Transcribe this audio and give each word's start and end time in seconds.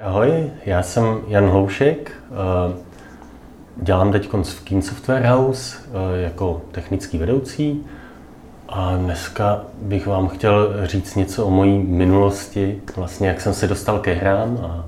Ahoj, 0.00 0.50
já 0.66 0.82
jsem 0.82 1.20
Jan 1.28 1.46
Hloušek, 1.46 2.12
eh, 2.12 2.82
dělám 3.76 4.12
teď 4.12 4.32
v 4.32 4.64
Keen 4.64 4.82
Software 4.82 5.26
House 5.26 5.78
eh, 5.88 6.22
jako 6.22 6.62
technický 6.72 7.18
vedoucí 7.18 7.86
a 8.68 8.96
dneska 8.96 9.64
bych 9.82 10.06
vám 10.06 10.28
chtěl 10.28 10.86
říct 10.86 11.14
něco 11.14 11.46
o 11.46 11.50
mojí 11.50 11.78
minulosti, 11.78 12.82
vlastně 12.96 13.28
jak 13.28 13.40
jsem 13.40 13.54
se 13.54 13.66
dostal 13.66 13.98
ke 13.98 14.12
hrám 14.12 14.58
a, 14.62 14.86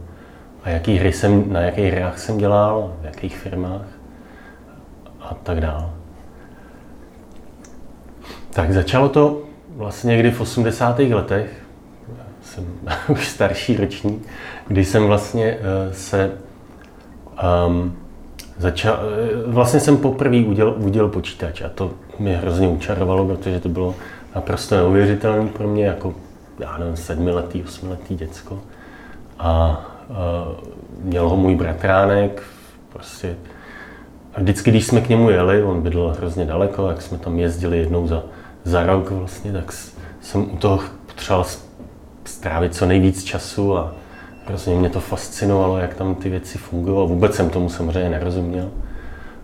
a 0.63 0.71
jaký 0.71 0.97
hry 0.97 1.13
jsem, 1.13 1.53
na 1.53 1.61
jakých 1.61 1.93
hrách 1.93 2.19
jsem 2.19 2.39
dělal, 2.39 2.95
v 3.01 3.05
jakých 3.05 3.39
firmách 3.39 3.87
a 5.21 5.35
tak 5.35 5.61
dále. 5.61 5.91
Tak 8.51 8.73
začalo 8.73 9.09
to 9.09 9.43
vlastně 9.77 10.09
někdy 10.09 10.31
v 10.31 10.41
80. 10.41 10.99
letech, 10.99 11.68
jsem 12.59 12.67
už 13.09 13.29
starší 13.29 13.77
ročník, 13.77 14.27
kdy 14.69 14.85
jsem 14.85 15.07
vlastně 15.07 15.59
uh, 15.59 15.93
se 15.93 16.31
um, 17.67 17.97
začal, 18.59 18.99
uh, 19.47 19.53
vlastně 19.53 19.81
jsem 19.81 19.97
poprvé 19.97 20.37
udělal, 20.37 20.75
udělal 20.79 21.09
počítač 21.09 21.63
a 21.63 21.69
to 21.69 21.91
mě 22.19 22.37
hrozně 22.37 22.69
učarovalo, 22.69 23.27
protože 23.27 23.61
to 23.61 23.69
bylo 23.69 23.95
naprosto 24.35 24.77
neuvěřitelné 24.77 25.49
pro 25.49 25.69
mě, 25.69 25.87
jako 25.87 26.15
já 26.59 26.79
nevím, 26.79 26.97
sedmiletý, 26.97 27.63
osmiletý 27.63 28.17
děcko. 28.17 28.61
A 29.39 29.81
uh, 30.09 30.17
měl 31.03 31.29
ho 31.29 31.37
můj 31.37 31.55
bratránek, 31.55 32.43
prostě 32.89 33.37
a 34.35 34.41
vždycky, 34.41 34.71
když 34.71 34.87
jsme 34.87 35.01
k 35.01 35.09
němu 35.09 35.31
jeli, 35.31 35.63
on 35.63 35.83
bydlel 35.83 36.15
hrozně 36.19 36.45
daleko, 36.45 36.89
jak 36.89 37.03
jsme 37.03 37.19
tam 37.19 37.39
jezdili 37.39 37.79
jednou 37.79 38.07
za, 38.07 38.23
za 38.65 38.87
rok 38.87 39.11
vlastně, 39.11 39.53
tak 39.53 39.73
jsem 40.21 40.53
u 40.53 40.57
toho 40.57 40.81
potřeboval 41.07 41.47
strávit 42.29 42.75
co 42.75 42.87
nejvíc 42.87 43.25
času 43.25 43.77
a 43.77 43.95
hrozně 44.47 44.75
mě 44.75 44.91
to 44.91 45.01
fascinovalo, 45.01 45.79
jak 45.79 45.95
tam 45.95 46.15
ty 46.15 46.29
věci 46.31 46.59
fungují. 46.59 47.09
Vůbec 47.09 47.35
jsem 47.35 47.51
tomu 47.51 47.69
samozřejmě 47.69 48.11
nerozuměl. 48.11 48.71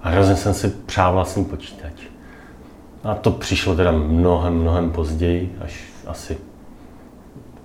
A 0.02 0.08
hrozně 0.08 0.36
jsem 0.36 0.54
si 0.54 0.68
přál 0.70 1.12
vlastní 1.12 1.44
počítač. 1.44 1.92
A 3.04 3.14
to 3.14 3.30
přišlo 3.30 3.76
teda 3.76 3.92
mnohem, 3.92 4.54
mnohem 4.54 4.90
později, 4.90 5.56
až 5.60 5.84
asi 6.06 6.36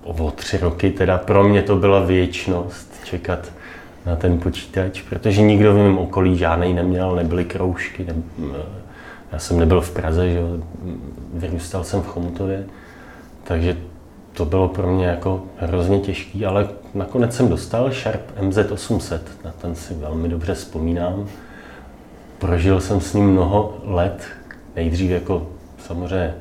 o 0.04 0.30
tři 0.30 0.58
roky. 0.58 0.90
Teda 0.90 1.18
pro 1.18 1.44
mě 1.44 1.62
to 1.62 1.76
byla 1.76 2.00
věčnost 2.00 2.92
čekat 3.04 3.52
na 4.06 4.16
ten 4.16 4.38
počítač, 4.38 5.02
protože 5.02 5.42
nikdo 5.42 5.72
v 5.72 5.76
mém 5.76 5.98
okolí 5.98 6.38
žádný 6.38 6.74
neměl, 6.74 7.16
nebyly 7.16 7.44
kroužky. 7.44 8.06
Ne, 8.38 8.56
já 9.32 9.38
jsem 9.38 9.58
nebyl 9.58 9.80
v 9.80 9.90
Praze, 9.90 10.30
že 10.30 10.40
vyrůstal 11.34 11.84
jsem 11.84 12.02
v 12.02 12.06
Chomutově, 12.06 12.64
takže 13.44 13.76
to 14.32 14.44
bylo 14.44 14.68
pro 14.68 14.92
mě 14.92 15.06
jako 15.06 15.42
hrozně 15.58 15.98
těžký, 15.98 16.46
ale 16.46 16.68
nakonec 16.94 17.36
jsem 17.36 17.48
dostal 17.48 17.90
Sharp 17.90 18.22
MZ800, 18.40 19.20
na 19.44 19.50
ten 19.50 19.74
si 19.74 19.94
velmi 19.94 20.28
dobře 20.28 20.54
vzpomínám. 20.54 21.26
Prožil 22.38 22.80
jsem 22.80 23.00
s 23.00 23.14
ním 23.14 23.30
mnoho 23.30 23.78
let, 23.84 24.24
nejdřív 24.76 25.10
jako 25.10 25.46
samozřejmě 25.78 26.34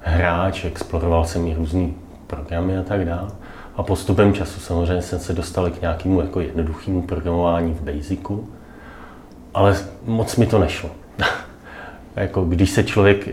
hráč, 0.00 0.64
exploroval 0.64 1.24
jsem 1.24 1.46
i 1.46 1.54
různé 1.54 1.88
programy 2.26 2.78
a 2.78 2.82
tak 2.82 3.04
dále. 3.04 3.30
A 3.76 3.82
postupem 3.82 4.34
času 4.34 4.60
samozřejmě 4.60 5.02
jsem 5.02 5.18
se 5.18 5.32
dostal 5.32 5.70
k 5.70 5.80
nějakému 5.80 6.20
jako 6.20 6.40
jednoduchému 6.40 7.02
programování 7.02 7.74
v 7.74 7.82
Basicu, 7.82 8.48
ale 9.54 9.76
moc 10.04 10.36
mi 10.36 10.46
to 10.46 10.58
nešlo. 10.58 10.90
jako 12.16 12.44
když 12.44 12.70
se 12.70 12.84
člověk 12.84 13.26
uh, 13.26 13.32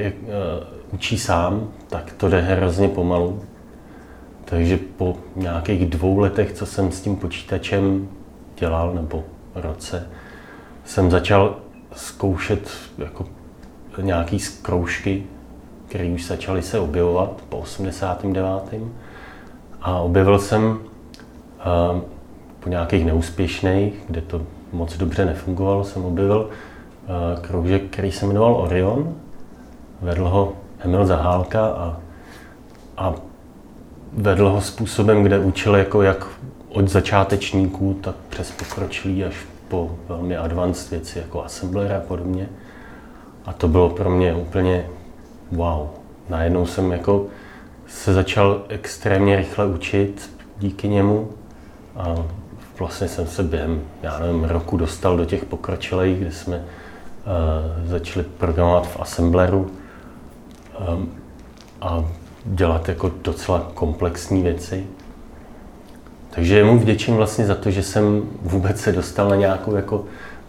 učí 0.92 1.18
sám, 1.18 1.68
tak 1.90 2.14
to 2.18 2.30
jde 2.30 2.42
hrozně 2.42 2.88
pomalu. 2.88 3.44
Takže 4.50 4.80
po 4.98 5.16
nějakých 5.36 5.90
dvou 5.90 6.20
letech, 6.20 6.54
co 6.54 6.66
jsem 6.66 6.92
s 6.92 7.02
tím 7.02 7.16
počítačem 7.16 8.08
dělal, 8.60 8.94
nebo 8.94 9.24
roce, 9.56 10.08
jsem 10.86 11.12
začal 11.12 11.56
zkoušet 11.96 12.72
jako 12.98 13.26
nějaký 14.02 14.40
zkroužky, 14.40 15.24
které 15.88 16.06
už 16.06 16.26
začaly 16.26 16.62
se 16.62 16.80
objevovat 16.80 17.42
po 17.50 17.58
89. 17.58 18.82
A 19.82 20.00
objevil 20.00 20.40
jsem 20.40 20.64
uh, 20.64 22.02
po 22.60 22.70
nějakých 22.70 23.06
neúspěšných, 23.06 23.94
kde 24.08 24.22
to 24.22 24.42
moc 24.72 24.98
dobře 24.98 25.26
nefungovalo, 25.26 25.84
jsem 25.84 26.06
objevil 26.06 26.50
uh, 26.50 27.42
kroužek, 27.42 27.84
který 27.90 28.12
se 28.12 28.26
jmenoval 28.26 28.56
Orion. 28.56 29.16
Vedl 30.02 30.28
ho 30.28 30.54
Emil 30.80 31.06
Zahálka 31.06 31.66
a, 31.66 32.00
a 32.98 33.14
vedl 34.14 34.50
ho 34.50 34.62
způsobem, 34.62 35.24
kde 35.24 35.40
učil 35.40 35.76
jako 35.76 36.02
jak 36.02 36.28
od 36.70 36.88
začátečníků, 36.88 38.00
tak 38.02 38.16
přes 38.30 38.52
pokročilý 38.52 39.26
až 39.26 39.36
po 39.68 39.96
velmi 40.08 40.38
advanced 40.38 40.92
věci 40.92 41.20
jako 41.20 41.44
assembler 41.44 41.94
a 41.94 42.00
podobně. 42.00 42.50
A 43.46 43.54
to 43.54 43.68
bylo 43.68 43.90
pro 43.90 44.10
mě 44.10 44.34
úplně 44.34 44.86
wow. 45.52 45.88
Najednou 46.30 46.66
jsem 46.66 46.92
jako 46.92 47.26
se 47.88 48.14
začal 48.14 48.62
extrémně 48.70 49.36
rychle 49.36 49.66
učit 49.66 50.30
díky 50.60 50.88
němu 50.88 51.30
a 51.96 52.16
vlastně 52.80 53.08
jsem 53.08 53.28
se 53.28 53.44
během, 53.44 53.82
já 54.04 54.20
nevím, 54.20 54.44
roku 54.44 54.78
dostal 54.78 55.18
do 55.18 55.26
těch 55.26 55.46
pokročilých, 55.46 56.20
kde 56.20 56.32
jsme 56.32 56.58
uh, 56.58 57.88
začali 57.90 58.26
programovat 58.38 58.88
v 58.88 59.00
Assembleru 59.00 59.72
um, 60.90 61.12
a 61.82 62.06
dělat 62.48 62.90
jako 62.90 63.12
docela 63.24 63.72
komplexní 63.74 64.42
věci. 64.42 64.86
Takže 66.30 66.64
mu 66.64 66.80
vděčím 66.80 67.16
vlastně 67.16 67.46
za 67.46 67.56
to, 67.56 67.72
že 67.72 67.84
jsem 67.84 68.22
vůbec 68.42 68.82
se 68.82 68.92
dostal 68.92 69.30
na 69.30 69.36
nějakou 69.36 69.76
jako 69.76 70.06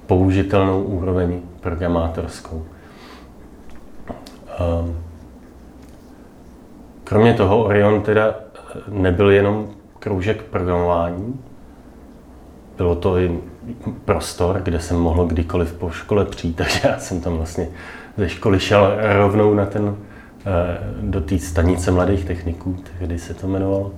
použitelnou 0.06 0.82
úroveň 0.82 1.40
programátorskou. 1.60 2.64
Um, 4.80 4.98
kromě 7.04 7.34
toho 7.34 7.64
Orion 7.64 8.02
teda 8.02 8.34
nebyl 8.88 9.30
jenom 9.30 9.68
kroužek 9.98 10.42
programování, 10.42 11.40
bylo 12.76 12.94
to 12.94 13.18
i 13.18 13.38
prostor, 14.04 14.60
kde 14.62 14.80
jsem 14.80 14.96
mohl 14.96 15.26
kdykoliv 15.26 15.72
po 15.72 15.90
škole 15.90 16.24
přijít, 16.24 16.56
takže 16.56 16.80
já 16.84 16.98
jsem 16.98 17.20
tam 17.20 17.36
vlastně 17.36 17.68
ze 18.16 18.28
školy 18.28 18.60
šel 18.60 18.96
rovnou 19.16 19.54
na 19.54 19.66
ten 19.66 19.96
Eh, 20.02 20.07
do 21.00 21.20
té 21.20 21.38
stanice 21.38 21.90
mladých 21.90 22.24
techniků, 22.24 22.76
tehdy 22.98 23.18
se 23.18 23.34
to 23.34 23.46
jmenovalo. 23.46 23.92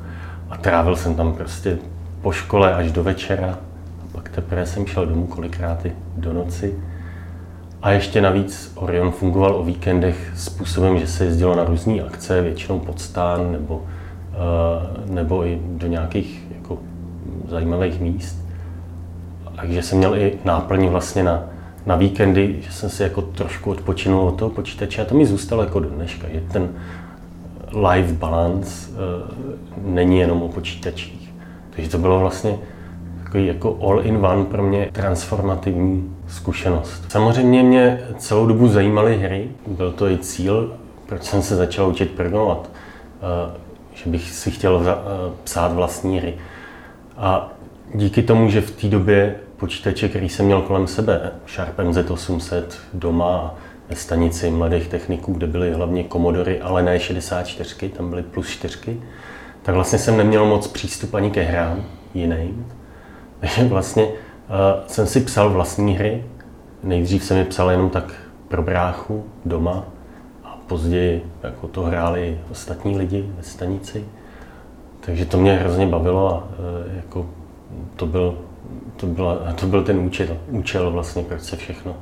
A 0.50 0.56
trávil 0.56 0.97
jsem 0.97 1.15
tam 1.15 1.33
prostě 1.33 1.78
po 2.22 2.33
škole 2.33 2.75
až 2.75 2.93
do 2.93 3.03
večera. 3.05 3.59
A 4.05 4.12
pak 4.12 4.28
teprve 4.28 4.66
jsem 4.66 4.87
šel 4.87 5.06
domů 5.06 5.27
kolikrát 5.27 5.87
do 6.16 6.33
noci. 6.33 6.75
A 7.83 7.91
ještě 7.91 8.21
navíc 8.21 8.72
Orion 8.75 9.11
fungoval 9.11 9.56
o 9.56 9.65
víkendech 9.65 10.33
způsobem, 10.37 10.99
že 10.99 11.06
se 11.06 11.25
jezdilo 11.25 11.56
na 11.56 11.65
různé 11.65 12.03
akce, 12.03 12.43
většinou 12.43 12.78
pod 12.78 13.00
stán 13.00 13.53
nebo, 13.53 13.82
eh, 14.32 15.12
nebo 15.12 15.47
i 15.47 15.61
do 15.65 15.87
nějakých 15.87 16.47
jako 16.55 16.78
zajímavých 17.49 18.00
míst. 18.00 18.44
Takže 19.56 19.82
jsem 19.82 19.99
měl 19.99 20.17
i 20.17 20.38
náplň 20.44 20.87
vlastně 20.87 21.22
na 21.22 21.44
na 21.86 21.96
víkendy, 21.96 22.56
že 22.60 22.72
jsem 22.72 22.91
si 22.91 23.02
jako 23.02 23.22
trošku 23.22 23.70
odpočinul 23.70 24.20
od 24.20 24.38
toho 24.38 24.50
počítače 24.50 25.02
a 25.02 25.04
to 25.04 25.14
mi 25.14 25.26
zůstalo 25.26 25.62
jako 25.62 25.80
do 25.80 25.88
dneška, 25.88 26.28
že 26.32 26.41
ten 26.52 26.68
life 27.91 28.12
balance 28.12 28.91
uh, 28.91 28.96
není 29.84 30.19
jenom 30.19 30.42
o 30.42 30.48
počítačích. 30.48 31.32
Takže 31.70 31.90
to 31.90 31.98
bylo 31.98 32.20
vlastně 32.20 32.58
takový 33.24 33.46
jako 33.46 33.78
all-in-one 33.82 34.44
pro 34.44 34.62
mě 34.62 34.88
transformativní 34.92 36.14
zkušenost. 36.28 37.04
Samozřejmě 37.08 37.62
mě 37.62 38.00
celou 38.19 38.46
dobu 38.46 38.69
zajímaly 38.69 39.19
hry, 39.19 39.48
byl 39.66 39.92
to 39.92 40.10
i 40.10 40.19
cíl, 40.19 40.72
proč 41.06 41.22
jsem 41.22 41.42
se 41.42 41.56
začal 41.56 41.88
učit 41.88 42.10
programovat, 42.10 42.70
uh, 43.48 43.56
že 43.94 44.10
bych 44.10 44.30
si 44.30 44.50
chtěl 44.50 44.74
uh, 44.74 44.82
psát 45.44 45.72
vlastní 45.72 46.19
hry. 46.19 46.34
A 47.16 47.52
díky 47.94 48.22
tomu, 48.22 48.50
že 48.50 48.60
v 48.60 48.70
té 48.70 48.88
době 48.88 49.34
počítače, 49.60 50.08
který 50.08 50.28
jsem 50.28 50.46
měl 50.46 50.62
kolem 50.62 50.86
sebe, 50.86 51.32
Sharp 51.48 51.78
MZ800 51.78 52.64
doma 52.92 53.54
ve 53.88 53.96
stanici 53.96 54.50
mladých 54.50 54.88
techniků, 54.88 55.32
kde 55.32 55.46
byly 55.46 55.72
hlavně 55.72 56.04
komodory, 56.04 56.60
ale 56.60 56.82
ne 56.82 57.00
64, 57.00 57.88
tam 57.88 58.10
byly 58.10 58.22
plus 58.22 58.48
4, 58.48 59.00
tak 59.62 59.74
vlastně 59.74 59.98
jsem 59.98 60.16
neměl 60.16 60.46
moc 60.46 60.66
přístup 60.66 61.14
ani 61.14 61.30
ke 61.30 61.42
hrám 61.42 61.84
jiným. 62.14 62.66
Takže 63.40 63.64
vlastně 63.64 64.04
uh, 64.04 64.12
jsem 64.86 65.06
si 65.06 65.20
psal 65.20 65.50
vlastní 65.50 65.96
hry. 65.96 66.24
Nejdřív 66.82 67.24
jsem 67.24 67.36
je 67.36 67.44
psal 67.44 67.70
jenom 67.70 67.90
tak 67.90 68.14
pro 68.48 68.62
bráchu 68.62 69.24
doma 69.44 69.84
a 70.44 70.58
později 70.66 71.26
jako 71.42 71.68
to 71.68 71.82
hráli 71.82 72.38
ostatní 72.50 72.98
lidi 72.98 73.24
ve 73.36 73.42
stanici. 73.42 74.04
Takže 75.00 75.24
to 75.24 75.38
mě 75.38 75.56
hrozně 75.56 75.86
bavilo 75.86 76.34
a 76.34 76.36
uh, 76.36 76.96
jako 76.96 77.26
to 77.96 78.06
byl 78.06 78.38
to, 78.96 79.06
byla, 79.06 79.52
to 79.61 79.67
byl 79.67 79.84
ten 79.84 79.99
účel, 79.99 80.37
účel 80.49 80.90
vlastně, 80.90 81.22
proč 81.22 81.43
se 81.43 81.56
všechno 81.56 81.96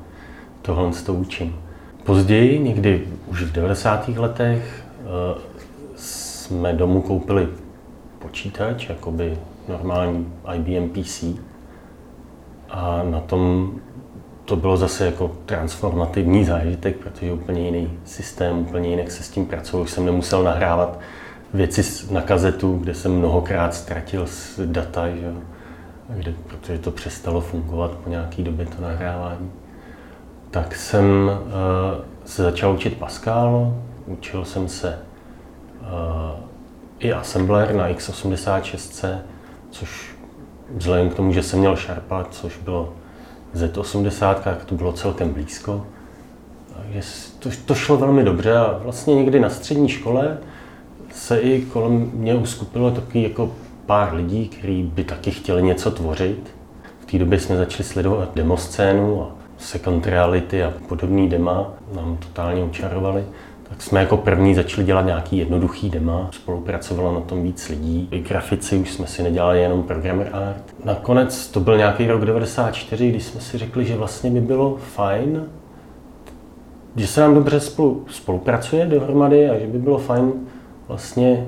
tohle 0.63 0.91
to 1.07 1.15
učím. 1.15 1.57
Později, 2.05 2.59
někdy 2.59 3.09
už 3.27 3.43
v 3.43 3.53
90. 3.53 4.09
letech, 4.09 4.85
eh, 5.01 5.41
jsme 5.97 6.73
domů 6.73 7.03
koupili 7.03 7.49
počítač, 8.19 8.89
jakoby 8.89 9.39
normální 9.69 10.33
IBM 10.55 10.89
PC. 10.89 11.25
A 12.71 13.03
na 13.03 13.21
tom 13.21 13.73
to 14.45 14.57
bylo 14.57 14.77
zase 14.77 15.07
jako 15.07 15.37
transformativní 15.47 16.45
zážitek, 16.45 16.97
protože 16.97 17.33
úplně 17.33 17.65
jiný 17.65 17.91
systém, 18.05 18.59
úplně 18.59 18.89
jinak 18.89 19.11
se 19.11 19.23
s 19.23 19.29
tím 19.29 19.47
pracoval. 19.47 19.85
Už 19.85 19.91
jsem 19.91 20.07
nemusel 20.07 20.43
nahrávat 20.43 21.01
věci 21.55 22.13
na 22.13 22.21
kazetu, 22.21 22.79
kde 22.79 22.95
jsem 22.95 23.19
mnohokrát 23.19 23.75
ztratil 23.75 24.27
data, 24.67 25.09
že? 25.09 25.33
Kde, 26.09 26.35
protože 26.47 26.79
to 26.79 26.91
přestalo 26.91 27.41
fungovat 27.41 27.91
po 27.91 28.11
nějaké 28.11 28.43
době 28.43 28.67
to 28.67 28.83
nahrávání. 28.83 29.51
Tak 30.51 30.77
jsem 30.77 31.05
uh, 31.05 32.05
se 32.25 32.43
začal 32.43 32.75
učit 32.75 32.97
Pascal, 32.97 33.75
učil 34.07 34.45
jsem 34.45 34.69
se 34.69 34.99
uh, 35.81 35.87
i 36.99 37.13
assembler 37.13 37.75
na 37.75 37.91
x86, 37.91 39.19
což 39.71 40.17
vzhledem 40.77 41.11
k 41.11 41.15
tomu, 41.15 41.33
že 41.33 41.43
jsem 41.43 41.59
měl 41.59 41.77
Sharpa, 41.77 42.25
což 42.25 42.57
bylo 42.57 42.93
Z80, 43.55 44.35
tak 44.35 44.65
to 44.65 44.75
bylo 44.75 44.93
celkem 44.93 45.33
blízko. 45.33 45.87
To, 47.39 47.51
to 47.67 47.75
šlo 47.75 47.97
velmi 47.97 48.25
dobře 48.25 48.57
a 48.57 48.79
vlastně 48.83 49.15
někdy 49.15 49.41
na 49.41 49.51
střední 49.51 49.89
škole 49.89 50.39
se 51.13 51.41
i 51.41 51.63
kolem 51.63 52.11
mě 52.15 52.35
uskupilo 52.35 52.91
takový 52.91 53.23
jako 53.23 53.51
pár 53.89 54.15
lidí, 54.15 54.49
kteří 54.49 54.83
by 54.83 55.05
taky 55.05 55.31
chtěli 55.31 55.63
něco 55.63 55.91
tvořit. 55.91 56.55
V 57.01 57.07
té 57.07 57.19
době 57.19 57.41
jsme 57.41 57.57
začali 57.57 57.85
sledovat 57.85 58.31
demoscénu 58.35 59.23
a 59.23 59.31
second 59.59 60.07
reality 60.07 60.65
a 60.65 60.73
podobný 60.89 61.29
dema 61.29 61.73
nám 61.95 62.17
totálně 62.17 62.65
učarovali. 62.65 63.25
Tak 63.63 63.83
jsme 63.83 64.01
jako 64.01 64.17
první 64.17 64.55
začali 64.55 64.87
dělat 64.87 65.07
nějaký 65.07 65.37
jednoduchý 65.37 65.91
dema, 65.91 66.29
spolupracovalo 66.33 67.15
na 67.15 67.21
tom 67.21 67.43
víc 67.43 67.69
lidí. 67.69 68.09
I 68.11 68.21
grafici 68.21 68.77
už 68.77 68.93
jsme 68.93 69.07
si 69.07 69.23
nedělali 69.23 69.61
jenom 69.61 69.83
programmer 69.83 70.31
art. 70.33 70.75
Nakonec 70.85 71.49
to 71.49 71.61
byl 71.61 71.77
nějaký 71.77 72.07
rok 72.07 72.25
94, 72.25 73.09
kdy 73.09 73.21
jsme 73.21 73.41
si 73.41 73.59
řekli, 73.59 73.85
že 73.85 73.97
vlastně 73.97 74.31
by 74.31 74.41
bylo 74.41 74.77
fajn, 74.77 75.47
že 76.97 77.07
se 77.07 77.21
nám 77.21 77.35
dobře 77.35 77.61
spolu, 77.61 78.05
spolupracuje 78.09 78.87
dohromady 78.87 79.51
a 79.51 79.59
že 79.59 79.67
by 79.67 79.79
bylo 79.79 79.99
fajn 79.99 80.33
vlastně 80.89 81.47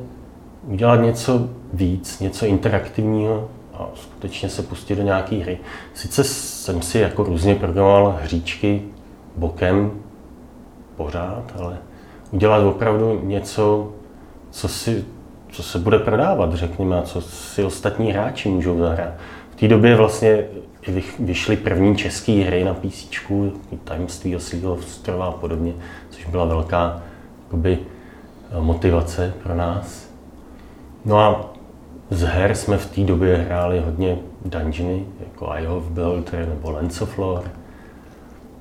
udělat 0.63 0.97
něco 0.97 1.49
víc, 1.73 2.21
něco 2.21 2.47
interaktivního 2.47 3.49
a 3.75 3.89
skutečně 3.95 4.49
se 4.49 4.63
pustit 4.63 4.97
do 4.97 5.03
nějaké 5.03 5.37
hry. 5.37 5.59
Sice 5.95 6.25
jsem 6.25 6.83
si 6.83 6.99
jako 6.99 7.25
různě 7.25 7.55
programoval 7.55 8.19
hříčky 8.23 8.83
bokem 9.37 9.91
pořád, 10.97 11.53
ale 11.59 11.79
udělat 12.31 12.59
opravdu 12.59 13.21
něco, 13.23 13.93
co, 14.51 14.69
si, 14.69 15.05
co 15.51 15.63
se 15.63 15.79
bude 15.79 15.99
prodávat, 15.99 16.55
řekněme, 16.55 16.99
a 16.99 17.03
co 17.03 17.21
si 17.21 17.65
ostatní 17.65 18.13
hráči 18.13 18.49
můžou 18.49 18.79
zahrát. 18.79 19.13
V 19.51 19.57
té 19.57 19.69
době 19.69 19.97
vlastně 19.97 20.45
vyšly 21.19 21.57
první 21.57 21.97
české 21.97 22.33
hry 22.33 22.65
na 22.65 22.75
PC, 22.75 23.09
tajemství 23.85 24.37
oslího 24.37 24.83
strova 24.83 25.27
a 25.27 25.33
podobně, 25.33 25.73
což 26.11 26.27
byla 26.27 26.45
velká 26.45 27.03
jakoby, 27.45 27.79
motivace 28.61 29.35
pro 29.43 29.55
nás. 29.55 30.10
No 31.05 31.19
a 31.19 31.51
z 32.11 32.23
her 32.23 32.55
jsme 32.55 32.79
v 32.79 32.87
té 32.87 33.01
době 33.01 33.37
hráli 33.37 33.81
hodně 33.81 34.19
dungeony, 34.45 35.07
jako 35.21 35.53
Eye 35.53 35.69
of 35.69 35.85
Beholder 35.85 36.49
nebo 36.49 36.71
Lens 36.71 37.03
of 37.03 37.19
Lore. 37.19 37.51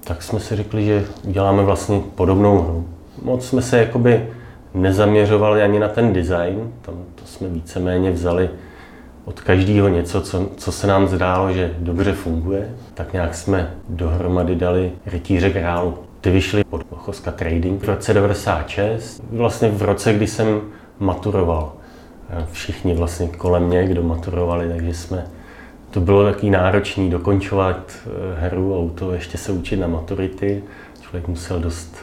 Tak 0.03 0.23
jsme 0.23 0.39
si 0.39 0.55
řekli, 0.55 0.85
že 0.85 1.05
uděláme 1.27 1.63
vlastně 1.63 2.01
podobnou 2.15 2.61
hru. 2.61 2.87
Moc 3.21 3.45
jsme 3.45 3.61
se 3.61 3.77
jakoby 3.77 4.27
nezaměřovali 4.73 5.61
ani 5.61 5.79
na 5.79 5.87
ten 5.87 6.13
design, 6.13 6.73
tam 6.81 6.95
to 7.15 7.25
jsme 7.25 7.47
víceméně 7.47 8.11
vzali 8.11 8.49
od 9.25 9.41
každého 9.41 9.87
něco, 9.87 10.21
co, 10.21 10.49
co 10.57 10.71
se 10.71 10.87
nám 10.87 11.07
zdálo, 11.07 11.53
že 11.53 11.75
dobře 11.79 12.13
funguje. 12.13 12.75
Tak 12.93 13.13
nějak 13.13 13.35
jsme 13.35 13.73
dohromady 13.89 14.55
dali 14.55 14.91
Rytíře 15.05 15.49
králu. 15.49 15.97
Ty 16.21 16.31
vyšly 16.31 16.63
pod 16.63 16.85
Choska 16.95 17.31
Trading 17.31 17.81
v 17.81 17.85
roce 17.85 18.13
96, 18.13 19.23
vlastně 19.31 19.69
v 19.69 19.81
roce, 19.81 20.13
kdy 20.13 20.27
jsem 20.27 20.61
maturoval 20.99 21.73
všichni 22.51 22.93
vlastně 22.93 23.27
kolem 23.27 23.63
mě, 23.63 23.87
kdo 23.87 24.03
maturovali, 24.03 24.69
takže 24.69 24.93
jsme, 24.93 25.27
to 25.91 25.99
bylo 25.99 26.23
taky 26.23 26.49
náročný 26.49 27.09
dokončovat 27.09 27.91
eh, 28.05 28.09
hru, 28.39 28.77
auto, 28.77 29.13
ještě 29.13 29.37
se 29.37 29.51
učit 29.51 29.77
na 29.77 29.87
maturity. 29.87 30.63
Člověk 31.01 31.27
musel 31.27 31.59
dost 31.59 31.97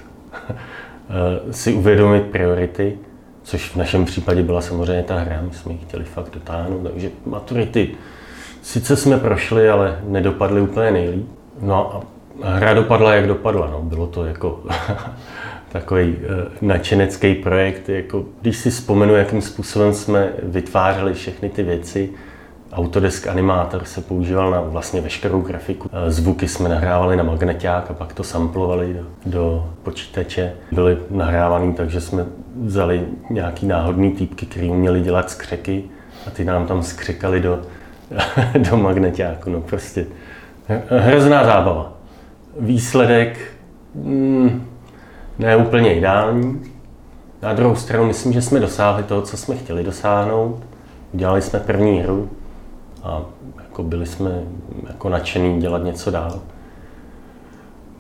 eh, 0.51 1.53
si 1.53 1.73
uvědomit 1.73 2.23
priority, 2.23 2.99
což 3.43 3.71
v 3.71 3.77
našem 3.77 4.05
případě 4.05 4.43
byla 4.43 4.61
samozřejmě 4.61 5.03
ta 5.03 5.19
hra, 5.19 5.43
my 5.43 5.55
jsme 5.55 5.73
ji 5.73 5.79
chtěli 5.79 6.05
fakt 6.05 6.35
dotáhnout, 6.35 6.83
takže 6.83 7.11
maturity 7.27 7.91
sice 8.63 8.97
jsme 8.97 9.19
prošli, 9.19 9.69
ale 9.69 10.01
nedopadly 10.05 10.61
úplně 10.61 10.91
nejlíp. 10.91 11.27
No 11.61 11.95
a 11.95 12.03
hra 12.49 12.75
dopadla, 12.75 13.15
jak 13.15 13.27
dopadla, 13.27 13.71
no. 13.71 13.83
bylo 13.83 14.07
to 14.07 14.25
jako 14.25 14.63
takový 15.73 16.09
uh, 16.09 16.17
nadšenecký 16.61 17.35
projekt. 17.35 17.89
Jako, 17.89 18.25
když 18.41 18.57
si 18.57 18.71
vzpomenu, 18.71 19.15
jakým 19.15 19.43
způsobem 19.43 19.95
jsme 19.95 20.33
vytvářeli 20.43 21.15
všechny 21.15 21.49
ty 21.49 21.63
věci, 21.63 22.11
Autodesk 22.73 23.27
Animator 23.27 23.85
se 23.85 24.01
používal 24.01 24.51
na 24.51 24.61
vlastně 24.61 25.01
veškerou 25.01 25.41
grafiku. 25.41 25.91
Eh, 25.93 26.11
zvuky 26.11 26.49
jsme 26.49 26.69
nahrávali 26.69 27.17
na 27.17 27.23
magneták 27.23 27.91
a 27.91 27.95
pak 27.95 28.13
to 28.13 28.25
samplovali 28.25 28.95
do, 28.95 29.07
do 29.27 29.71
počítače. 29.83 30.53
Byly 30.73 30.99
nahrávaný 31.11 31.75
takže 31.75 32.01
jsme 32.01 32.25
vzali 32.63 33.05
nějaký 33.31 33.67
náhodný 33.67 34.13
týpky, 34.13 34.47
který 34.47 34.69
uměli 34.71 35.01
dělat 35.01 35.31
skřeky 35.31 35.85
a 36.27 36.31
ty 36.31 36.45
nám 36.45 36.67
tam 36.67 36.83
skřekali 36.83 37.41
do, 37.41 37.63
do 38.71 38.77
magnetáku. 38.77 39.51
No 39.51 39.61
prostě 39.61 40.07
hrozná 40.89 41.45
zábava. 41.45 41.93
Výsledek, 42.61 43.39
mm, 43.95 44.67
ne 45.39 45.57
úplně 45.57 45.95
ideální. 45.95 46.61
Na 47.43 47.53
druhou 47.53 47.77
stranu 47.77 48.07
myslím, 48.07 48.33
že 48.33 48.43
jsme 48.43 48.61
dosáhli 48.61 49.03
toho, 49.03 49.23
co 49.23 49.37
jsme 49.37 49.57
chtěli 49.57 49.85
dosáhnout. 49.85 50.63
Udělali 51.13 51.43
jsme 51.43 51.61
první 51.61 52.01
hru 52.01 52.29
a 53.03 53.23
jako 53.63 53.83
byli 53.83 54.07
jsme 54.07 54.43
jako 54.89 55.09
nadšený 55.09 55.61
dělat 55.61 55.85
něco 55.85 56.11
dál. 56.11 56.41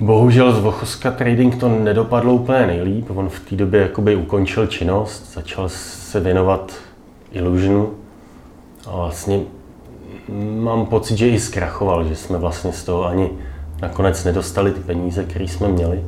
Bohužel 0.00 0.53
z 0.53 0.59
Vochoska 0.59 1.11
Trading 1.11 1.56
to 1.56 1.69
nedopadlo 1.69 2.35
úplně 2.35 2.67
nejlíp. 2.67 3.11
On 3.11 3.29
v 3.29 3.41
té 3.41 3.56
době 3.56 3.81
jakoby 3.81 4.17
ukončil 4.17 4.67
činnost, 4.67 5.32
začal 5.35 5.69
se 5.69 6.21
věnovat 6.21 6.73
Illusionu 7.32 7.91
a 8.87 8.97
vlastně 8.97 9.41
mám 10.59 10.87
pocit, 10.87 11.17
že 11.17 11.29
i 11.29 11.41
zkrachoval, 11.41 12.05
že 12.05 12.17
jsme 12.17 12.39
vlastně 12.39 12.73
z 12.73 12.85
toho 12.85 13.06
ani 13.06 13.31
nakonec 13.82 14.25
nedostali 14.25 14.72
ty 14.72 14.81
peníze, 14.81 15.25
které 15.25 15.44
jsme 15.44 15.69
měli 15.69 16.05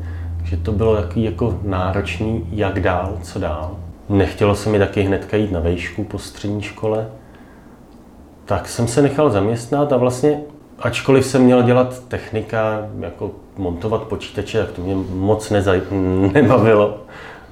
že 0.48 0.56
to 0.56 0.72
bylo 0.72 0.96
takový 0.96 1.24
jako 1.24 1.58
náročný, 1.62 2.48
jak 2.50 2.80
dál, 2.80 3.18
co 3.22 3.38
dál. 3.38 3.76
Nechtělo 4.08 4.54
se 4.54 4.70
mi 4.70 4.78
taky 4.78 5.02
hnedka 5.02 5.36
jít 5.36 5.52
na 5.52 5.60
vejšku 5.60 6.04
po 6.04 6.18
střední 6.18 6.62
škole, 6.62 7.08
tak 8.44 8.68
jsem 8.68 8.88
se 8.88 9.02
nechal 9.02 9.30
zaměstnat 9.30 9.92
a 9.92 9.96
vlastně, 9.96 10.40
ačkoliv 10.78 11.26
jsem 11.26 11.42
měl 11.42 11.62
dělat 11.62 12.02
technika, 12.08 12.88
jako 13.00 13.30
montovat 13.56 14.02
počítače, 14.02 14.58
tak 14.58 14.72
to 14.72 14.82
mě 14.82 14.94
moc 15.14 15.50
nezaj- 15.50 16.32
nebavilo. 16.32 16.98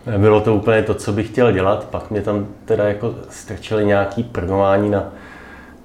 Nebylo 0.07 0.41
to 0.41 0.55
úplně 0.55 0.83
to, 0.83 0.95
co 0.95 1.13
bych 1.13 1.29
chtěl 1.29 1.53
dělat. 1.53 1.85
Pak 1.91 2.11
mě 2.11 2.23
tam 2.23 2.47
teda 2.65 2.89
jako 2.89 3.15
strčili 3.29 3.85
nějaký 3.85 4.23
programování 4.23 4.91
na 4.91 5.05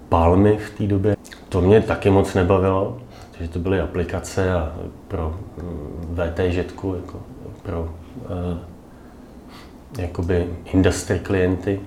palmy 0.10 0.58
v 0.58 0.78
té 0.78 0.88
době. 0.88 1.16
To 1.50 1.62
mě 1.62 1.82
taky 1.82 2.10
moc 2.10 2.34
nebavilo 2.34 2.98
že 3.42 3.48
to 3.48 3.60
byly 3.60 3.80
aplikace 3.80 4.54
a 4.54 4.74
pro 5.08 5.40
mm, 5.58 6.16
VTŽ, 6.16 6.56
jako 6.56 7.22
pro 7.64 7.82
uh, 7.82 8.58
jakoby 9.98 10.48
industry 10.74 11.20
klienty. 11.20 11.80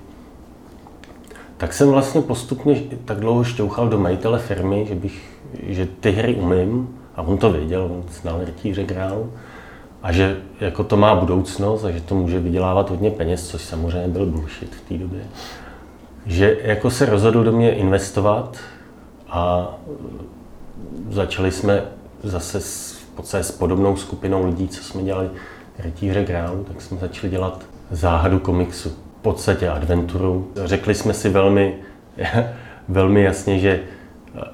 Tak 1.56 1.72
jsem 1.72 1.88
vlastně 1.88 2.20
postupně 2.20 2.82
tak 3.04 3.20
dlouho 3.20 3.44
šťouchal 3.44 3.88
do 3.88 3.98
majitele 3.98 4.38
firmy, 4.38 4.86
že, 4.88 4.94
bych, 4.94 5.40
že 5.62 5.86
ty 5.86 6.10
hry 6.10 6.34
umím 6.34 6.98
a 7.16 7.22
on 7.22 7.38
to 7.38 7.52
věděl, 7.52 7.82
on 7.84 8.04
znal 8.20 8.44
rytíře 8.44 8.84
grál 8.84 9.26
a 10.02 10.12
že 10.12 10.36
jako 10.60 10.84
to 10.84 10.96
má 10.96 11.14
budoucnost 11.14 11.84
a 11.84 11.90
že 11.90 12.00
to 12.00 12.14
může 12.14 12.40
vydělávat 12.40 12.90
hodně 12.90 13.10
peněz, 13.10 13.48
což 13.48 13.62
samozřejmě 13.62 14.08
byl 14.08 14.26
bullshit 14.26 14.74
v 14.74 14.88
té 14.88 14.94
době. 14.94 15.20
Že 16.26 16.56
jako 16.62 16.90
se 16.90 17.06
rozhodl 17.06 17.44
do 17.44 17.52
mě 17.52 17.74
investovat 17.74 18.56
a 19.28 19.74
začali 21.10 21.50
jsme 21.50 21.82
zase 22.22 22.60
s, 22.60 22.92
v 22.92 23.16
podstatě 23.16 23.44
s 23.44 23.50
podobnou 23.50 23.96
skupinou 23.96 24.46
lidí, 24.46 24.68
co 24.68 24.84
jsme 24.84 25.02
dělali 25.02 25.30
Rytíře 25.78 26.24
Grálu, 26.24 26.64
tak 26.64 26.80
jsme 26.80 26.98
začali 26.98 27.30
dělat 27.30 27.64
záhadu 27.90 28.38
komiksu. 28.38 28.88
V 28.90 29.22
podstatě 29.22 29.68
adventuru. 29.68 30.48
Řekli 30.64 30.94
jsme 30.94 31.14
si 31.14 31.28
velmi, 31.28 31.74
velmi 32.88 33.22
jasně, 33.22 33.58
že 33.58 33.80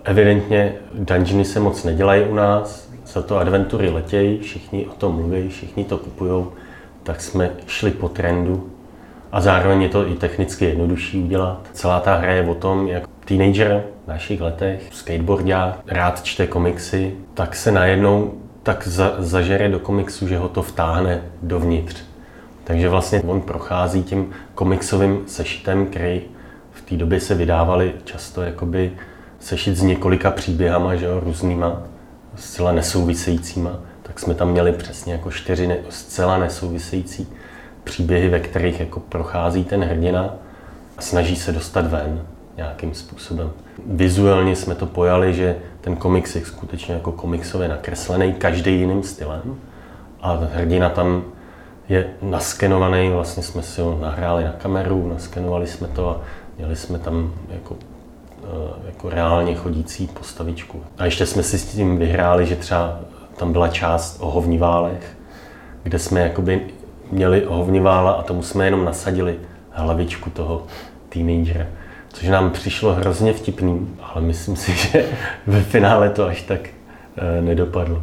evidentně 0.05 0.75
dungeony 0.95 1.45
se 1.45 1.61
moc 1.61 1.85
nedělají 1.85 2.25
u 2.25 2.35
nás, 2.35 2.91
za 3.07 3.23
to 3.23 3.39
adventury 3.39 3.91
letějí, 3.91 4.39
všichni 4.39 4.87
o 4.87 4.93
tom 4.93 5.15
mluví, 5.15 5.49
všichni 5.49 5.85
to 5.85 5.99
kupují, 5.99 6.45
tak 7.03 7.21
jsme 7.21 7.51
šli 7.67 7.91
po 7.91 8.09
trendu 8.09 8.71
a 9.33 9.41
zároveň 9.41 9.83
je 9.83 9.89
to 9.89 10.09
i 10.09 10.15
technicky 10.15 10.65
jednodušší 10.65 11.19
udělat. 11.19 11.61
Celá 11.73 12.01
ta 12.01 12.15
hra 12.15 12.33
je 12.33 12.47
o 12.47 12.55
tom, 12.55 12.89
jak 12.89 13.09
teenager 13.25 13.85
v 14.05 14.09
našich 14.09 14.41
letech, 14.41 14.83
skateboardák, 14.93 15.79
rád 15.87 16.23
čte 16.23 16.47
komiksy, 16.47 17.15
tak 17.35 17.57
se 17.57 17.73
najednou 17.73 18.35
tak 18.63 18.89
za, 18.89 19.15
zažere 19.19 19.69
do 19.69 19.79
komiksu, 19.79 20.29
že 20.29 20.39
ho 20.39 20.49
to 20.49 20.63
vtáhne 20.63 21.23
dovnitř. 21.43 21.97
Takže 22.65 22.89
vlastně 22.89 23.23
on 23.23 23.41
prochází 23.41 24.03
tím 24.03 24.31
komiksovým 24.55 25.23
sešitem, 25.27 25.87
který 25.87 26.23
v 26.73 26.83
té 26.83 26.97
době 26.97 27.21
se 27.21 27.35
vydávali 27.35 27.93
často 28.05 28.43
jakoby 28.43 28.93
sešit 29.41 29.77
s 29.77 29.83
několika 29.83 30.31
příběhama, 30.31 30.97
že 30.97 31.07
jo, 31.07 31.21
různýma, 31.21 31.83
zcela 32.37 32.73
nesouvisejícíma, 32.73 33.81
tak 34.03 34.19
jsme 34.19 34.35
tam 34.35 34.51
měli 34.51 34.73
přesně 34.73 35.13
jako 35.13 35.31
čtyři 35.31 35.67
ne, 35.67 35.77
zcela 35.89 36.39
nesouvisející 36.39 37.29
příběhy, 37.85 38.29
ve 38.29 38.41
kterých 38.41 38.81
jako 38.81 39.01
prochází 39.01 39.65
ten 39.65 39.85
hrdina 39.85 40.35
a 40.99 41.03
snaží 41.03 41.37
se 41.37 41.53
dostat 41.53 41.87
ven 41.87 42.27
nějakým 42.61 42.95
způsobem. 42.95 43.51
Vizuálně 43.87 44.57
jsme 44.57 44.75
to 44.75 44.87
pojali, 44.87 45.35
že 45.35 45.57
ten 45.81 45.97
komiks 45.97 46.37
je 46.37 46.45
skutečně 46.45 46.95
jako 46.95 47.13
komiksově 47.13 47.69
nakreslený, 47.69 48.33
každý 48.33 48.81
jiným 48.81 49.03
stylem 49.03 49.57
a 50.21 50.39
hrdina 50.53 50.89
tam 50.89 51.25
je 51.89 52.11
naskenovaný, 52.23 53.11
vlastně 53.11 53.43
jsme 53.43 53.63
si 53.63 53.81
ho 53.81 53.99
nahráli 54.01 54.45
na 54.45 54.53
kameru, 54.53 55.09
naskenovali 55.09 55.67
jsme 55.67 55.89
to 55.89 56.11
a 56.11 56.21
měli 56.59 56.77
jsme 56.77 56.99
tam 56.99 57.33
jako, 57.49 57.77
eh, 58.45 58.87
jako 58.87 59.11
reálně 59.11 59.55
chodící 59.55 60.07
postavičku. 60.07 60.83
A 60.99 61.05
ještě 61.05 61.27
jsme 61.27 61.43
si 61.43 61.59
s 61.59 61.67
tím 61.67 61.99
vyhráli, 61.99 62.47
že 62.47 62.57
třeba 62.57 63.01
tam 63.37 63.53
byla 63.53 63.69
část 63.69 64.17
o 64.21 64.31
hovniválech, 64.31 65.17
kde 65.83 65.99
jsme 65.99 66.21
jakoby 66.21 66.67
měli 67.11 67.45
hovnivála 67.49 68.13
a 68.13 68.23
tomu 68.23 68.43
jsme 68.43 68.65
jenom 68.65 68.85
nasadili 68.85 69.39
hlavičku 69.71 70.31
toho 70.31 70.67
teenagera. 71.09 71.67
Což 72.13 72.29
nám 72.29 72.51
přišlo 72.51 72.95
hrozně 72.95 73.33
vtipný, 73.33 73.89
ale 74.03 74.23
myslím 74.23 74.57
si, 74.57 74.73
že 74.77 75.05
ve 75.47 75.63
finále 75.63 76.11
to 76.11 76.27
až 76.27 76.43
tak 76.43 76.61
e, 77.17 77.43
nedopadlo. 77.43 78.03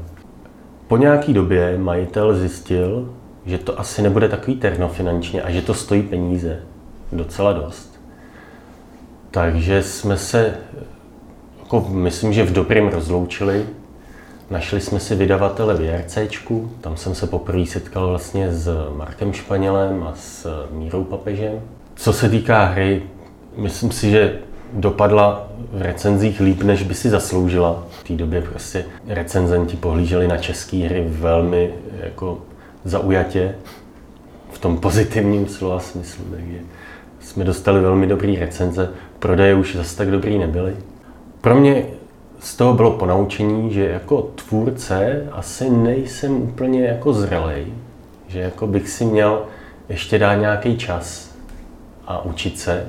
Po 0.87 0.97
nějaký 0.97 1.33
době 1.33 1.77
majitel 1.77 2.35
zjistil, 2.35 3.13
že 3.45 3.57
to 3.57 3.79
asi 3.79 4.01
nebude 4.01 4.29
takový 4.29 4.57
terno 4.57 4.89
finančně 4.89 5.41
a 5.41 5.51
že 5.51 5.61
to 5.61 5.73
stojí 5.73 6.01
peníze 6.01 6.59
docela 7.11 7.53
dost. 7.53 8.01
Takže 9.31 9.83
jsme 9.83 10.17
se, 10.17 10.57
jako 11.59 11.87
myslím, 11.89 12.33
že 12.33 12.43
v 12.43 12.53
dobrém 12.53 12.87
rozloučili. 12.87 13.65
Našli 14.49 14.81
jsme 14.81 14.99
si 14.99 15.15
vydavatele 15.15 15.73
v 15.75 15.81
JRCčku, 15.81 16.71
tam 16.81 16.97
jsem 16.97 17.15
se 17.15 17.27
poprvé 17.27 17.65
setkal 17.65 18.07
vlastně 18.07 18.53
s 18.53 18.69
Markem 18.95 19.33
Španělem 19.33 20.03
a 20.03 20.13
s 20.15 20.67
Mírou 20.71 21.03
Papežem. 21.03 21.61
Co 21.95 22.13
se 22.13 22.29
týká 22.29 22.65
hry, 22.65 23.03
myslím 23.57 23.91
si, 23.91 24.09
že 24.11 24.39
dopadla 24.73 25.47
v 25.71 25.81
recenzích 25.81 26.39
líp, 26.39 26.61
než 26.61 26.83
by 26.83 26.93
si 26.93 27.09
zasloužila. 27.09 27.83
V 27.89 28.03
té 28.07 28.13
době 28.13 28.41
prostě 28.41 28.85
recenzenti 29.07 29.77
pohlíželi 29.77 30.27
na 30.27 30.37
české 30.37 30.77
hry 30.77 31.05
velmi 31.07 31.73
jako 32.03 32.41
zaujatě, 32.83 33.55
v 34.51 34.59
tom 34.59 34.77
pozitivním 34.77 35.47
slova 35.47 35.79
smyslu, 35.79 36.25
takže 36.31 36.57
jsme 37.19 37.43
dostali 37.43 37.81
velmi 37.81 38.07
dobrý 38.07 38.39
recenze, 38.39 38.89
prodeje 39.19 39.55
už 39.55 39.75
zase 39.75 39.97
tak 39.97 40.11
dobrý 40.11 40.37
nebyly. 40.37 40.75
Pro 41.41 41.55
mě 41.55 41.85
z 42.39 42.55
toho 42.55 42.73
bylo 42.73 42.91
ponaučení, 42.91 43.73
že 43.73 43.85
jako 43.85 44.21
tvůrce 44.21 45.27
asi 45.31 45.69
nejsem 45.69 46.41
úplně 46.41 46.85
jako 46.85 47.13
zrelej, 47.13 47.65
že 48.27 48.39
jako 48.39 48.67
bych 48.67 48.89
si 48.89 49.05
měl 49.05 49.41
ještě 49.89 50.19
dát 50.19 50.35
nějaký 50.35 50.77
čas 50.77 51.35
a 52.07 52.25
učit 52.25 52.59
se. 52.59 52.87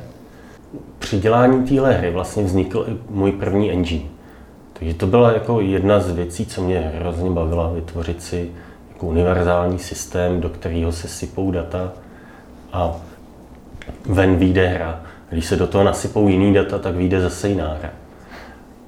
Při 0.99 1.19
dělání 1.19 1.67
téhle 1.67 1.95
hry 1.95 2.11
vlastně 2.11 2.43
vznikl 2.43 2.87
i 2.89 2.99
můj 3.11 3.33
první 3.33 3.73
engine. 3.73 4.05
Takže 4.73 4.95
to 4.95 5.07
byla 5.07 5.33
jako 5.33 5.61
jedna 5.61 6.01
z 6.01 6.11
věcí, 6.11 6.47
co 6.47 6.63
mě 6.63 6.93
hrozně 6.95 7.31
bavila, 7.31 7.73
vytvořit 7.73 8.23
si 8.23 8.51
jako 8.93 9.07
univerzální 9.07 9.79
systém, 9.79 10.41
do 10.41 10.49
kterého 10.49 10.93
se 10.93 11.09
sypou 11.09 11.51
data 11.51 11.93
a 12.73 12.97
ven 14.07 14.37
vyjde 14.37 14.67
hra. 14.69 15.03
Když 15.31 15.47
se 15.47 15.57
do 15.57 15.67
toho 15.67 15.85
nasypou 15.85 16.29
jiný 16.29 16.55
data, 16.55 16.79
tak 16.79 16.95
vyjde 16.95 17.21
zase 17.21 17.49
jiná 17.49 17.77
hra. 17.81 17.91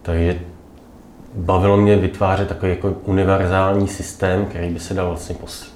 Takže 0.02 0.38
bavilo 1.34 1.76
mě 1.76 1.96
vytvářet 1.96 2.48
takový 2.48 2.72
jako 2.72 2.94
univerzální 3.04 3.88
systém, 3.88 4.46
který 4.46 4.68
by 4.68 4.80
se 4.80 4.94
dal 4.94 5.08
vlastně 5.08 5.34
pos, 5.34 5.74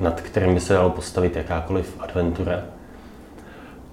nad 0.00 0.20
kterým 0.20 0.54
by 0.54 0.60
se 0.60 0.74
dalo 0.74 0.90
postavit 0.90 1.36
jakákoliv 1.36 1.96
adventura. 2.00 2.62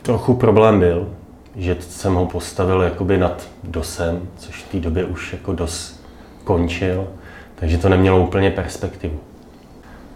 Trochu 0.06 0.34
problém 0.34 0.80
byl, 0.80 1.10
že 1.56 1.78
jsem 1.80 2.14
ho 2.14 2.26
postavil 2.26 2.82
jakoby 2.82 3.18
nad 3.18 3.50
DOSem, 3.64 4.22
což 4.38 4.64
v 4.64 4.72
té 4.72 4.80
době 4.80 5.06
už 5.06 5.34
jako 5.34 5.54
DOS 5.54 6.00
končil, 6.44 7.08
takže 7.56 7.78
to 7.78 7.90
nemělo 7.90 8.24
úplně 8.24 8.52
perspektivu. 8.52 9.20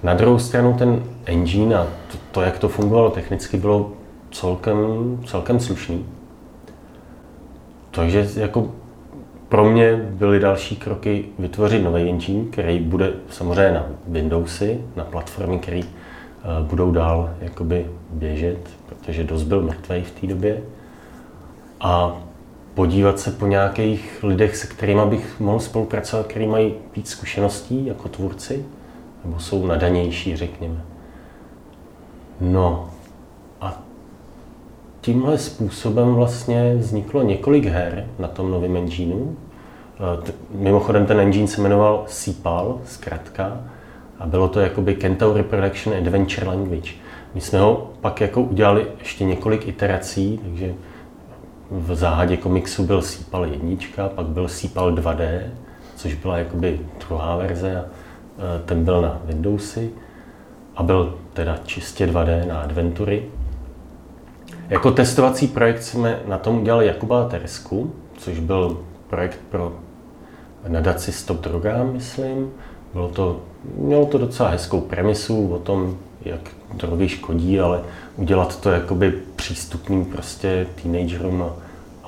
Na 0.04 0.14
druhou 0.14 0.40
stranu 0.40 0.74
ten 0.74 1.04
engine 1.26 1.76
a 1.76 1.88
to, 2.12 2.18
to 2.32 2.42
jak 2.42 2.60
to 2.60 2.70
fungovalo 2.70 3.10
technicky, 3.10 3.58
bylo 3.58 3.92
celkem, 4.32 4.78
celkem 5.26 5.60
slušný. 5.60 6.06
Takže 7.92 8.30
jako 8.36 8.72
pro 9.48 9.66
mě 9.70 9.96
byly 9.96 10.40
další 10.40 10.76
kroky 10.76 11.26
vytvořit 11.40 11.84
nový 11.84 12.10
engine, 12.10 12.46
který 12.52 12.80
bude 12.80 13.14
samozřejmě 13.30 13.72
na 13.72 13.86
Windowsy, 14.08 14.82
na 14.96 15.04
platformy, 15.04 15.60
které 15.60 15.80
uh, 15.80 15.99
budou 16.62 16.92
dál 16.92 17.30
jakoby 17.42 17.86
běžet, 18.10 18.70
protože 18.86 19.24
dost 19.24 19.44
byl 19.44 19.62
mrtvý 19.62 20.04
v 20.04 20.12
té 20.12 20.28
době. 20.28 20.62
A 21.80 22.18
podívat 22.74 23.20
se 23.20 23.32
po 23.32 23.48
nějakých 23.48 24.20
lidech, 24.24 24.58
se 24.58 24.68
kterými 24.68 25.02
bych 25.06 25.40
mohl 25.40 25.60
spolupracovat, 25.60 26.28
kteří 26.28 26.48
mají 26.48 26.74
víc 26.96 27.10
zkušeností 27.10 27.86
jako 27.86 28.10
tvůrci, 28.10 28.66
nebo 29.26 29.40
jsou 29.40 29.68
nadanější, 29.68 30.36
řekněme. 30.36 30.82
No 32.42 32.90
a 33.62 33.82
tímhle 35.02 35.38
způsobem 35.38 36.14
vlastně 36.14 36.76
vzniklo 36.76 37.24
několik 37.24 37.66
her 37.66 38.08
na 38.20 38.28
tom 38.28 38.52
novém 38.52 38.78
engineu. 38.78 39.36
E, 40.20 40.32
mimochodem 40.52 41.06
ten 41.06 41.20
engine 41.20 41.48
se 41.48 41.62
jmenoval 41.62 42.04
CPAL, 42.08 42.82
zkrátka, 42.86 43.62
a 44.20 44.28
bylo 44.28 44.48
to 44.48 44.60
jakoby 44.60 44.96
Kentaur 44.96 45.44
Production 45.44 45.98
Adventure 45.98 46.48
Language. 46.48 46.92
My 47.36 47.42
jsme 47.42 47.60
ho 47.60 47.92
pak 48.02 48.22
jako 48.22 48.42
udělali 48.42 48.88
ještě 49.00 49.24
několik 49.24 49.68
iterací, 49.68 50.40
takže 50.44 50.74
v 51.72 51.96
záhadě 51.96 52.38
komiksu 52.38 52.86
byl 52.86 53.02
Sípal 53.02 53.46
jednička, 53.46 54.10
pak 54.10 54.26
byl 54.26 54.48
Sípal 54.48 54.92
2D, 54.92 55.42
což 55.96 56.14
byla 56.14 56.38
jakoby 56.38 56.80
druhá 57.08 57.36
verze 57.36 57.76
a 57.76 57.80
e, 57.80 57.86
ten 58.66 58.86
byl 58.86 59.02
na 59.02 59.22
Windowsy 59.26 59.92
a 60.76 60.84
byl 60.84 61.18
teda 61.34 61.58
čistě 61.66 62.08
2D 62.08 62.48
na 62.48 62.62
adventury. 62.62 63.26
Jako 64.70 64.92
testovací 64.92 65.48
projekt 65.48 65.84
jsme 65.84 66.20
na 66.28 66.38
tom 66.38 66.62
udělali 66.62 66.88
Jakuba 66.88 67.28
Teresku, 67.30 67.94
což 68.18 68.40
byl 68.40 68.80
projekt 69.10 69.40
pro 69.50 69.74
nadaci 70.68 71.12
Stop 71.12 71.38
Drogám, 71.38 71.94
myslím. 71.94 72.52
Bylo 72.94 73.10
to, 73.10 73.42
mělo 73.76 74.06
to 74.06 74.18
docela 74.18 74.50
hezkou 74.50 74.82
premisu 74.82 75.54
o 75.54 75.60
tom, 75.60 75.98
jak 76.26 76.40
drogy 76.74 77.10
škodí, 77.10 77.60
ale 77.60 77.82
udělat 78.18 78.62
to 78.62 78.70
jakoby 78.70 79.14
přístupným 79.36 80.06
prostě 80.06 80.68
teenagerům 80.82 81.42
a, 81.44 81.56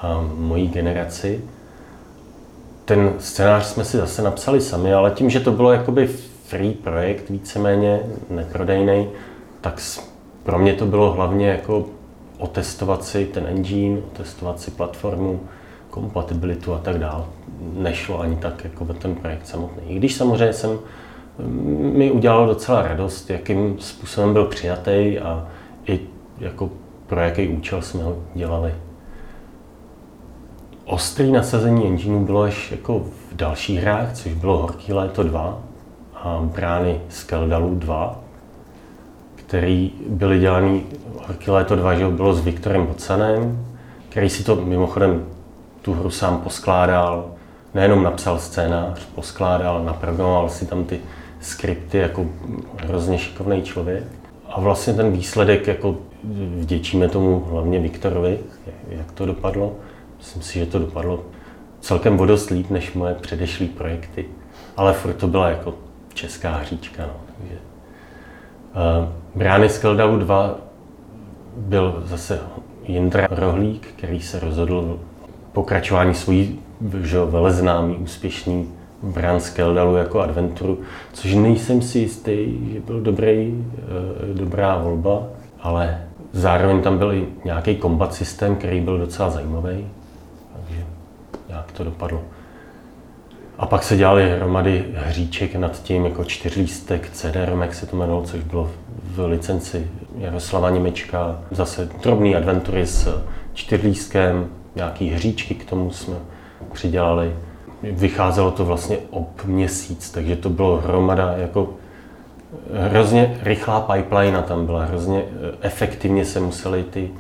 a 0.08 0.26
mojí 0.36 0.68
generaci. 0.68 1.42
Ten 2.86 3.14
scénář 3.20 3.66
jsme 3.66 3.86
si 3.86 3.98
zase 3.98 4.22
napsali 4.22 4.62
sami, 4.62 4.94
ale 4.94 5.12
tím, 5.12 5.30
že 5.30 5.40
to 5.40 5.52
bylo 5.52 5.72
jakoby 5.72 6.08
free 6.46 6.74
projekt, 6.74 7.30
víceméně 7.30 8.00
neprodejný, 8.30 9.08
tak 9.62 9.82
pro 10.44 10.60
mě 10.60 10.74
to 10.74 10.86
bylo 10.86 11.12
hlavně 11.14 11.48
jako 11.48 11.86
otestovat 12.38 13.04
si 13.04 13.26
ten 13.26 13.48
engine, 13.48 14.02
otestovat 14.14 14.60
si 14.60 14.72
platformu, 14.72 15.40
kompatibilitu 15.90 16.74
a 16.74 16.78
tak 16.78 17.00
dále. 17.00 17.24
Nešlo 17.74 18.20
ani 18.20 18.36
tak 18.36 18.64
jako 18.64 18.86
ten 18.86 19.16
projekt 19.16 19.48
samotný. 19.48 19.84
I 19.88 19.96
když 19.96 20.16
samozřejmě 20.16 20.54
jsem 20.54 20.80
mi 21.94 22.12
udělalo 22.12 22.46
docela 22.46 22.82
radost, 22.82 23.30
jakým 23.30 23.80
způsobem 23.80 24.34
byl 24.34 24.46
přijatý 24.46 25.20
a 25.20 25.48
i 25.88 26.00
jako 26.40 26.70
pro 27.08 27.20
jaký 27.20 27.48
účel 27.48 27.82
jsme 27.82 28.04
ho 28.04 28.18
dělali. 28.36 28.76
Ostrý 30.86 31.32
nasazení 31.32 31.88
engineu 31.88 32.26
bylo 32.26 32.42
až 32.42 32.72
jako 32.72 33.00
v 33.00 33.36
dalších 33.36 33.80
hrách, 33.80 34.14
což 34.14 34.34
bylo 34.34 34.58
Horký 34.58 34.94
léto 34.94 35.24
2 35.24 35.60
a 36.16 36.40
Brány 36.44 37.02
Skeldalu 37.10 37.76
2, 37.76 38.20
který 39.36 39.92
byly 40.10 40.40
dělaný, 40.40 40.84
Horký 41.28 41.52
léto 41.52 41.76
2 41.76 41.96
že 41.96 42.08
bylo 42.08 42.34
s 42.34 42.46
Viktorem 42.46 42.86
Bocanem, 42.86 43.66
který 44.10 44.30
si 44.30 44.44
to 44.44 44.56
mimochodem 44.56 45.26
tu 45.82 45.94
hru 45.94 46.10
sám 46.10 46.38
poskládal, 46.38 47.32
nejenom 47.74 48.04
napsal 48.04 48.40
scénář, 48.40 49.06
poskládal, 49.16 49.84
naprogramoval 49.84 50.50
si 50.50 50.66
tam 50.66 50.84
ty 50.84 51.00
skripty 51.42 51.98
jako 51.98 52.26
hrozně 52.78 53.18
šikovný 53.18 53.62
člověk. 53.64 54.04
A 54.50 54.60
vlastně 54.60 54.94
ten 54.94 55.12
výsledek, 55.12 55.68
jako 55.68 55.98
vděčíme 56.56 57.10
tomu 57.10 57.40
hlavně 57.50 57.80
Viktorovi, 57.80 58.40
jak 58.90 59.12
to 59.12 59.26
dopadlo, 59.26 59.76
myslím 60.18 60.42
si, 60.42 60.60
že 60.60 60.66
to 60.66 60.80
dopadlo 60.80 61.24
celkem 61.80 62.20
o 62.20 62.26
dost 62.26 62.50
líp 62.50 62.70
než 62.70 62.94
moje 62.94 63.16
předešlé 63.16 63.68
projekty. 63.68 64.26
Ale 64.78 64.94
furt 64.94 65.14
to 65.14 65.28
byla 65.28 65.50
jako 65.50 65.74
česká 66.14 66.56
hříčka. 66.56 67.04
No. 67.06 67.14
Takže, 67.38 67.56
uh, 67.56 69.10
Brány 69.36 69.70
z 69.70 69.78
Keldalu 69.78 70.20
2 70.20 70.56
byl 71.58 72.04
zase 72.06 72.40
Jindra 72.84 73.28
Rohlík, 73.32 73.88
který 73.88 74.22
se 74.22 74.40
rozhodl 74.40 75.00
pokračování 75.52 76.14
svojí 76.14 76.60
že, 77.02 77.20
veleznámý, 77.20 77.96
úspěšný 77.96 78.70
Brán 79.04 79.40
z 79.40 79.50
Keldalu 79.50 79.96
jako 79.96 80.20
adventuru, 80.20 80.80
což 81.14 81.34
nejsem 81.34 81.82
si 81.82 82.00
jistý, 82.00 82.48
že 82.74 82.80
byl 82.80 83.02
dobrý, 83.02 83.52
uh, 83.52 84.38
dobrá 84.38 84.78
volba, 84.78 85.24
ale 85.62 86.02
zároveň 86.32 86.82
tam 86.82 86.98
byl 86.98 87.14
i 87.14 87.28
nějaký 87.46 87.76
kombat 87.76 88.14
systém, 88.14 88.56
který 88.56 88.82
byl 88.82 88.98
docela 88.98 89.30
zajímavý 89.30 89.86
jak 91.52 91.72
to 91.72 91.84
dopadlo. 91.84 92.24
A 93.58 93.66
pak 93.66 93.84
se 93.84 93.98
dělali 93.98 94.32
hromady 94.32 94.86
hříček 94.96 95.56
nad 95.56 95.84
tím, 95.84 96.06
jako 96.06 96.24
čtyřlístek, 96.24 97.10
CD-ROM, 97.14 97.62
jak 97.62 97.74
se 97.74 97.86
to 97.86 97.96
jmenovalo, 97.96 98.26
což 98.26 98.44
bylo 98.44 98.72
v 99.04 99.26
licenci 99.26 99.88
Jaroslava 100.18 100.70
Němečka. 100.70 101.42
Zase 101.52 101.90
drobný 102.04 102.36
adventury 102.36 102.86
s 102.86 103.24
čtyřlístkem, 103.54 104.50
nějaký 104.76 105.10
hříčky 105.10 105.56
k 105.56 105.70
tomu 105.70 105.92
jsme 105.92 106.16
přidělali. 106.74 107.36
Vycházelo 107.84 108.52
to 108.52 108.66
vlastně 108.66 108.98
ob 109.10 109.46
měsíc, 109.46 110.12
takže 110.12 110.36
to 110.36 110.50
bylo 110.50 110.78
hromada 110.78 111.34
jako 111.38 111.74
hrozně 112.74 113.40
rychlá 113.44 113.82
pipeline 113.82 114.42
tam 114.42 114.66
byla, 114.66 114.84
hrozně 114.86 115.24
efektivně 115.62 116.26
se 116.26 116.40
museli 116.40 116.84
ty 116.84 117.12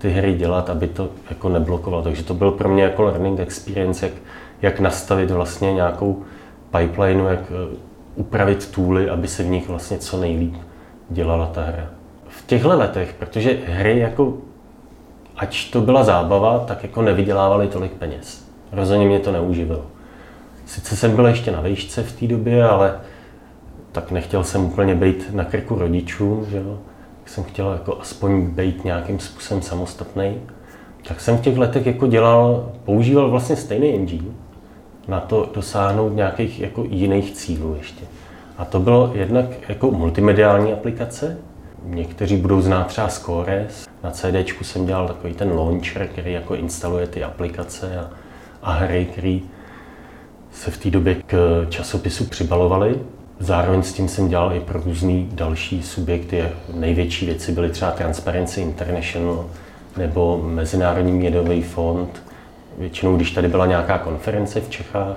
ty 0.00 0.10
hry 0.10 0.34
dělat, 0.34 0.70
aby 0.70 0.86
to 0.86 1.08
jako 1.30 1.48
neblokovalo. 1.48 2.02
Takže 2.02 2.22
to 2.22 2.34
byl 2.34 2.50
pro 2.50 2.68
mě 2.68 2.82
jako 2.82 3.02
learning 3.02 3.40
experience, 3.40 4.06
jak, 4.06 4.14
jak 4.62 4.80
nastavit 4.80 5.30
vlastně 5.30 5.72
nějakou 5.72 6.22
pipeline, 6.78 7.30
jak 7.30 7.40
eh, 7.40 7.76
upravit 8.14 8.70
tooly, 8.70 9.10
aby 9.10 9.28
se 9.28 9.42
v 9.42 9.46
nich 9.46 9.68
vlastně 9.68 9.98
co 9.98 10.20
nejlíp 10.20 10.54
dělala 11.10 11.46
ta 11.46 11.62
hra. 11.62 11.90
V 12.28 12.46
těchto 12.46 12.68
letech, 12.68 13.14
protože 13.18 13.58
hry 13.66 13.98
jako, 13.98 14.34
ať 15.36 15.70
to 15.70 15.80
byla 15.80 16.04
zábava, 16.04 16.58
tak 16.58 16.82
jako 16.82 17.02
nevydělávaly 17.02 17.68
tolik 17.68 17.92
peněz. 17.92 18.44
Rozhodně 18.72 19.06
mě 19.06 19.18
to 19.18 19.32
neuživilo. 19.32 19.84
Sice 20.70 20.96
jsem 20.96 21.16
byl 21.16 21.26
ještě 21.26 21.50
na 21.50 21.60
vejšce 21.60 22.02
v 22.02 22.20
té 22.20 22.26
době, 22.26 22.64
ale 22.64 23.00
tak 23.92 24.10
nechtěl 24.10 24.44
jsem 24.44 24.64
úplně 24.64 24.94
být 24.94 25.34
na 25.34 25.44
krku 25.44 25.74
rodičům, 25.74 26.46
že 26.50 26.56
jo 26.56 26.78
jsem 27.26 27.44
chtěl 27.44 27.72
jako 27.72 28.00
aspoň 28.00 28.46
být 28.46 28.84
nějakým 28.84 29.18
způsobem 29.18 29.62
samostatný, 29.62 30.34
tak 31.08 31.20
jsem 31.20 31.38
v 31.38 31.40
těch 31.40 31.58
letech 31.58 31.86
jako 31.86 32.06
dělal, 32.06 32.72
používal 32.84 33.30
vlastně 33.30 33.56
stejný 33.56 33.94
engine 33.94 34.30
na 35.08 35.20
to 35.20 35.50
dosáhnout 35.54 36.16
nějakých 36.16 36.60
jako 36.60 36.84
jiných 36.88 37.32
cílů 37.32 37.74
ještě. 37.78 38.04
A 38.58 38.64
to 38.64 38.80
bylo 38.80 39.10
jednak 39.14 39.68
jako 39.68 39.90
multimediální 39.90 40.72
aplikace. 40.72 41.38
Někteří 41.84 42.36
budou 42.36 42.60
znát 42.60 42.86
třeba 42.86 43.08
Scores. 43.08 43.88
Na 44.04 44.10
CD 44.10 44.34
jsem 44.62 44.86
dělal 44.86 45.06
takový 45.06 45.34
ten 45.34 45.52
launcher, 45.52 46.08
který 46.08 46.32
jako 46.32 46.54
instaluje 46.54 47.06
ty 47.06 47.24
aplikace 47.24 47.98
a, 47.98 48.10
a 48.62 48.72
hry, 48.72 49.08
které 49.12 49.38
se 50.52 50.70
v 50.70 50.78
té 50.78 50.90
době 50.90 51.14
k 51.14 51.66
časopisu 51.68 52.24
přibalovaly. 52.24 53.00
Zároveň 53.38 53.82
s 53.82 53.92
tím 53.92 54.08
jsem 54.08 54.28
dělal 54.28 54.54
i 54.54 54.60
pro 54.60 54.80
různý 54.80 55.28
další 55.32 55.82
subjekty. 55.82 56.44
Největší 56.74 57.26
věci 57.26 57.52
byly 57.52 57.70
třeba 57.70 57.90
Transparency 57.90 58.60
International 58.60 59.46
nebo 59.96 60.42
Mezinárodní 60.44 61.12
měnový 61.12 61.62
fond. 61.62 62.22
Většinou, 62.78 63.16
když 63.16 63.30
tady 63.30 63.48
byla 63.48 63.66
nějaká 63.66 63.98
konference 63.98 64.60
v 64.60 64.70
Čechách, 64.70 65.16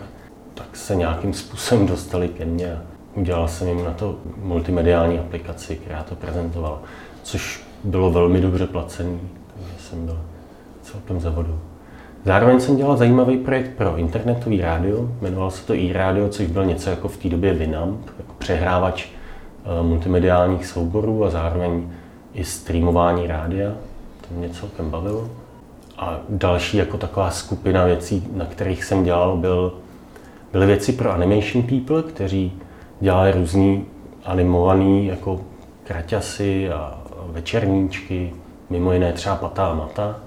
tak 0.54 0.76
se 0.78 0.96
nějakým 0.96 1.34
způsobem 1.34 1.88
dostali 1.88 2.28
ke 2.28 2.46
mně 2.46 2.78
udělal 3.16 3.48
jsem 3.48 3.68
jim 3.68 3.84
na 3.84 3.92
to 3.92 4.16
multimediální 4.38 5.20
aplikaci, 5.20 5.76
která 5.76 6.04
to 6.04 6.16
prezentovala, 6.16 6.82
což 7.24 7.64
bylo 7.84 8.12
velmi 8.12 8.42
dobře 8.42 8.68
placený, 8.68 9.20
takže 9.54 9.74
jsem 9.80 10.06
byl 10.06 10.22
celkem 10.82 11.20
za 11.20 11.30
vodou. 11.30 11.60
Zároveň 12.26 12.60
jsem 12.60 12.78
dělal 12.78 12.98
zajímavý 12.98 13.38
projekt 13.38 13.72
pro 13.78 13.98
internetový 13.98 14.62
rádio, 14.62 15.10
jmenoval 15.22 15.52
se 15.52 15.66
to 15.66 15.74
e-rádio, 15.74 16.30
což 16.30 16.48
byl 16.48 16.66
něco 16.66 16.90
jako 16.90 17.08
v 17.08 17.18
té 17.18 17.30
době 17.30 17.54
Winamp, 17.54 18.00
jako 18.18 18.34
přehrávač 18.38 19.06
eh, 19.06 19.84
multimediálních 19.84 20.66
souborů 20.66 21.26
a 21.26 21.30
zároveň 21.30 21.90
i 22.34 22.44
streamování 22.44 23.28
rádia. 23.28 23.72
To 24.22 24.36
mě 24.36 24.50
celkem 24.50 24.90
bavilo. 24.90 25.30
A 25.98 26.20
další 26.30 26.78
jako 26.78 26.98
taková 26.98 27.32
skupina 27.32 27.86
věcí, 27.86 28.28
na 28.34 28.46
kterých 28.46 28.84
jsem 28.84 29.04
dělal, 29.04 29.38
byl, 29.38 29.74
byly 30.52 30.66
věci 30.66 30.94
pro 30.94 31.12
animation 31.12 31.64
people, 31.64 32.04
kteří 32.12 32.52
dělali 33.00 33.32
různý 33.32 33.86
animovaný 34.26 35.08
jako 35.08 35.42
kraťasy 35.84 36.70
a 36.70 37.02
večerníčky, 37.28 38.34
mimo 38.70 38.94
jiné 38.94 39.14
třeba 39.14 39.36
Patá 39.36 39.74
Mata 39.74 40.20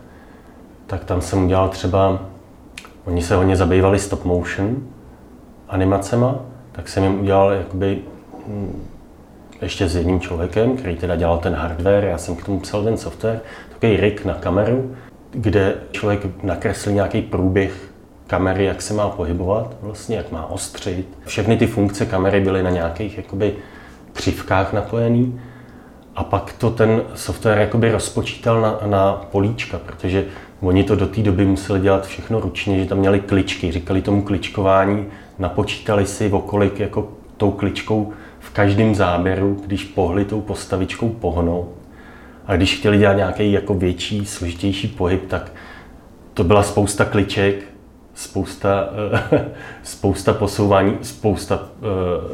tak 0.87 1.05
tam 1.05 1.21
jsem 1.21 1.45
udělal 1.45 1.69
třeba, 1.69 2.19
oni 3.05 3.23
se 3.23 3.37
hodně 3.37 3.57
zabývali 3.57 3.99
stop 3.99 4.25
motion 4.25 4.77
animacema, 5.69 6.39
tak 6.73 6.89
jsem 6.89 7.03
jim 7.03 7.21
udělal 7.21 7.51
jakoby 7.51 7.99
hm, 8.47 8.83
ještě 9.63 9.89
s 9.89 9.97
jedním 9.97 10.21
člověkem, 10.21 10.77
který 10.77 10.97
teda 10.97 11.17
dělal 11.17 11.39
ten 11.39 11.55
hardware, 11.55 12.05
já 12.05 12.19
jsem 12.19 12.37
k 12.37 12.45
tomu 12.45 12.61
psal 12.61 12.85
ten 12.85 12.97
software, 12.97 13.41
takový 13.73 13.97
rig 13.97 14.25
na 14.25 14.35
kameru, 14.35 14.97
kde 15.31 15.75
člověk 15.91 16.21
nakreslil 16.43 16.95
nějaký 16.95 17.23
průběh 17.23 17.91
kamery, 18.27 18.65
jak 18.65 18.83
se 18.83 18.95
má 18.95 19.09
pohybovat, 19.09 19.77
vlastně 19.83 20.17
jak 20.17 20.33
má 20.33 20.47
ostřit. 20.47 21.19
Všechny 21.25 21.57
ty 21.57 21.67
funkce 21.67 22.07
kamery 22.07 22.41
byly 22.41 22.63
na 22.63 22.71
nějakých 22.71 23.17
jakoby 23.17 23.55
křivkách 24.13 24.73
napojený 24.73 25.41
a 26.17 26.25
pak 26.25 26.53
to 26.53 26.71
ten 26.71 27.03
software 27.15 27.59
jakoby 27.59 27.93
rozpočítal 27.93 28.61
na, 28.61 28.79
na 28.87 29.13
políčka, 29.13 29.79
protože 29.79 30.25
Oni 30.61 30.85
to 30.85 30.97
do 30.97 31.07
té 31.07 31.23
doby 31.23 31.45
museli 31.45 31.81
dělat 31.81 32.07
všechno 32.07 32.41
ručně, 32.41 32.79
že 32.79 32.89
tam 32.89 32.99
měli 32.99 33.21
kličky, 33.21 33.73
říkali 33.73 34.03
tomu 34.03 34.23
kličkování, 34.23 35.07
napočítali 35.39 36.07
si 36.07 36.31
okolik 36.31 36.81
jako 36.81 37.09
tou 37.37 37.51
kličkou 37.51 38.13
v 38.39 38.51
každém 38.51 38.95
záběru, 38.95 39.63
když 39.67 39.85
pohli 39.85 40.25
tou 40.25 40.41
postavičkou 40.41 41.09
pohnou. 41.09 41.69
A 42.47 42.57
když 42.57 42.79
chtěli 42.79 42.99
dělat 42.99 43.13
nějaký 43.13 43.53
jako 43.53 43.75
větší, 43.75 44.27
složitější 44.27 44.89
pohyb, 44.89 45.29
tak 45.29 45.53
to 46.35 46.45
byla 46.45 46.63
spousta 46.63 47.05
kliček, 47.05 47.65
spousta, 48.15 48.89
spousta 49.83 50.33
posouvání, 50.33 50.99
spousta 51.03 51.61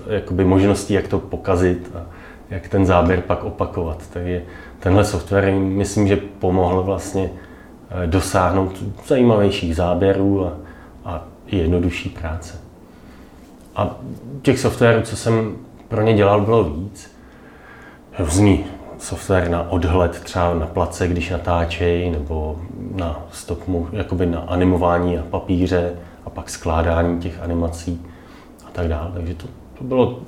eh, 0.09 0.15
jakoby 0.15 0.45
možností, 0.45 0.95
jak 0.95 1.09
to 1.09 1.19
pokazit 1.19 1.91
a 1.95 2.07
jak 2.51 2.69
ten 2.69 2.87
záběr 2.87 3.21
pak 3.21 3.45
opakovat. 3.45 4.03
Takže 4.13 4.43
tenhle 4.81 5.05
software 5.05 5.53
myslím, 5.53 6.09
že 6.09 6.17
pomohl 6.17 6.83
vlastně 6.83 7.31
Eh, 7.31 7.52
dosáhnout 8.07 8.85
zajímavějších 9.07 9.77
záběrů 9.77 10.47
a, 10.47 10.53
a 11.05 11.25
jednodušší 11.47 12.09
práce. 12.09 12.55
A 13.77 13.97
těch 14.43 14.59
softwarů, 14.59 15.03
co 15.03 15.17
jsem 15.17 15.57
pro 15.89 16.03
ně 16.03 16.15
dělal, 16.15 16.41
bylo 16.41 16.65
víc. 16.65 17.13
Různý 18.19 18.65
software 18.99 19.51
na 19.51 19.71
odhled, 19.71 20.21
třeba 20.21 20.55
na 20.55 20.67
place, 20.67 21.09
když 21.09 21.31
natáčejí, 21.31 22.11
nebo 22.11 22.59
na 22.95 23.27
stopu, 23.33 23.89
jakoby 23.93 24.27
na 24.27 24.41
animování 24.41 25.17
na 25.17 25.23
papíře 25.23 25.93
a 26.25 26.31
pak 26.31 26.51
skládání 26.51 27.21
těch 27.21 27.43
animací 27.43 28.03
a 28.67 28.71
tak 28.73 28.89
dále. 28.89 29.11
Takže 29.15 29.35
to, 29.35 29.47
to 29.79 29.85
bylo 29.85 30.21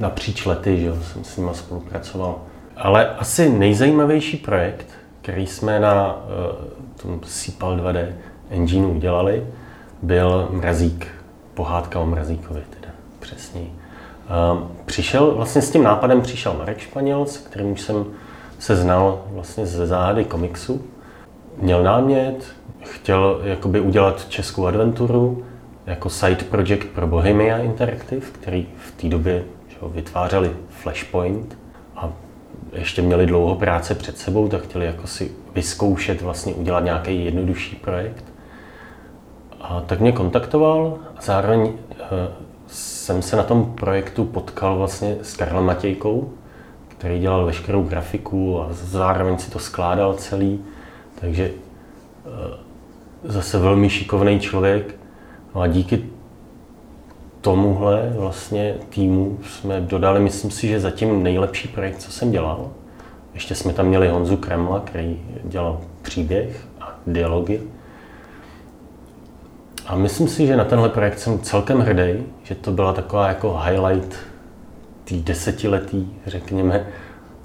napříč 0.00 0.46
lety, 0.46 0.80
že 0.80 0.92
jsem 1.02 1.24
s 1.24 1.36
nimi 1.36 1.50
spolupracoval. 1.52 2.36
Ale 2.76 3.14
asi 3.14 3.48
nejzajímavější 3.48 4.36
projekt, 4.36 4.86
který 5.24 5.46
jsme 5.46 5.80
na 5.80 6.16
uh, 6.16 7.02
tom 7.02 7.20
CPAL 7.20 7.76
2D 7.76 8.12
engineu 8.50 8.90
udělali, 8.90 9.46
byl 10.02 10.48
mrazík, 10.50 11.06
pohádka 11.54 12.00
o 12.00 12.06
mrazíkovi 12.06 12.62
teda, 12.70 12.92
přesně. 13.20 13.60
Uh, 13.60 14.62
přišel, 14.84 15.34
vlastně 15.34 15.62
s 15.62 15.70
tím 15.70 15.82
nápadem 15.82 16.22
přišel 16.22 16.54
Marek 16.54 16.78
Španěl, 16.78 17.26
s 17.26 17.36
kterým 17.36 17.72
už 17.72 17.80
jsem 17.80 18.04
se 18.58 18.76
znal 18.76 19.24
vlastně 19.30 19.66
ze 19.66 19.86
záhady 19.86 20.24
komiksu. 20.24 20.82
Měl 21.58 21.82
námět, 21.82 22.46
chtěl 22.82 23.40
jakoby 23.44 23.80
udělat 23.80 24.28
českou 24.28 24.66
adventuru 24.66 25.44
jako 25.86 26.10
side 26.10 26.44
project 26.50 26.86
pro 26.94 27.06
Bohemia 27.06 27.58
Interactive, 27.58 28.26
který 28.32 28.66
v 28.76 29.00
té 29.00 29.08
době 29.08 29.44
že, 29.68 29.76
vytvářeli 29.82 30.50
Flashpoint 30.68 31.63
ještě 32.74 33.02
měli 33.02 33.26
dlouho 33.26 33.54
práce 33.54 33.94
před 33.94 34.18
sebou, 34.18 34.48
tak 34.48 34.62
chtěli 34.62 34.86
jako 34.86 35.06
si 35.06 35.32
vyzkoušet 35.54 36.22
vlastně 36.22 36.54
udělat 36.54 36.84
nějaký 36.84 37.24
jednodušší 37.24 37.76
projekt. 37.76 38.24
A 39.60 39.80
tak 39.80 40.00
mě 40.00 40.12
kontaktoval 40.12 40.98
a 41.16 41.22
zároveň 41.22 41.60
uh, 41.60 41.74
jsem 42.66 43.22
se 43.22 43.36
na 43.36 43.42
tom 43.42 43.74
projektu 43.74 44.24
potkal 44.24 44.78
vlastně 44.78 45.16
s 45.22 45.36
Karlem 45.36 45.64
Matějkou, 45.64 46.32
který 46.88 47.20
dělal 47.20 47.46
veškerou 47.46 47.82
grafiku 47.82 48.60
a 48.60 48.68
zároveň 48.70 49.38
si 49.38 49.50
to 49.50 49.58
skládal 49.58 50.14
celý. 50.14 50.60
Takže 51.20 51.50
uh, 51.50 52.54
zase 53.24 53.58
velmi 53.58 53.90
šikovný 53.90 54.40
člověk. 54.40 54.94
No 55.54 55.60
a 55.60 55.66
díky 55.66 56.04
tomuhle 57.44 58.12
vlastně 58.16 58.74
týmu 58.88 59.38
jsme 59.42 59.80
dodali, 59.80 60.20
myslím 60.20 60.50
si, 60.50 60.68
že 60.68 60.80
zatím 60.80 61.22
nejlepší 61.22 61.68
projekt, 61.68 61.98
co 61.98 62.12
jsem 62.12 62.30
dělal. 62.30 62.70
Ještě 63.34 63.54
jsme 63.54 63.72
tam 63.72 63.86
měli 63.86 64.08
Honzu 64.08 64.36
Kremla, 64.36 64.80
který 64.80 65.20
dělal 65.44 65.80
příběh 66.02 66.66
a 66.80 66.98
dialogy. 67.06 67.60
A 69.86 69.96
myslím 69.96 70.28
si, 70.28 70.46
že 70.46 70.56
na 70.56 70.64
tenhle 70.64 70.88
projekt 70.88 71.18
jsem 71.18 71.38
celkem 71.38 71.80
hrdý, 71.80 72.22
že 72.42 72.54
to 72.54 72.72
byla 72.72 72.92
taková 72.92 73.28
jako 73.28 73.60
highlight 73.64 74.16
té 75.04 75.14
desetiletý, 75.14 76.06
řekněme, 76.26 76.86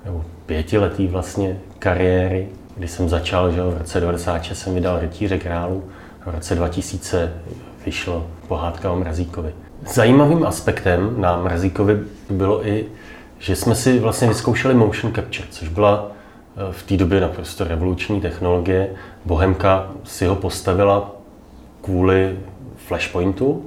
nebo 0.06 0.26
pětiletý 0.46 1.08
vlastně 1.08 1.58
kariéry, 1.80 2.48
kdy 2.78 2.88
jsem 2.88 3.10
začal, 3.10 3.52
že 3.52 3.62
v 3.62 3.78
roce 3.78 4.00
96 4.00 4.60
jsem 4.60 4.76
vydal 4.76 5.00
Rytíře 5.00 5.40
králu, 5.40 5.84
v 6.26 6.30
roce 6.30 6.56
2000 6.56 7.34
vyšlo 7.86 8.28
pohádka 8.48 8.92
o 8.92 8.96
Mrazíkovi. 8.96 9.54
Zajímavým 9.88 10.46
aspektem 10.46 11.22
na 11.22 11.42
Mrazíkovi 11.42 12.00
bylo 12.30 12.68
i, 12.68 12.86
že 13.40 13.56
jsme 13.56 13.76
si 13.76 14.00
vlastně 14.00 14.28
vyzkoušeli 14.28 14.74
motion 14.74 15.14
capture, 15.14 15.48
což 15.52 15.68
byla 15.68 16.08
eh, 16.12 16.74
v 16.74 16.84
té 16.84 16.98
době 16.98 17.22
naprosto 17.22 17.64
revoluční 17.64 18.22
technologie. 18.22 18.90
Bohemka 19.26 19.92
si 20.04 20.26
ho 20.26 20.36
postavila 20.36 21.12
kvůli 21.82 22.40
flashpointu, 22.78 23.66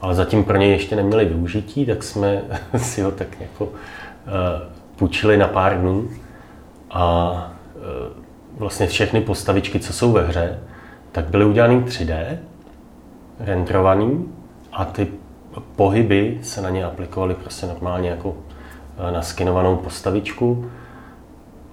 ale 0.00 0.14
zatím 0.14 0.44
pro 0.44 0.56
něj 0.56 0.70
ještě 0.70 0.96
neměli 0.96 1.24
využití, 1.24 1.86
tak 1.86 2.02
jsme 2.02 2.42
si 2.76 3.02
ho 3.02 3.10
tak 3.10 3.40
jako 3.40 3.64
uh, 3.64 3.70
půjčili 4.96 5.36
na 5.36 5.48
pár 5.48 5.80
dnů 5.80 6.08
a 6.90 7.32
uh, 7.74 7.82
vlastně 8.58 8.86
všechny 8.86 9.20
postavičky, 9.20 9.80
co 9.80 9.92
jsou 9.92 10.12
ve 10.12 10.26
hře, 10.26 10.58
tak 11.12 11.24
byly 11.24 11.44
udělané 11.44 11.80
3D, 11.80 12.38
renderovaný 13.40 14.28
a 14.72 14.84
ty 14.84 15.06
pohyby 15.60 16.38
se 16.42 16.62
na 16.62 16.70
ně 16.70 16.84
aplikovaly 16.84 17.34
prostě 17.34 17.66
normálně 17.66 18.10
jako 18.10 18.34
eh, 18.98 19.12
na 19.12 19.22
skenovanou 19.22 19.76
postavičku 19.76 20.70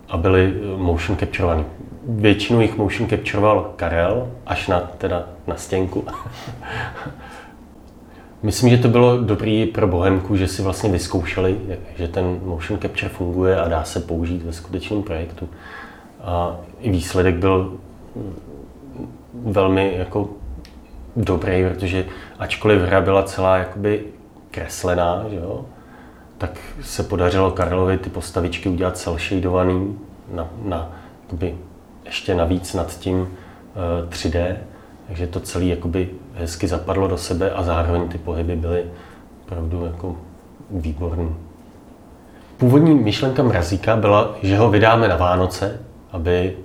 a 0.09 0.17
byly 0.17 0.53
motion 0.77 1.17
capturovaný. 1.17 1.65
Většinu 2.07 2.61
jich 2.61 2.77
motion 2.77 3.09
capturoval 3.09 3.73
Karel, 3.75 4.27
až 4.45 4.67
na, 4.67 4.79
teda 4.79 5.25
na 5.47 5.55
stěnku. 5.55 6.05
Myslím, 8.43 8.69
že 8.69 8.77
to 8.77 8.87
bylo 8.87 9.17
dobrý 9.17 9.65
pro 9.65 9.87
Bohemku, 9.87 10.35
že 10.35 10.47
si 10.47 10.61
vlastně 10.61 10.89
vyzkoušeli, 10.89 11.57
že 11.95 12.07
ten 12.07 12.39
motion 12.43 12.79
capture 12.79 13.09
funguje 13.09 13.59
a 13.59 13.67
dá 13.67 13.83
se 13.83 13.99
použít 13.99 14.43
ve 14.43 14.53
skutečném 14.53 15.03
projektu. 15.03 15.49
A 16.21 16.57
výsledek 16.81 17.35
byl 17.35 17.77
velmi 19.33 19.93
jako 19.97 20.29
dobrý, 21.15 21.65
protože 21.69 22.05
ačkoliv 22.39 22.81
hra 22.81 23.01
byla 23.01 23.23
celá 23.23 23.57
jakoby 23.57 24.03
kreslená, 24.51 25.25
že 25.29 25.35
jo, 25.35 25.65
tak 26.37 26.59
se 26.81 27.03
podařilo 27.03 27.51
Karlovi 27.51 27.97
ty 27.97 28.09
postavičky 28.09 28.69
udělat 28.69 28.97
cel 28.97 29.17
shadovaný 29.17 29.99
na, 30.33 30.47
na 30.63 30.91
jakoby 31.21 31.55
ještě 32.05 32.35
navíc 32.35 32.73
nad 32.73 32.99
tím 32.99 33.21
uh, 33.21 33.27
eh, 34.03 34.09
3D, 34.09 34.55
takže 35.07 35.27
to 35.27 35.39
celé 35.39 35.65
jakoby 35.65 36.09
hezky 36.33 36.67
zapadlo 36.67 37.07
do 37.07 37.17
sebe 37.17 37.51
a 37.51 37.63
zároveň 37.63 38.07
ty 38.07 38.17
pohyby 38.17 38.55
byly 38.55 38.85
opravdu 39.45 39.85
jako 39.85 40.15
výborný. 40.71 41.35
Původní 42.57 42.95
myšlenka 42.95 43.43
Mrazíka 43.43 43.95
byla, 43.95 44.35
že 44.43 44.57
ho 44.57 44.69
vydáme 44.69 45.07
na 45.07 45.15
Vánoce, 45.15 45.79
aby 46.11 46.57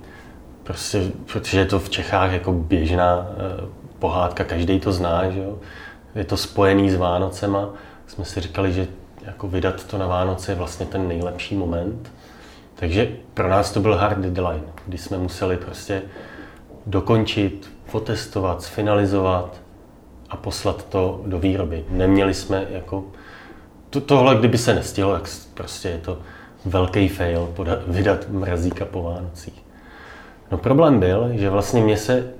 prostě, 0.63 1.01
protože 1.33 1.59
je 1.59 1.65
to 1.65 1.79
v 1.79 1.89
Čechách 1.89 2.31
jako 2.31 2.51
běžná 2.51 3.27
eh, 3.29 3.84
pohádka, 3.99 4.43
každý 4.43 4.79
to 4.79 4.91
zná, 4.91 5.29
že 5.29 5.39
jo? 5.39 5.57
je 6.15 6.23
to 6.23 6.37
spojený 6.37 6.91
s 6.91 6.95
Vánocema. 6.95 7.69
Jsme 8.07 8.25
si 8.25 8.41
říkali, 8.41 8.73
že 8.73 8.87
jako 9.25 9.47
vydat 9.47 9.83
to 9.83 9.97
na 9.97 10.07
Vánoce 10.07 10.51
je 10.51 10.55
vlastně 10.55 10.85
ten 10.85 11.07
nejlepší 11.07 11.55
moment. 11.55 12.11
Takže 12.75 13.11
pro 13.33 13.49
nás 13.49 13.71
to 13.71 13.79
byl 13.79 13.95
hard 13.95 14.17
deadline, 14.17 14.63
kdy 14.85 14.97
jsme 14.97 15.17
museli 15.17 15.57
prostě 15.57 16.01
dokončit, 16.85 17.71
otestovat, 17.91 18.65
finalizovat 18.65 19.61
a 20.29 20.37
poslat 20.37 20.85
to 20.85 21.21
do 21.25 21.39
výroby. 21.39 21.85
Neměli 21.89 22.33
jsme 22.33 22.65
jako... 22.69 23.03
To, 23.89 24.01
tohle, 24.01 24.35
kdyby 24.35 24.57
se 24.57 24.73
nestihlo, 24.73 25.13
tak 25.13 25.29
prostě 25.53 25.89
je 25.89 25.97
to 25.97 26.17
velký 26.65 27.07
fail 27.07 27.53
vydat 27.87 28.29
mrazíka 28.29 28.85
po 28.85 29.03
Vánocích. 29.03 29.65
No 30.51 30.57
problém 30.57 30.99
byl, 30.99 31.29
že 31.33 31.49
vlastně 31.49 31.81
mě 31.81 31.97
se 31.97 32.33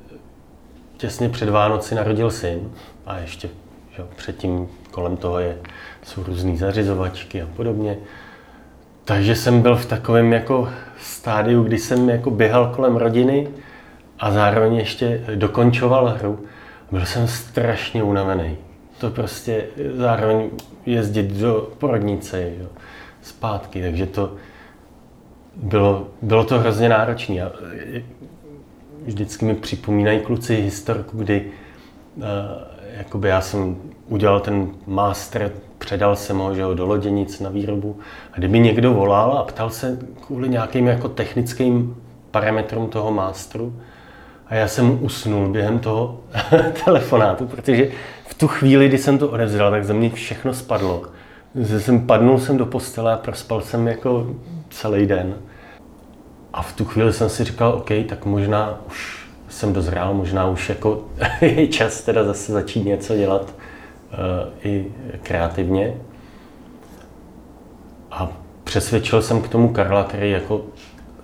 těsně 0.97 1.29
před 1.29 1.49
Vánoci 1.49 1.95
narodil 1.95 2.31
syn 2.31 2.71
a 3.05 3.17
ještě 3.17 3.49
že, 3.97 4.03
předtím 4.15 4.67
kolem 4.91 5.17
toho 5.17 5.39
je, 5.39 5.58
jsou 6.03 6.23
různé 6.23 6.58
zařizovačky 6.58 7.41
a 7.41 7.47
podobně. 7.55 7.97
Takže 9.05 9.36
jsem 9.36 9.62
byl 9.62 9.75
v 9.75 9.86
takovém 9.86 10.34
jako 10.34 10.69
stádiu, 10.99 11.63
kdy 11.63 11.77
jsem 11.77 12.10
jako 12.10 12.31
běhal 12.31 12.73
kolem 12.75 12.95
rodiny 12.95 13.47
a 14.19 14.31
zároveň 14.31 14.75
ještě 14.75 15.21
dokončoval 15.36 16.08
hru. 16.19 16.39
Byl 16.91 17.05
jsem 17.05 17.27
strašně 17.27 18.03
unavený. 18.03 18.58
To 18.97 19.10
prostě 19.10 19.65
zároveň 19.93 20.49
jezdit 20.86 21.27
do 21.27 21.69
porodnice, 21.77 22.51
jo, 22.60 22.67
zpátky, 23.21 23.81
takže 23.81 24.05
to 24.05 24.36
bylo, 25.55 26.08
bylo 26.21 26.43
to 26.43 26.60
hrozně 26.60 26.89
náročné 26.89 27.51
vždycky 29.05 29.45
mi 29.45 29.55
připomínají 29.55 30.19
kluci 30.19 30.55
historku, 30.55 31.17
kdy 31.17 31.45
uh, 32.17 32.23
jakoby 32.97 33.27
já 33.27 33.41
jsem 33.41 33.77
udělal 34.07 34.39
ten 34.39 34.67
master, 34.87 35.51
předal 35.77 36.15
jsem 36.15 36.37
ho, 36.37 36.55
že 36.55 36.63
ho 36.63 36.73
do 36.73 36.85
loděnic 36.85 37.39
na 37.39 37.49
výrobu 37.49 37.97
a 38.33 38.37
kdyby 38.37 38.59
někdo 38.59 38.93
volal 38.93 39.37
a 39.37 39.43
ptal 39.43 39.69
se 39.69 39.99
kvůli 40.27 40.49
nějakým 40.49 40.87
jako 40.87 41.09
technickým 41.09 41.95
parametrům 42.31 42.89
toho 42.89 43.11
masteru, 43.11 43.73
a 44.47 44.55
já 44.55 44.67
jsem 44.67 45.03
usnul 45.03 45.49
během 45.49 45.79
toho 45.79 46.19
telefonátu, 46.85 47.47
protože 47.47 47.91
v 48.27 48.33
tu 48.33 48.47
chvíli, 48.47 48.87
kdy 48.87 48.97
jsem 48.97 49.17
to 49.17 49.29
odevzdal, 49.29 49.71
tak 49.71 49.85
ze 49.85 49.93
mě 49.93 50.09
všechno 50.09 50.53
spadlo. 50.53 51.03
Jsem 51.77 52.07
padnul 52.07 52.39
jsem 52.39 52.57
do 52.57 52.65
postele 52.65 53.13
a 53.13 53.17
prospal 53.17 53.61
jsem 53.61 53.87
jako 53.87 54.27
celý 54.69 55.05
den. 55.05 55.35
A 56.55 56.61
v 56.61 56.73
tu 56.73 56.85
chvíli 56.85 57.13
jsem 57.13 57.29
si 57.29 57.43
říkal, 57.43 57.73
OK, 57.73 57.89
tak 58.09 58.25
možná 58.25 58.81
už 58.87 59.27
jsem 59.49 59.73
dozrál, 59.73 60.13
možná 60.13 60.47
už 60.47 60.69
jako 60.69 61.05
je 61.41 61.67
čas 61.67 62.01
teda 62.01 62.23
zase 62.23 62.51
začít 62.51 62.85
něco 62.85 63.15
dělat 63.15 63.41
uh, 63.41 64.69
i 64.71 64.91
kreativně. 65.23 65.93
A 68.11 68.31
přesvědčil 68.63 69.21
jsem 69.21 69.41
k 69.41 69.47
tomu 69.47 69.73
Karla, 69.73 70.03
který 70.03 70.31
jako 70.31 70.61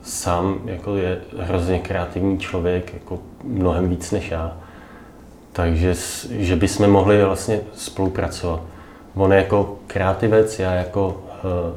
sám 0.03 0.59
jako 0.65 0.95
je 0.95 1.21
hrozně 1.39 1.79
kreativní 1.79 2.39
člověk, 2.39 2.93
jako 2.93 3.19
mnohem 3.43 3.89
víc 3.89 4.11
než 4.11 4.31
já. 4.31 4.57
Takže 5.51 5.95
že 6.29 6.55
bychom 6.55 6.87
mohli 6.87 7.25
vlastně 7.25 7.59
spolupracovat. 7.73 8.61
On 9.15 9.33
je 9.33 9.37
jako 9.37 9.79
kreativec, 9.87 10.59
já 10.59 10.73
jako 10.73 11.07
uh, 11.07 11.75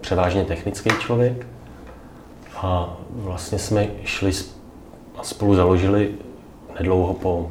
převážně 0.00 0.44
technický 0.44 0.90
člověk. 1.00 1.46
A 2.62 2.96
vlastně 3.10 3.58
jsme 3.58 3.86
šli 4.04 4.32
a 5.18 5.22
spolu 5.22 5.54
založili 5.54 6.10
nedlouho 6.78 7.14
po, 7.14 7.50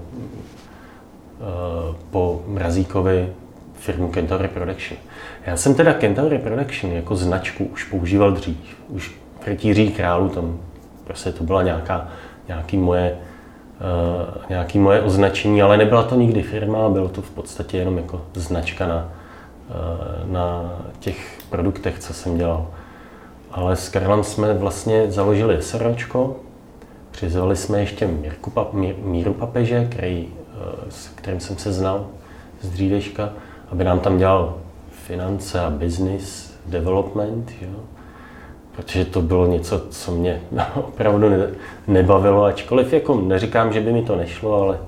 eh, 1.41 1.95
po 2.09 2.41
Mrazíkovi 2.47 3.33
firmu 3.73 4.07
Kentauri 4.07 4.47
Production. 4.47 4.99
Já 5.45 5.57
jsem 5.57 5.75
teda 5.75 5.93
Kentauri 5.93 6.37
Production 6.37 6.93
jako 6.93 7.15
značku 7.15 7.65
už 7.65 7.83
používal 7.83 8.31
dřív. 8.31 8.57
Už 8.89 9.15
v 9.39 9.47
Rytíří 9.47 9.91
králu 9.91 10.29
tam 10.29 10.59
prostě 11.03 11.31
to 11.31 11.43
byla 11.43 11.63
nějaká, 11.63 12.07
nějaký 12.47 12.77
moje, 12.77 13.17
uh, 13.17 14.43
nějaký 14.49 14.79
moje 14.79 15.01
označení, 15.01 15.61
ale 15.61 15.77
nebyla 15.77 16.03
to 16.03 16.15
nikdy 16.15 16.43
firma, 16.43 16.89
bylo 16.89 17.09
to 17.09 17.21
v 17.21 17.29
podstatě 17.29 17.77
jenom 17.77 17.97
jako 17.97 18.21
značka 18.33 18.87
na, 18.87 19.09
uh, 19.69 20.31
na 20.31 20.73
těch 20.99 21.37
produktech, 21.49 21.99
co 21.99 22.13
jsem 22.13 22.37
dělal. 22.37 22.67
Ale 23.51 23.75
s 23.75 23.89
Karlem 23.89 24.23
jsme 24.23 24.53
vlastně 24.53 25.11
založili 25.11 25.61
SROčko, 25.61 26.35
přizvali 27.11 27.55
jsme 27.55 27.79
ještě 27.79 28.07
Mírku, 28.07 28.51
Míru 29.03 29.33
Papeže, 29.33 29.87
který, 29.91 30.27
eh, 30.27 30.85
s 30.89 31.07
kterým 31.07 31.39
jsem 31.39 31.57
se 31.57 31.73
znal 31.73 32.07
z 32.61 32.69
dříveška, 32.69 33.29
aby 33.71 33.83
nám 33.83 33.99
tam 33.99 34.17
dělal 34.17 34.57
finance 34.91 35.59
a 35.59 35.69
business 35.69 36.53
development, 36.65 37.51
jo? 37.61 37.79
protože 38.75 39.05
to 39.05 39.21
bylo 39.21 39.47
něco, 39.47 39.79
co 39.89 40.11
mě 40.11 40.41
opravdu 40.75 41.29
nebavilo, 41.87 42.43
ačkoliv 42.43 42.93
jako 42.93 43.15
neříkám, 43.15 43.73
že 43.73 43.81
by 43.81 43.91
mi 43.91 44.01
to 44.01 44.15
nešlo, 44.15 44.61
ale, 44.61 44.79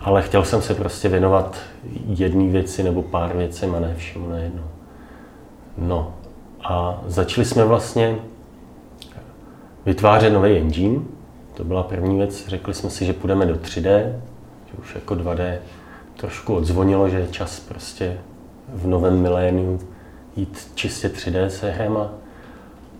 ale 0.00 0.22
chtěl 0.22 0.44
jsem 0.44 0.62
se 0.62 0.74
prostě 0.74 1.08
věnovat 1.08 1.56
jedné 2.06 2.52
věci 2.52 2.82
nebo 2.82 3.02
pár 3.02 3.36
věcem 3.36 3.74
a 3.74 3.80
ne 3.80 3.94
všemu 3.96 4.28
najednou. 4.28 4.64
No, 5.78 6.14
a 6.64 7.02
začali 7.06 7.44
jsme 7.44 7.64
vlastně 7.64 8.16
vytvářet 9.86 10.32
nový 10.32 10.56
engine. 10.56 11.00
To 11.54 11.64
byla 11.64 11.82
první 11.82 12.16
věc. 12.16 12.48
Řekli 12.48 12.74
jsme 12.74 12.90
si, 12.90 13.04
že 13.04 13.12
půjdeme 13.12 13.46
do 13.46 13.54
3D, 13.54 14.12
že 14.66 14.72
už 14.78 14.94
jako 14.94 15.14
2D 15.14 15.58
trošku 16.16 16.54
odzvonilo, 16.54 17.08
že 17.08 17.18
je 17.18 17.28
čas 17.28 17.60
prostě 17.60 18.18
v 18.68 18.86
novém 18.86 19.22
miléniu 19.22 19.80
jít 20.36 20.70
čistě 20.74 21.08
3D 21.08 21.46
se 21.46 21.70
hrama. 21.70 22.10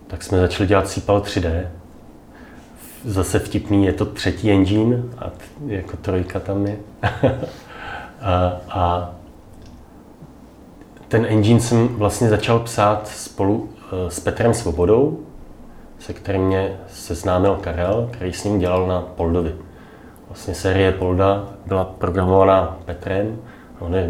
Tak 0.07 0.23
jsme 0.23 0.39
začali 0.39 0.67
dělat 0.67 0.87
Cipal 0.87 1.19
3D. 1.19 1.67
Zase 3.05 3.39
vtipný, 3.39 3.85
je 3.85 3.93
to 3.93 4.05
třetí 4.05 4.51
engine 4.51 5.03
a 5.17 5.31
jako 5.67 5.97
trojka 5.97 6.39
tam 6.39 6.67
je. 6.67 6.77
a, 8.21 8.61
a 8.69 9.15
ten 11.11 11.25
engine 11.29 11.59
jsem 11.59 11.87
vlastně 11.87 12.29
začal 12.29 12.59
psát 12.59 13.07
spolu 13.07 13.69
eh, 13.69 14.11
s 14.11 14.19
Petrem 14.19 14.53
Svobodou, 14.53 15.19
se 15.99 16.13
kterým 16.13 16.41
mě 16.41 16.79
seznámil 16.87 17.55
Karel, 17.61 18.09
který 18.11 18.33
s 18.33 18.43
ním 18.43 18.59
dělal 18.59 18.87
na 18.87 19.01
Poldovi. 19.01 19.55
Vlastně 20.29 20.55
série 20.55 20.91
Polda 20.91 21.47
byla 21.65 21.85
programovaná 21.85 22.77
Petrem. 22.85 23.37
On 23.79 23.95
je, 23.95 24.09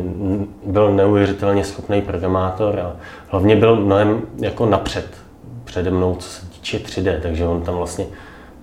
byl 0.65 0.91
neuvěřitelně 0.91 1.63
schopný 1.63 2.01
programátor 2.01 2.79
a 2.79 2.95
hlavně 3.27 3.55
byl 3.55 3.75
mnohem 3.75 4.21
jako 4.37 4.65
napřed 4.65 5.07
přede 5.63 5.91
mnou, 5.91 6.15
co 6.15 6.29
se 6.29 6.45
týče 6.45 6.77
3D, 6.77 7.19
takže 7.21 7.45
on 7.45 7.61
tam 7.61 7.75
vlastně 7.75 8.05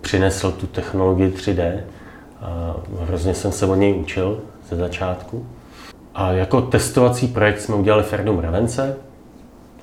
přinesl 0.00 0.52
tu 0.52 0.66
technologii 0.66 1.28
3D 1.28 1.80
a 2.40 2.76
hrozně 3.00 3.34
jsem 3.34 3.52
se 3.52 3.66
od 3.66 3.74
něj 3.74 3.94
učil 3.94 4.40
ze 4.68 4.76
začátku. 4.76 5.46
A 6.18 6.32
jako 6.32 6.62
testovací 6.62 7.28
projekt 7.28 7.60
jsme 7.60 7.74
udělali 7.74 8.02
Ferdum 8.02 8.38
Ravence, 8.38 8.96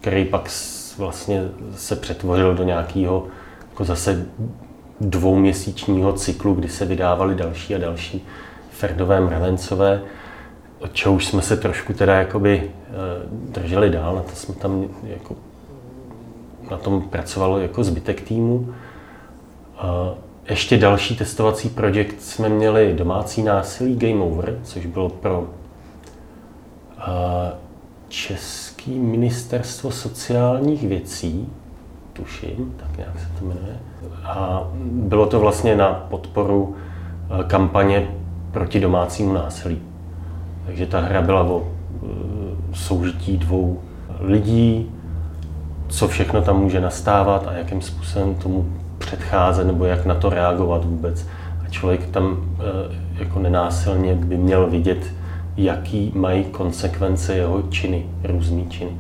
který 0.02 0.26
pak 0.26 0.50
vlastně 0.98 1.44
se 1.76 1.96
přetvořil 1.96 2.56
do 2.56 2.64
nějakého 2.64 3.28
jako 3.70 3.84
zase 3.84 4.26
dvouměsíčního 5.02 6.14
cyklu, 6.14 6.54
kdy 6.54 6.70
se 6.70 6.86
vydávaly 6.86 7.36
další 7.36 7.76
a 7.76 7.78
další 7.78 8.26
Ferdové 8.72 9.22
mravencové, 9.22 10.02
od 10.80 10.94
čeho 10.94 11.16
už 11.16 11.26
jsme 11.26 11.42
se 11.42 11.58
trošku 11.58 11.94
teda 11.94 12.16
jakoby 12.16 12.64
eh, 12.64 12.92
drželi 13.30 13.90
dál, 13.90 14.16
na 14.16 14.22
to 14.22 14.36
jsme 14.36 14.56
tam 14.56 14.88
jako 15.04 15.36
na 16.72 16.78
tom 16.78 17.02
pracovalo 17.02 17.60
jako 17.60 17.84
zbytek 17.84 18.22
týmu. 18.22 18.74
Ještě 20.50 20.78
další 20.78 21.16
testovací 21.16 21.70
projekt 21.70 22.22
jsme 22.22 22.50
měli 22.50 22.94
domácí 22.94 23.44
násilí 23.44 23.96
Game 23.96 24.24
Over, 24.24 24.60
což 24.64 24.86
bylo 24.86 25.10
pro 25.10 25.48
Český 28.08 29.00
ministerstvo 29.00 29.92
sociálních 29.92 30.88
věcí, 30.88 31.50
tuším, 32.14 32.74
tak 32.78 32.98
nějak 32.98 33.20
se 33.20 33.28
to 33.40 33.46
jmenuje. 33.46 33.78
A 34.24 34.64
bylo 34.82 35.26
to 35.26 35.40
vlastně 35.40 35.76
na 35.76 36.06
podporu 36.10 36.76
eh, 36.76 37.44
kampaně 37.44 38.08
proti 38.52 38.80
domácímu 38.80 39.34
násilí. 39.34 39.82
Takže 40.66 40.86
ta 40.86 41.00
hra 41.00 41.22
byla 41.22 41.44
o 41.44 41.64
eh, 41.64 42.08
soužití 42.74 43.38
dvou 43.38 43.80
lidí, 44.20 44.92
co 45.88 46.08
všechno 46.08 46.42
tam 46.42 46.60
může 46.60 46.82
nastávat 46.82 47.48
a 47.48 47.54
jakým 47.54 47.82
způsobem 47.82 48.36
tomu 48.36 48.66
předcházet 48.98 49.68
nebo 49.68 49.86
jak 49.86 50.06
na 50.06 50.16
to 50.16 50.30
reagovat 50.30 50.86
vůbec. 50.86 51.28
A 51.66 51.70
člověk 51.70 52.08
tam 52.08 52.38
eh, 52.60 52.96
jako 53.20 53.40
nenásilně 53.40 54.16
by 54.16 54.38
měl 54.38 54.68
vidět, 54.68 55.14
jaký 55.58 56.12
mají 56.16 56.44
konsekvence 56.44 57.36
jeho 57.36 57.62
činy, 57.62 58.06
různý 58.24 58.68
činy. 58.70 58.92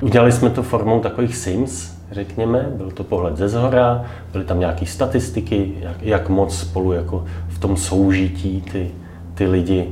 Udělali 0.00 0.32
jsme 0.32 0.50
to 0.50 0.62
formou 0.62 1.00
takových 1.00 1.36
Sims, 1.36 1.98
řekněme, 2.10 2.72
byl 2.76 2.90
to 2.90 3.04
pohled 3.04 3.36
ze 3.36 3.48
zhora, 3.48 4.04
byly 4.32 4.44
tam 4.44 4.60
nějaké 4.60 4.86
statistiky, 4.86 5.72
jak, 5.80 6.02
jak 6.02 6.28
moc 6.28 6.58
spolu 6.58 6.92
jako 6.92 7.24
v 7.48 7.58
tom 7.58 7.76
soužití 7.76 8.62
ty, 8.72 8.90
ty 9.34 9.46
lidi 9.46 9.80
e, 9.80 9.90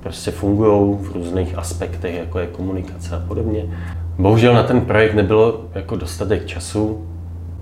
prostě 0.00 0.30
fungují 0.30 0.96
v 1.00 1.12
různých 1.12 1.58
aspektech, 1.58 2.14
jako 2.14 2.38
je 2.38 2.46
komunikace 2.46 3.16
a 3.16 3.22
podobně. 3.28 3.64
Bohužel 4.18 4.54
na 4.54 4.62
ten 4.62 4.80
projekt 4.80 5.14
nebylo 5.14 5.60
jako 5.74 5.96
dostatek 5.96 6.46
času. 6.46 7.06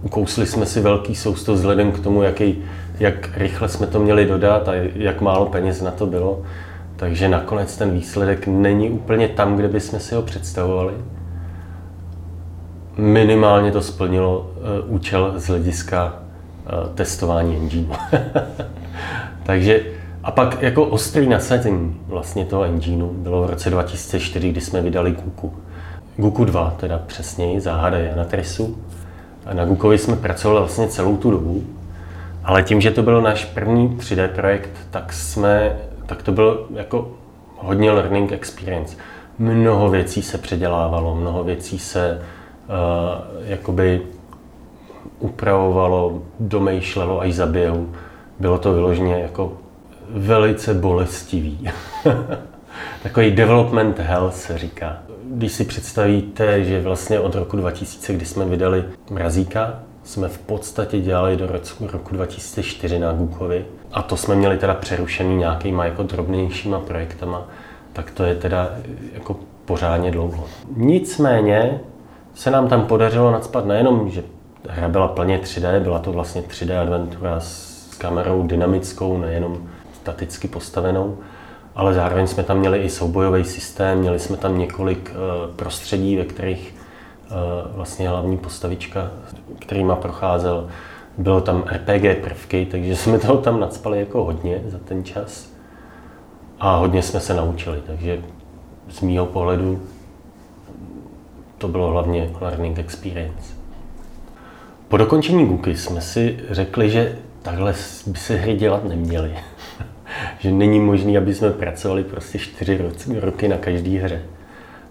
Ukousli 0.02 0.46
jsme 0.46 0.66
si 0.66 0.80
velký 0.80 1.14
sousto 1.14 1.54
vzhledem 1.54 1.92
k 1.92 2.00
tomu, 2.00 2.22
jaký, 2.22 2.58
jak 3.00 3.36
rychle 3.36 3.68
jsme 3.68 3.86
to 3.86 4.00
měli 4.00 4.26
dodat 4.26 4.68
a 4.68 4.72
jak 4.94 5.20
málo 5.20 5.46
peněz 5.46 5.82
na 5.82 5.90
to 5.90 6.06
bylo. 6.06 6.42
Takže 7.02 7.28
nakonec 7.28 7.76
ten 7.76 7.90
výsledek 7.90 8.46
není 8.46 8.90
úplně 8.90 9.28
tam, 9.28 9.56
kde 9.56 9.68
bychom 9.68 10.00
si 10.00 10.14
ho 10.14 10.22
představovali. 10.22 10.94
Minimálně 12.96 13.72
to 13.72 13.82
splnilo 13.82 14.40
uh, 14.86 14.94
účel 14.94 15.32
z 15.36 15.46
hlediska 15.46 16.14
uh, 16.14 16.94
testování 16.94 17.56
engineu. 17.56 17.92
Takže 19.42 19.82
a 20.22 20.30
pak 20.30 20.62
jako 20.62 20.84
ostrý 20.84 21.28
nasazení 21.28 22.00
vlastně 22.06 22.44
toho 22.44 22.64
engineu 22.64 23.08
bylo 23.08 23.42
v 23.42 23.50
roce 23.50 23.70
2004, 23.70 24.50
kdy 24.50 24.60
jsme 24.60 24.82
vydali 24.82 25.12
Guku. 25.12 25.54
Guku 26.16 26.44
2, 26.44 26.74
teda 26.80 26.98
přesněji, 27.06 27.60
záhada 27.60 27.98
Janatrisu. 27.98 28.78
A 29.46 29.54
na 29.54 29.64
Gukovi 29.64 29.98
jsme 29.98 30.16
pracovali 30.16 30.60
vlastně 30.60 30.88
celou 30.88 31.16
tu 31.16 31.30
dobu, 31.30 31.62
ale 32.44 32.62
tím, 32.62 32.80
že 32.80 32.90
to 32.90 33.02
byl 33.02 33.22
náš 33.22 33.44
první 33.44 33.88
3D 33.88 34.28
projekt, 34.28 34.70
tak 34.90 35.12
jsme 35.12 35.76
tak 36.12 36.22
to 36.22 36.32
byl 36.32 36.66
jako 36.74 37.10
hodně 37.56 37.92
learning 37.92 38.32
experience. 38.32 38.96
Mnoho 39.38 39.90
věcí 39.90 40.22
se 40.22 40.38
předělávalo, 40.38 41.16
mnoho 41.16 41.44
věcí 41.44 41.78
se 41.78 42.20
uh, 42.20 43.44
jakoby 43.44 44.02
upravovalo, 45.18 46.22
domýšlelo 46.40 47.20
až 47.20 47.34
za 47.34 47.46
běhu. 47.46 47.92
Bylo 48.40 48.58
to 48.58 48.72
vyloženě 48.72 49.14
jako 49.14 49.52
velice 50.10 50.74
bolestivý. 50.74 51.68
Takový 53.02 53.30
development 53.30 53.98
hell 53.98 54.30
se 54.30 54.58
říká. 54.58 54.98
Když 55.24 55.52
si 55.52 55.64
představíte, 55.64 56.64
že 56.64 56.80
vlastně 56.80 57.20
od 57.20 57.34
roku 57.34 57.56
2000, 57.56 58.12
kdy 58.12 58.24
jsme 58.26 58.44
vydali 58.44 58.84
Mrazíka, 59.10 59.78
jsme 60.04 60.28
v 60.28 60.38
podstatě 60.38 61.00
dělali 61.00 61.36
do 61.36 61.46
roku 61.80 62.14
2004 62.14 62.98
na 62.98 63.12
Gukovi. 63.12 63.64
A 63.92 64.02
to 64.02 64.16
jsme 64.16 64.34
měli 64.34 64.58
teda 64.58 64.74
přerušený 64.74 65.36
nějakýma 65.36 65.84
jako 65.84 66.02
drobnějšíma 66.02 66.80
projektama, 66.80 67.42
tak 67.92 68.10
to 68.10 68.24
je 68.24 68.34
teda 68.34 68.70
jako 69.12 69.36
pořádně 69.64 70.10
dlouho. 70.10 70.44
Nicméně 70.76 71.80
se 72.34 72.50
nám 72.50 72.68
tam 72.68 72.86
podařilo 72.86 73.30
nadspat 73.30 73.66
nejenom, 73.66 74.10
že 74.10 74.22
hra 74.68 74.88
byla 74.88 75.08
plně 75.08 75.38
3D, 75.38 75.80
byla 75.80 75.98
to 75.98 76.12
vlastně 76.12 76.42
3D 76.42 76.80
adventura 76.80 77.40
s 77.40 77.90
kamerou 77.98 78.46
dynamickou, 78.46 79.18
nejenom 79.18 79.68
staticky 79.92 80.48
postavenou, 80.48 81.18
ale 81.74 81.94
zároveň 81.94 82.26
jsme 82.26 82.42
tam 82.42 82.58
měli 82.58 82.78
i 82.78 82.90
soubojový 82.90 83.44
systém, 83.44 83.98
měli 83.98 84.18
jsme 84.18 84.36
tam 84.36 84.58
několik 84.58 85.12
eh, 85.14 85.52
prostředí, 85.56 86.16
ve 86.16 86.24
kterých 86.24 86.74
Eh, 87.32 87.68
vlastně 87.74 88.08
hlavní 88.08 88.38
postavička, 88.38 89.10
kterýma 89.58 89.96
procházel. 89.96 90.68
Bylo 91.18 91.40
tam 91.40 91.64
RPG 91.72 92.22
prvky, 92.22 92.66
takže 92.70 92.96
jsme 92.96 93.18
toho 93.18 93.36
tam 93.36 93.60
nadspali 93.60 93.98
jako 93.98 94.24
hodně 94.24 94.62
za 94.66 94.78
ten 94.78 95.04
čas. 95.04 95.52
A 96.60 96.76
hodně 96.76 97.02
jsme 97.02 97.20
se 97.20 97.34
naučili, 97.34 97.82
takže 97.86 98.20
z 98.88 99.00
mýho 99.00 99.26
pohledu 99.26 99.82
to 101.58 101.68
bylo 101.68 101.88
hlavně 101.90 102.30
learning 102.40 102.78
experience. 102.78 103.54
Po 104.88 104.96
dokončení 104.96 105.46
Guky 105.46 105.76
jsme 105.76 106.00
si 106.00 106.38
řekli, 106.50 106.90
že 106.90 107.18
takhle 107.42 107.74
by 108.06 108.18
se 108.18 108.36
hry 108.36 108.56
dělat 108.56 108.84
neměly. 108.84 109.34
že 110.38 110.52
není 110.52 110.80
možné, 110.80 111.18
aby 111.18 111.34
jsme 111.34 111.50
pracovali 111.50 112.04
prostě 112.04 112.38
čtyři 112.38 112.80
roky 113.20 113.48
na 113.48 113.56
každé 113.56 113.90
hře. 113.90 114.22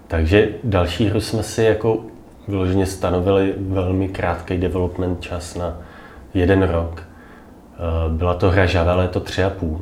Takže 0.07 0.49
další 0.63 1.05
hru 1.05 1.21
jsme 1.21 1.43
si 1.43 1.63
jako 1.63 1.99
vyloženě 2.47 2.85
stanovili 2.85 3.53
velmi 3.57 4.07
krátký 4.07 4.57
development 4.57 5.21
čas 5.21 5.55
na 5.55 5.81
jeden 6.33 6.63
rok. 6.63 7.03
Eh, 7.03 8.09
byla 8.09 8.33
to 8.33 8.51
hra 8.51 8.65
Java 8.73 8.95
léto 8.95 9.19
3,5. 9.19 9.81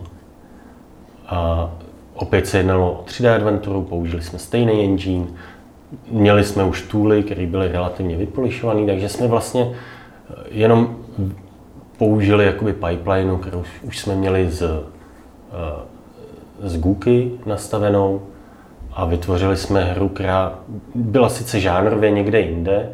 A 1.28 1.70
opět 2.14 2.48
se 2.48 2.58
jednalo 2.58 2.92
o 2.92 3.04
3D 3.04 3.36
adventuru, 3.36 3.82
použili 3.84 4.22
jsme 4.22 4.40
stejný 4.40 4.84
engine, 4.84 5.26
měli 6.12 6.44
jsme 6.44 6.64
už 6.64 6.82
tooly, 6.82 7.24
které 7.24 7.46
byly 7.48 7.72
relativně 7.72 8.18
vypolišované, 8.18 8.86
takže 8.86 9.10
jsme 9.10 9.28
vlastně 9.28 9.72
eh, 9.72 10.34
jenom 10.52 10.96
použili 11.98 12.46
jakoby 12.46 12.74
pipeline, 12.74 13.38
kterou 13.42 13.64
už 13.84 14.00
jsme 14.00 14.16
měli 14.16 14.52
z, 14.52 14.62
eh, 14.62 14.84
z 16.62 16.78
Gooky 16.78 17.32
nastavenou, 17.46 18.22
a 18.94 19.06
vytvořili 19.06 19.58
jsme 19.58 19.84
hru, 19.84 20.10
která 20.10 20.60
byla 20.96 21.30
sice 21.30 21.60
žánrově 21.60 22.12
někde 22.12 22.40
jinde, 22.40 22.90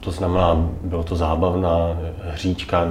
to 0.00 0.10
znamená, 0.10 0.68
bylo 0.82 1.04
to 1.04 1.16
zábavná 1.16 1.98
hříčka 2.32 2.88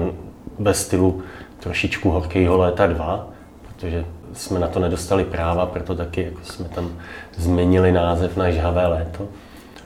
ve 0.59 0.73
stylu 0.73 1.21
trošičku 1.59 2.09
horkého 2.09 2.57
léta 2.57 2.87
2, 2.87 3.27
protože 3.67 4.05
jsme 4.33 4.59
na 4.59 4.67
to 4.67 4.79
nedostali 4.79 5.23
práva, 5.23 5.65
proto 5.65 5.95
taky 5.95 6.23
jako 6.23 6.39
jsme 6.43 6.65
tam 6.65 6.89
změnili 7.35 7.91
název 7.91 8.37
na 8.37 8.51
žhavé 8.51 8.87
léto. 8.87 9.27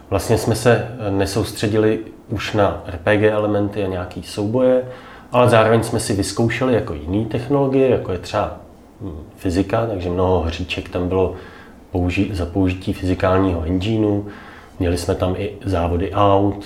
Vlastně 0.10 0.38
jsme 0.38 0.55
se 0.55 0.88
nesoustředili 1.10 1.99
už 2.29 2.53
na 2.53 2.84
RPG 2.88 3.23
elementy 3.23 3.84
a 3.84 3.88
nějaký 3.88 4.23
souboje, 4.23 4.84
ale 5.31 5.49
zároveň 5.49 5.84
jsme 5.84 5.99
si 5.99 6.13
vyzkoušeli 6.13 6.73
jako 6.73 6.93
jiné 6.93 7.25
technologie, 7.25 7.89
jako 7.89 8.12
je 8.12 8.17
třeba 8.17 8.57
hm, 9.01 9.23
fyzika, 9.36 9.86
takže 9.86 10.10
mnoho 10.10 10.39
hříček 10.39 10.89
tam 10.89 11.07
bylo 11.07 11.36
použi- 11.93 12.34
za 12.34 12.45
použití 12.45 12.93
fyzikálního 12.93 13.63
engineu, 13.63 14.23
měli 14.79 14.97
jsme 14.97 15.15
tam 15.15 15.36
i 15.38 15.51
závody 15.65 16.12
aut, 16.12 16.65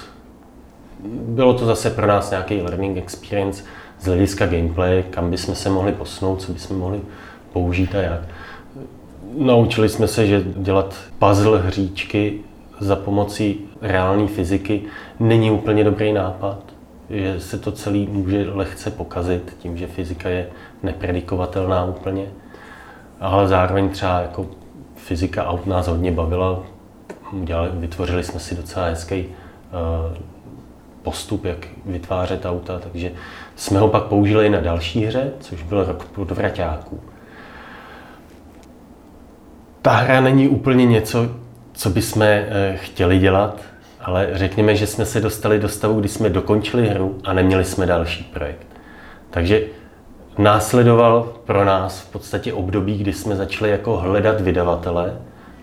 bylo 1.08 1.54
to 1.54 1.66
zase 1.66 1.90
pro 1.90 2.08
nás 2.08 2.32
nějaký 2.32 2.62
learning 2.62 2.98
experience 2.98 3.64
z 4.00 4.06
hlediska 4.06 4.46
gameplay, 4.46 5.04
kam 5.10 5.32
bychom 5.32 5.56
se 5.56 5.70
mohli 5.70 5.92
posunout, 5.92 6.42
co 6.42 6.54
bychom 6.54 6.78
mohli 6.78 7.02
použít 7.54 7.96
a 7.96 8.02
jak. 8.02 8.22
Naučili 9.38 9.90
jsme 9.90 10.08
se, 10.08 10.28
že 10.28 10.44
dělat 10.56 10.96
puzzle 11.20 11.62
hříčky 11.62 12.40
za 12.80 12.96
pomocí 12.96 13.60
reálné 13.82 14.28
fyziky 14.28 14.82
není 15.20 15.52
úplně 15.52 15.84
dobrý 15.84 16.14
nápad, 16.14 16.60
že 17.10 17.40
se 17.40 17.58
to 17.58 17.72
celý 17.72 18.08
může 18.08 18.50
lehce 18.54 18.92
pokazit 18.92 19.56
tím, 19.60 19.78
že 19.78 19.88
fyzika 19.88 20.30
je 20.30 20.48
nepredikovatelná 20.84 21.86
úplně. 21.86 22.26
Ale 23.20 23.48
zároveň 23.48 23.90
třeba 23.90 24.20
jako 24.20 24.46
fyzika 24.96 25.46
aut 25.46 25.68
nás 25.68 25.88
hodně 25.88 26.12
bavila. 26.12 26.64
Udělali, 27.32 27.70
vytvořili 27.74 28.24
jsme 28.24 28.40
si 28.40 28.56
docela 28.56 28.86
hezký 28.86 29.26
uh, 29.26 30.18
postup, 31.06 31.46
jak 31.46 31.68
vytvářet 31.86 32.46
auta, 32.46 32.80
takže 32.80 33.12
jsme 33.56 33.80
ho 33.80 33.88
pak 33.88 34.04
použili 34.04 34.50
na 34.50 34.60
další 34.60 35.06
hře, 35.06 35.32
což 35.40 35.64
byl 35.64 35.86
rok 35.86 36.06
podvraťáků. 36.06 37.00
Ta 39.82 39.92
hra 39.92 40.22
není 40.22 40.48
úplně 40.48 40.86
něco, 40.86 41.30
co 41.74 41.90
bychom 41.90 42.22
eh, 42.22 42.78
chtěli 42.82 43.20
dělat, 43.20 43.62
ale 44.02 44.30
řekněme, 44.34 44.76
že 44.76 44.88
jsme 44.88 45.06
se 45.06 45.22
dostali 45.22 45.60
do 45.60 45.70
stavu, 45.70 46.00
kdy 46.00 46.10
jsme 46.10 46.30
dokončili 46.30 46.88
hru 46.88 47.18
a 47.24 47.34
neměli 47.34 47.66
jsme 47.66 47.86
další 47.86 48.24
projekt. 48.24 48.68
Takže 49.30 49.62
následoval 50.38 51.34
pro 51.46 51.66
nás 51.66 52.00
v 52.00 52.12
podstatě 52.12 52.54
období, 52.54 52.98
kdy 52.98 53.14
jsme 53.14 53.36
začali 53.36 53.72
jako 53.72 53.98
hledat 53.98 54.42
vydavatele 54.42 55.18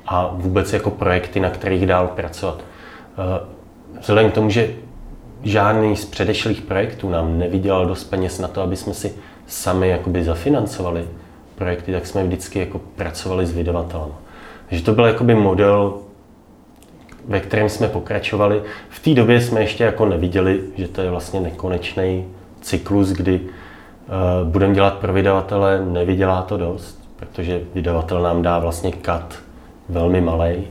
a 0.06 0.30
vůbec 0.32 0.72
jako 0.72 0.90
projekty, 0.90 1.40
na 1.40 1.50
kterých 1.50 1.86
dál 1.86 2.08
pracovat. 2.08 2.60
Eh, 3.18 3.46
vzhledem 4.00 4.30
k 4.30 4.34
tomu, 4.34 4.50
že 4.50 4.70
žádný 5.42 5.96
z 5.96 6.04
předešlých 6.04 6.60
projektů 6.60 7.10
nám 7.10 7.38
nevydělal 7.38 7.86
dost 7.86 8.04
peněz 8.04 8.38
na 8.38 8.48
to, 8.48 8.62
aby 8.62 8.76
jsme 8.76 8.94
si 8.94 9.14
sami 9.46 9.88
jakoby 9.88 10.24
zafinancovali 10.24 11.04
projekty, 11.54 11.92
tak 11.92 12.06
jsme 12.06 12.24
vždycky 12.24 12.58
jako 12.58 12.80
pracovali 12.96 13.46
s 13.46 13.52
vydavatelem. 13.52 14.12
Takže 14.68 14.84
to 14.84 14.92
byl 14.92 15.04
jakoby 15.04 15.34
model, 15.34 15.94
ve 17.28 17.40
kterém 17.40 17.68
jsme 17.68 17.88
pokračovali. 17.88 18.62
V 18.88 19.00
té 19.00 19.14
době 19.14 19.40
jsme 19.40 19.60
ještě 19.60 19.84
jako 19.84 20.06
neviděli, 20.06 20.60
že 20.76 20.88
to 20.88 21.00
je 21.00 21.10
vlastně 21.10 21.40
nekonečný 21.40 22.24
cyklus, 22.60 23.08
kdy 23.08 23.40
uh, 23.40 24.48
budeme 24.48 24.74
dělat 24.74 24.94
pro 24.94 25.12
vydavatele, 25.12 25.84
nevydělá 25.86 26.42
to 26.42 26.56
dost, 26.56 27.08
protože 27.16 27.60
vydavatel 27.74 28.22
nám 28.22 28.42
dá 28.42 28.58
vlastně 28.58 28.92
kat 28.92 29.34
velmi 29.88 30.20
malý 30.20 30.66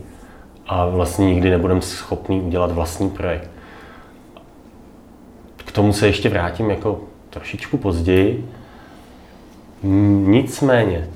a 0.67 0.85
vlastně 0.85 1.25
nikdy 1.25 1.49
nebudeme 1.49 1.81
schopni 1.81 2.41
udělat 2.41 2.71
vlastní 2.71 3.09
projekt. 3.09 3.50
Tomu 5.71 5.93
se 5.93 6.07
ještě 6.07 6.29
vrátím 6.29 6.69
jako 6.69 7.01
trošičku 7.29 7.77
později. 7.77 8.49
Nicméně, 10.23 11.09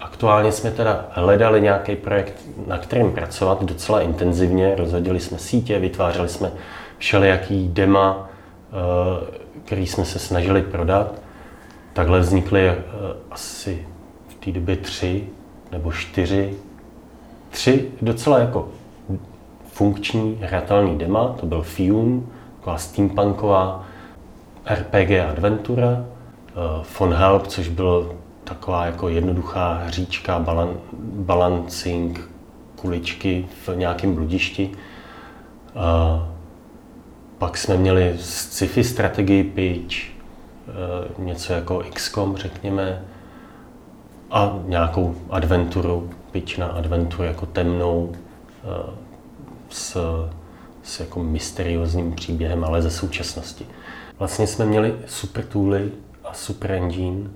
aktuálně 0.00 0.52
jsme 0.52 0.70
teda 0.70 1.06
hledali 1.10 1.60
nějaký 1.60 1.96
projekt, 1.96 2.34
na 2.66 2.78
kterém 2.78 3.12
pracovat 3.12 3.64
docela 3.64 4.00
intenzivně. 4.00 4.74
Rozhodili 4.76 5.20
jsme 5.20 5.38
sítě, 5.38 5.78
vytvářeli 5.78 6.28
jsme 6.28 6.52
všelijaký 6.98 7.68
dema, 7.68 8.28
eh, 8.28 9.40
který 9.64 9.86
jsme 9.86 10.04
se 10.04 10.18
snažili 10.18 10.62
prodat. 10.62 11.14
Takhle 11.92 12.20
vznikly 12.20 12.68
eh, 12.68 12.82
asi 13.30 13.86
v 14.28 14.34
té 14.34 14.52
době 14.52 14.76
tři 14.76 15.24
nebo 15.72 15.92
čtyři, 15.92 16.54
tři 17.50 17.88
docela 18.02 18.38
jako 18.38 18.68
funkční 19.72 20.38
hratelný 20.42 20.98
dema, 20.98 21.28
to 21.40 21.46
byl 21.46 21.62
Fium, 21.62 22.30
taková 22.64 22.78
steampunková 22.78 23.84
RPG 24.74 25.10
adventura, 25.30 25.90
uh, 25.90 26.84
Von 26.98 27.14
Help, 27.14 27.46
což 27.46 27.68
byl 27.68 28.16
taková 28.44 28.86
jako 28.86 29.08
jednoduchá 29.08 29.72
hříčka, 29.72 30.38
balan, 30.38 30.68
balancing, 31.12 32.30
kuličky 32.76 33.46
v 33.66 33.76
nějakém 33.76 34.14
bludišti. 34.14 34.70
Uh, 35.74 36.22
pak 37.38 37.56
jsme 37.56 37.76
měli 37.76 38.16
sci-fi 38.20 38.84
strategii 38.84 39.44
pitch, 39.44 39.96
uh, 41.18 41.24
něco 41.24 41.52
jako 41.52 41.82
XCOM, 41.94 42.36
řekněme, 42.36 43.04
a 44.30 44.58
nějakou 44.66 45.14
adventuru, 45.30 46.10
pitch 46.30 46.58
na 46.58 46.66
adventuru 46.66 47.22
jako 47.24 47.46
temnou, 47.46 48.12
s 49.70 49.96
s 50.84 51.00
jako 51.00 51.22
mysteriózním 51.22 52.12
příběhem, 52.12 52.64
ale 52.64 52.82
ze 52.82 52.90
současnosti. 52.90 53.66
Vlastně 54.18 54.46
jsme 54.46 54.66
měli 54.66 54.94
super 55.06 55.44
tooly 55.44 55.90
a 56.24 56.34
super 56.34 56.72
engine, 56.72 57.30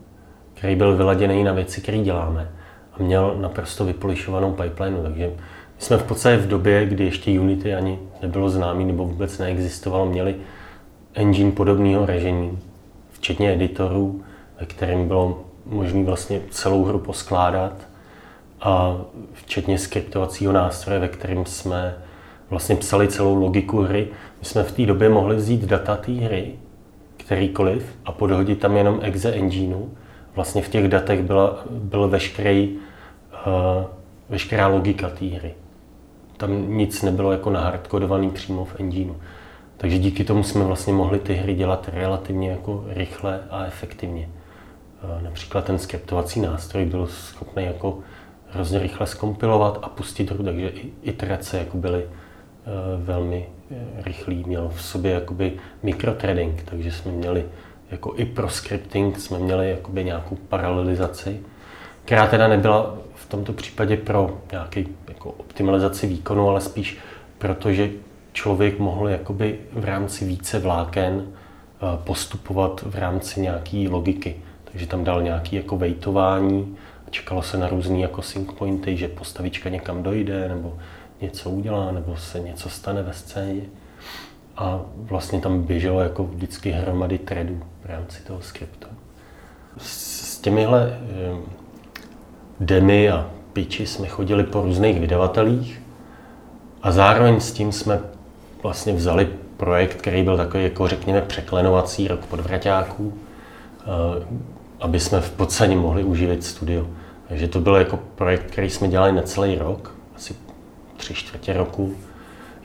který 0.55 0.77
byl 0.77 0.97
vyladěný 0.97 1.45
na 1.45 1.53
věci, 1.53 1.81
které 1.81 1.99
děláme 1.99 2.51
a 2.93 3.03
měl 3.03 3.37
naprosto 3.41 3.85
vypolišovanou 3.85 4.53
pipeline, 4.53 5.03
takže 5.03 5.27
my 5.77 5.85
jsme 5.85 5.97
v 5.97 6.03
podstatě 6.03 6.37
v 6.37 6.49
době, 6.49 6.87
kdy 6.87 7.05
ještě 7.05 7.41
Unity 7.41 7.75
ani 7.75 7.99
nebylo 8.23 8.51
známý 8.51 8.85
nebo 8.85 9.05
vůbec 9.05 9.39
neexistovalo, 9.39 10.07
měli 10.07 10.37
engine 11.15 11.53
podobného 11.53 12.07
režení, 12.07 12.59
včetně 13.13 13.53
editorů, 13.53 14.23
ve 14.61 14.67
kterém 14.67 15.09
bylo 15.09 15.45
možné 15.67 16.05
vlastně 16.05 16.41
celou 16.51 16.85
hru 16.85 16.99
poskládat 16.99 17.73
a 18.61 18.97
včetně 19.33 19.79
skriptovacího 19.79 20.53
nástroje, 20.53 21.01
ve 21.01 21.09
kterém 21.09 21.47
jsme 21.47 21.95
vlastně 22.51 22.77
psali 22.77 23.09
celou 23.09 23.35
logiku 23.35 23.83
hry. 23.83 24.09
My 24.39 24.45
jsme 24.45 24.63
v 24.63 24.73
té 24.73 24.87
době 24.87 25.09
mohli 25.09 25.37
vzít 25.37 25.65
data 25.65 25.97
té 25.97 26.13
hry, 26.13 26.53
kterýkoliv, 27.17 27.97
a 28.05 28.13
podhodit 28.13 28.61
tam 28.61 28.77
jenom 28.77 28.99
exe 29.03 29.33
engineu. 29.33 29.89
Vlastně 30.35 30.63
v 30.63 30.69
těch 30.69 30.89
datech 30.89 31.23
byla, 31.23 31.65
byl 31.71 32.09
veškerý, 32.09 32.79
uh, 33.47 33.85
veškerá 34.29 34.67
logika 34.67 35.09
té 35.09 35.27
hry. 35.27 35.55
Tam 36.37 36.77
nic 36.77 37.03
nebylo 37.03 37.33
jako 37.33 37.51
nahardkodovaný 37.51 38.31
přímo 38.31 38.65
v 38.65 38.81
engineu. 38.81 39.15
Takže 39.77 39.99
díky 39.99 40.25
tomu 40.25 40.43
jsme 40.43 40.65
vlastně 40.65 40.93
mohli 40.93 41.19
ty 41.19 41.35
hry 41.35 41.55
dělat 41.55 41.91
relativně 41.93 42.51
jako 42.51 42.85
rychle 42.89 43.41
a 43.51 43.65
efektivně. 43.65 44.29
Uh, 45.05 45.23
například 45.23 45.65
ten 45.65 45.79
skriptovací 45.79 46.41
nástroj 46.41 46.85
byl 46.85 47.07
schopný 47.07 47.65
jako 47.65 47.99
hrozně 48.51 48.79
rychle 48.79 49.07
skompilovat 49.07 49.79
a 49.83 49.89
pustit 49.89 50.31
hru, 50.31 50.45
takže 50.45 50.73
iterace 51.03 51.59
jako 51.59 51.77
byly 51.77 52.05
Eh, 52.05 52.28
velmi 53.05 53.47
eh, 53.71 53.77
rychlý, 54.03 54.45
měl 54.47 54.69
v 54.69 54.83
sobě 54.83 55.13
jakoby 55.13 55.53
mikrotrading, 55.83 56.63
takže 56.63 56.93
jsme 56.93 57.13
měli 57.13 57.45
jako 57.91 58.15
i 58.17 58.25
pro 58.25 58.49
scripting 58.49 59.21
jsme 59.21 59.39
měli 59.39 59.71
jakoby 59.71 60.05
nějakou 60.05 60.37
paralelizaci, 60.49 61.41
která 62.05 62.27
teda 62.27 62.49
nebyla 62.49 62.95
v 63.15 63.29
tomto 63.29 63.53
případě 63.53 63.97
pro 63.97 64.39
nějaký 64.53 64.89
jako 65.09 65.31
optimalizaci 65.31 66.07
výkonu, 66.07 66.49
ale 66.49 66.61
spíš 66.61 66.99
protože 67.39 67.91
člověk 68.33 68.79
mohl 68.79 69.09
jakoby 69.09 69.59
v 69.73 69.85
rámci 69.85 70.25
více 70.25 70.59
vláken 70.59 71.27
eh, 71.27 71.99
postupovat 72.05 72.83
v 72.87 72.95
rámci 72.95 73.41
nějaké 73.41 73.87
logiky. 73.91 74.37
Takže 74.65 74.87
tam 74.87 75.05
dal 75.05 75.23
nějaké 75.23 75.57
jako 75.57 75.77
vejtování, 75.77 76.77
čekalo 77.11 77.43
se 77.43 77.59
na 77.59 77.69
různé 77.69 77.99
jako 77.99 78.23
sync 78.23 78.53
pointy, 78.53 78.97
že 78.97 79.09
postavička 79.09 79.69
někam 79.69 80.03
dojde, 80.03 80.49
nebo 80.49 80.79
něco 81.21 81.51
udělá 81.51 81.93
nebo 81.93 82.17
se 82.17 82.41
něco 82.41 82.71
stane 82.71 83.03
ve 83.03 83.13
scéně. 83.13 83.63
A 84.57 84.81
vlastně 84.97 85.41
tam 85.41 85.63
běželo 85.63 86.01
jako 86.01 86.25
vždycky 86.25 86.71
hromady 86.71 87.19
threadů 87.19 87.61
v 87.83 87.87
rámci 87.87 88.23
toho 88.23 88.41
skriptu. 88.43 88.87
S 89.79 90.39
těmihle 90.39 90.99
eh, 91.01 91.37
demy 92.61 93.11
a 93.11 93.31
pitchy 93.53 93.87
jsme 93.87 94.09
chodili 94.09 94.45
po 94.45 94.63
různých 94.63 95.01
vydavatelích 95.01 95.83
a 96.83 96.93
zároveň 96.93 97.41
s 97.41 97.53
tím 97.53 97.73
jsme 97.73 98.01
vlastně 98.63 98.93
vzali 98.93 99.29
projekt, 99.57 99.95
který 99.95 100.23
byl 100.23 100.37
takový, 100.37 100.65
jako 100.65 100.89
řekněme, 100.89 101.23
překlenovací 101.23 102.09
rok 102.09 102.27
podvraťáků, 102.27 103.15
eh, 103.81 104.27
aby 104.81 105.01
jsme 105.01 105.21
v 105.21 105.31
podstatě 105.31 105.77
mohli 105.77 106.05
uživit 106.05 106.45
studio. 106.45 106.87
Takže 107.29 107.49
to 107.49 107.61
byl 107.61 107.77
jako 107.77 107.99
projekt, 108.15 108.51
který 108.51 108.71
jsme 108.71 108.89
dělali 108.89 109.13
na 109.13 109.23
celý 109.23 109.59
rok, 109.59 109.95
asi 110.17 110.35
tři 110.99 111.15
čtvrtě 111.15 111.53
roku. 111.53 111.95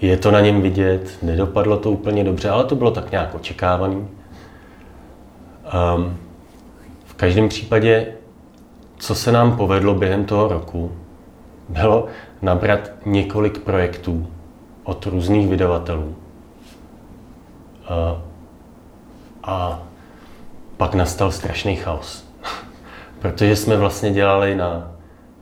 Je 0.01 0.17
to 0.17 0.31
na 0.31 0.39
něm 0.41 0.61
vidět, 0.61 1.17
nedopadlo 1.21 1.77
to 1.77 1.91
úplně 1.91 2.23
dobře, 2.23 2.49
ale 2.49 2.63
to 2.63 2.75
bylo 2.75 2.91
tak 2.91 3.11
nějak 3.11 3.35
očekávaný. 3.35 4.07
Um, 5.95 6.17
v 7.05 7.13
každém 7.13 7.49
případě, 7.49 8.07
co 8.97 9.15
se 9.15 9.31
nám 9.31 9.57
povedlo 9.57 9.93
během 9.93 10.25
toho 10.25 10.47
roku, 10.47 10.91
bylo 11.69 12.07
nabrat 12.41 12.91
několik 13.05 13.59
projektů 13.59 14.27
od 14.83 15.05
různých 15.05 15.47
vydavatelů. 15.47 16.15
Uh, 17.89 18.19
a 19.43 19.83
pak 20.77 20.95
nastal 20.95 21.31
strašný 21.31 21.75
chaos. 21.75 22.25
Protože 23.19 23.55
jsme 23.55 23.77
vlastně 23.77 24.11
dělali 24.11 24.55
na, 24.55 24.91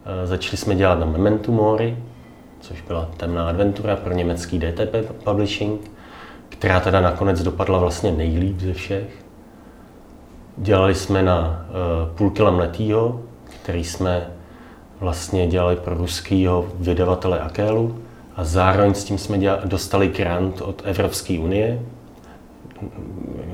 eh, 0.05 0.27
začali 0.27 0.57
jsme 0.57 0.75
dělat 0.75 0.99
na 0.99 1.05
Memento 1.05 1.51
Mori, 1.51 1.97
což 2.61 2.81
byla 2.81 3.09
temná 3.17 3.49
adventura 3.49 3.95
pro 3.95 4.13
německý 4.13 4.59
DTP 4.59 5.11
Publishing, 5.23 5.91
která 6.49 6.79
teda 6.79 7.01
nakonec 7.01 7.43
dopadla 7.43 7.79
vlastně 7.79 8.11
nejlíp 8.11 8.59
ze 8.59 8.73
všech. 8.73 9.25
Dělali 10.57 10.95
jsme 10.95 11.23
na 11.23 11.65
uh, 11.69 12.15
půl 12.15 12.29
kila 12.29 12.51
mletýho, 12.51 13.21
který 13.61 13.83
jsme 13.83 14.27
vlastně 14.99 15.47
dělali 15.47 15.75
pro 15.75 15.95
ruského 15.95 16.67
vydavatele 16.75 17.39
Akélu 17.39 18.01
a 18.35 18.43
zároveň 18.43 18.93
s 18.93 19.03
tím 19.03 19.17
jsme 19.17 19.37
dělali, 19.37 19.61
dostali 19.65 20.07
grant 20.07 20.61
od 20.61 20.81
Evropské 20.85 21.39
unie 21.39 21.79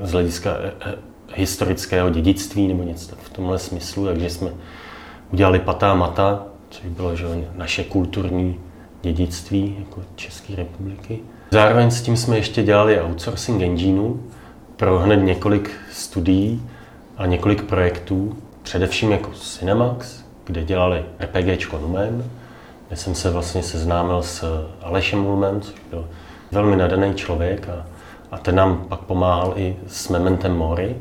z 0.02 0.12
hlediska 0.12 0.56
eh, 0.60 0.72
eh, 0.80 0.94
historického 1.34 2.10
dědictví 2.10 2.68
nebo 2.68 2.82
něco 2.82 3.16
v 3.16 3.30
tomhle 3.30 3.58
smyslu, 3.58 4.06
takže 4.06 4.30
jsme 4.30 4.50
udělali 5.32 5.58
Patá 5.58 5.94
Mata, 5.94 6.42
což 6.70 6.86
bylo 6.86 7.16
že, 7.16 7.26
naše 7.56 7.84
kulturní 7.84 8.60
dědictví 9.02 9.76
jako 9.78 10.02
České 10.16 10.56
republiky. 10.56 11.18
Zároveň 11.50 11.90
s 11.90 12.02
tím 12.02 12.16
jsme 12.16 12.36
ještě 12.36 12.62
dělali 12.62 13.00
outsourcing 13.00 13.62
engineu 13.62 14.20
pro 14.76 14.98
hned 14.98 15.16
několik 15.16 15.70
studií 15.92 16.62
a 17.16 17.26
několik 17.26 17.62
projektů, 17.62 18.36
především 18.62 19.12
jako 19.12 19.30
Cinemax, 19.30 20.24
kde 20.44 20.64
dělali 20.64 21.04
RPG 21.20 21.72
Numen, 21.72 22.24
kde 22.88 22.96
jsem 22.96 23.14
se 23.14 23.30
vlastně 23.30 23.62
seznámil 23.62 24.22
s 24.22 24.66
Alešem 24.82 25.26
Ulmem, 25.26 25.60
což 25.60 25.74
byl 25.90 26.08
velmi 26.52 26.76
nadaný 26.76 27.14
člověk 27.14 27.68
a, 27.68 27.86
a 28.30 28.38
ten 28.38 28.54
nám 28.54 28.84
pak 28.88 29.00
pomáhal 29.00 29.52
i 29.56 29.76
s 29.86 30.08
Mementem 30.08 30.56
Mori 30.56 30.96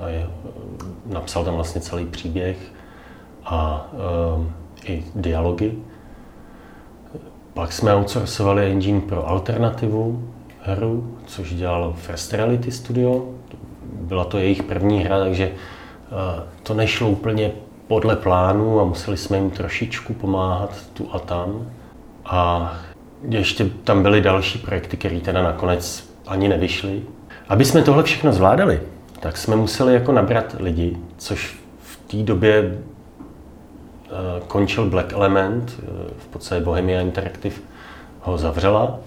a 0.00 0.08
je, 0.08 0.26
napsal 1.06 1.44
tam 1.44 1.54
vlastně 1.54 1.80
celý 1.80 2.06
příběh 2.06 2.56
a 3.44 3.88
um, 4.36 4.52
i 4.84 5.04
dialogy. 5.14 5.72
Pak 7.54 7.72
jsme 7.72 7.94
outsourcovali 7.94 8.70
engine 8.70 9.00
pro 9.00 9.28
alternativu 9.28 10.30
hru, 10.62 11.16
což 11.26 11.54
dělal 11.54 11.94
First 11.96 12.32
Reality 12.32 12.72
Studio. 12.72 13.24
Byla 13.92 14.24
to 14.24 14.38
jejich 14.38 14.62
první 14.62 15.00
hra, 15.04 15.18
takže 15.18 15.48
uh, 15.50 16.42
to 16.62 16.74
nešlo 16.74 17.08
úplně 17.08 17.52
podle 17.88 18.16
plánu 18.16 18.80
a 18.80 18.84
museli 18.84 19.16
jsme 19.16 19.36
jim 19.36 19.50
trošičku 19.50 20.14
pomáhat 20.14 20.70
tu 20.92 21.08
a 21.12 21.18
tam. 21.18 21.66
A 22.24 22.72
ještě 23.28 23.64
tam 23.84 24.02
byly 24.02 24.20
další 24.20 24.58
projekty, 24.58 24.96
které 24.96 25.20
teda 25.20 25.42
nakonec 25.42 26.10
ani 26.26 26.48
nevyšly. 26.48 27.02
Aby 27.48 27.64
jsme 27.64 27.82
tohle 27.82 28.02
všechno 28.02 28.32
zvládali, 28.32 28.80
tak 29.20 29.36
jsme 29.36 29.56
museli 29.56 29.94
jako 29.94 30.12
nabrat 30.12 30.56
lidi, 30.58 30.96
což 31.16 31.58
v 31.80 31.96
té 31.96 32.16
době 32.16 32.62
eh, 32.64 32.78
končil 34.48 34.90
Black 34.90 35.12
Element, 35.12 35.72
eh, 35.78 35.86
v 36.18 36.26
podstatě 36.26 36.64
Bohemia 36.64 37.00
Interactive 37.00 37.56
ho 38.20 38.38
zavřela, 38.38 38.98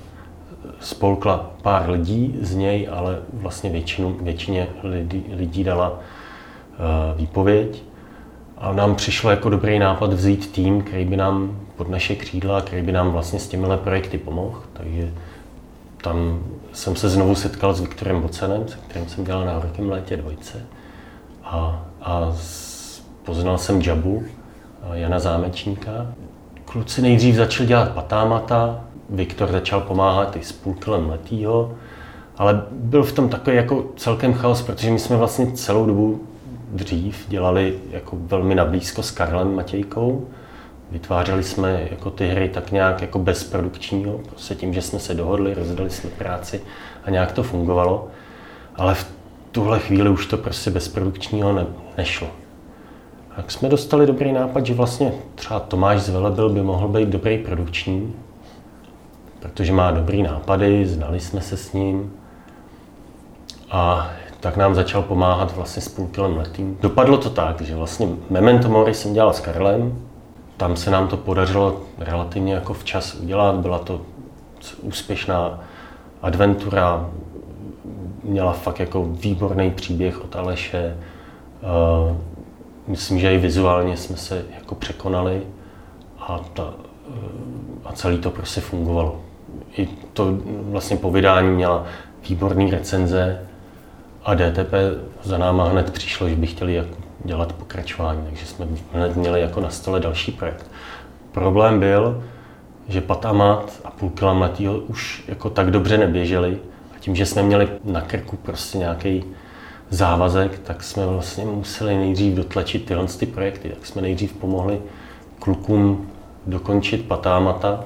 spolkla 0.80 1.52
pár 1.62 1.90
lidí 1.90 2.38
z 2.42 2.56
něj, 2.56 2.88
ale 2.92 3.20
vlastně 3.34 3.70
většinu, 3.70 4.18
většině 4.22 4.68
lidí, 4.84 5.26
lidí 5.36 5.64
dala 5.64 6.00
eh, 6.00 6.78
výpověď. 7.18 7.84
A 8.58 8.74
nám 8.74 8.96
přišlo 8.96 9.30
jako 9.30 9.50
dobrý 9.50 9.80
nápad 9.80 10.14
vzít 10.14 10.52
tým, 10.52 10.82
který 10.82 11.06
by 11.06 11.18
nám 11.18 11.60
pod 11.76 11.90
naše 11.90 12.16
křídla, 12.16 12.62
který 12.62 12.82
by 12.82 12.92
nám 12.92 13.12
vlastně 13.12 13.40
s 13.40 13.48
těmihle 13.48 13.78
projekty 13.78 14.18
pomohl. 14.18 14.62
Takže 14.74 15.12
tam 16.02 16.44
jsem 16.74 16.96
se 16.96 17.10
znovu 17.10 17.36
setkal 17.36 17.74
s 17.74 17.82
Viktorem 17.82 18.22
Bocenem, 18.22 18.68
se 18.68 18.78
kterým 18.88 19.10
jsem 19.10 19.24
dělal 19.24 19.46
na 19.46 19.54
Horkém 19.54 19.90
létě 19.90 20.18
dvojce. 20.18 20.66
A, 21.44 21.86
a 22.02 22.36
poznal 23.24 23.58
jsem 23.58 23.82
Jabu, 23.82 24.24
Jana 24.92 25.20
Zámečníka. 25.20 26.08
Kluci 26.66 27.02
nejdřív 27.02 27.36
začali 27.36 27.68
dělat 27.68 27.92
patámata, 27.92 28.84
Viktor 29.10 29.52
začal 29.52 29.82
pomáhat 29.82 30.36
i 30.36 30.44
s 30.44 30.52
půlkilem 30.52 31.10
letýho, 31.10 31.74
ale 32.38 32.66
byl 32.72 33.04
v 33.04 33.12
tom 33.12 33.30
takový 33.30 33.56
jako 33.56 33.86
celkem 33.96 34.34
chaos, 34.34 34.62
protože 34.62 34.92
my 34.92 35.00
jsme 35.00 35.18
vlastně 35.18 35.52
celou 35.52 35.86
dobu 35.86 36.22
dřív 36.72 37.26
dělali 37.28 37.80
jako 37.92 38.18
velmi 38.20 38.56
nablízko 38.56 39.04
s 39.04 39.12
Karlem 39.12 39.56
Matějkou. 39.56 40.28
Vytvářeli 40.92 41.44
jsme 41.44 41.88
jako 41.92 42.10
ty 42.10 42.28
hry 42.28 42.50
tak 42.50 42.72
nějak 42.72 43.02
jako 43.02 43.20
bezprodukčního, 43.20 44.18
prostě 44.18 44.56
tím, 44.56 44.74
že 44.74 44.82
jsme 44.82 45.00
se 45.00 45.14
dohodli, 45.14 45.54
rozdali 45.54 45.90
jsme 45.90 46.10
práci 46.10 46.62
a 47.04 47.10
nějak 47.10 47.32
to 47.32 47.44
fungovalo. 47.44 48.08
Ale 48.76 48.96
v 48.96 49.08
tuhle 49.52 49.80
chvíli 49.80 50.10
už 50.10 50.26
to 50.26 50.38
prostě 50.38 50.72
bezprodukčního 50.72 51.54
ne, 51.54 51.66
nešlo. 51.98 52.28
Tak 53.36 53.52
jsme 53.52 53.70
dostali 53.70 54.06
dobrý 54.06 54.32
nápad, 54.32 54.66
že 54.66 54.74
vlastně 54.74 55.14
třeba 55.36 55.60
Tomáš 55.60 56.02
z 56.02 56.10
Velebil 56.10 56.50
by 56.50 56.62
mohl 56.62 56.88
být 56.88 57.10
dobrý 57.10 57.38
produkční, 57.38 58.14
protože 59.40 59.74
má 59.74 59.92
dobrý 59.92 60.24
nápady, 60.24 60.88
znali 60.88 61.20
jsme 61.20 61.42
se 61.42 61.58
s 61.58 61.74
ním. 61.74 62.14
A 63.72 64.10
tak 64.40 64.58
nám 64.58 64.76
začal 64.76 65.02
pomáhat 65.02 65.56
vlastně 65.56 65.82
s 65.82 65.90
půlkilem 65.90 66.38
letým. 66.38 66.78
Dopadlo 66.82 67.18
to 67.18 67.30
tak, 67.30 67.62
že 67.62 67.76
vlastně 67.76 68.08
Memento 68.30 68.70
Mori 68.70 68.94
jsem 68.94 69.14
dělal 69.14 69.34
s 69.34 69.40
Karlem, 69.40 70.02
tam 70.58 70.76
se 70.76 70.92
nám 70.92 71.08
to 71.08 71.18
podařilo 71.18 71.82
relativně 71.98 72.54
jako 72.54 72.74
včas 72.74 73.16
udělat, 73.16 73.56
byla 73.56 73.80
to 73.80 74.02
úspěšná 74.82 75.60
adventura, 76.22 77.10
měla 78.24 78.54
fakt 78.54 78.80
jako 78.80 79.06
výborný 79.06 79.72
příběh 79.72 80.24
od 80.24 80.36
Aleše. 80.36 80.98
Myslím, 82.88 83.20
že 83.20 83.34
i 83.34 83.38
vizuálně 83.38 83.98
jsme 83.98 84.18
se 84.18 84.46
jako 84.56 84.76
překonali 84.76 85.42
a, 86.20 86.40
ta, 86.54 86.74
uh, 87.08 87.16
a 87.86 87.94
celý 87.94 88.18
to 88.18 88.32
prostě 88.32 88.62
fungovalo. 88.62 89.22
I 89.78 89.88
to 90.14 90.38
vlastně 90.46 90.98
po 90.98 91.12
vydání 91.12 91.50
měla 91.50 91.86
výborné 92.30 92.72
recenze, 92.72 93.40
a 94.26 94.34
DTP 94.36 94.74
za 95.24 95.38
náma 95.38 95.70
hned 95.70 95.92
přišlo, 95.92 96.30
že 96.30 96.36
by 96.36 96.48
chtěli 96.48 96.74
jako 96.74 96.96
dělat 97.24 97.54
pokračování, 97.54 98.22
takže 98.26 98.46
jsme 98.46 98.68
hned 98.94 99.16
měli 99.16 99.42
jako 99.42 99.60
na 99.60 99.70
stole 99.70 100.00
další 100.00 100.32
projekt. 100.32 100.66
Problém 101.32 101.80
byl, 101.80 102.24
že 102.88 103.02
Patamat 103.02 103.82
a 103.86 103.92
půl 103.92 104.10
kilometýho 104.10 104.78
už 104.78 105.24
jako 105.28 105.50
tak 105.50 105.72
dobře 105.72 105.98
neběželi 105.98 106.58
a 106.96 107.00
tím, 107.00 107.16
že 107.16 107.26
jsme 107.26 107.44
měli 107.44 107.68
na 107.84 108.02
krku 108.02 108.38
prostě 108.38 108.78
nějaký 108.78 109.24
závazek, 109.94 110.60
tak 110.60 110.84
jsme 110.84 111.06
vlastně 111.06 111.46
museli 111.46 111.98
nejdřív 111.98 112.36
dotlačit 112.36 112.86
tyhle 112.86 113.08
ty 113.08 113.26
projekty. 113.26 113.70
Tak 113.70 113.86
jsme 113.86 114.02
nejdřív 114.02 114.34
pomohli 114.34 114.82
klukům 115.40 116.12
dokončit 116.48 117.08
Patámata. 117.08 117.84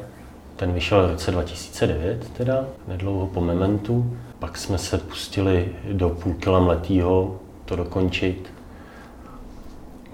Ten 0.56 0.74
vyšel 0.74 1.08
v 1.08 1.12
roce 1.12 1.32
2009, 1.32 2.30
teda, 2.38 2.66
nedlouho 2.88 3.28
po 3.28 3.42
Mementu. 3.42 4.18
Pak 4.40 4.58
jsme 4.58 4.78
se 4.78 4.98
pustili 4.98 5.70
do 5.92 6.10
půl 6.10 6.34
kila 6.34 6.60
mletýho 6.60 7.40
to 7.66 7.76
dokončit. 7.76 8.54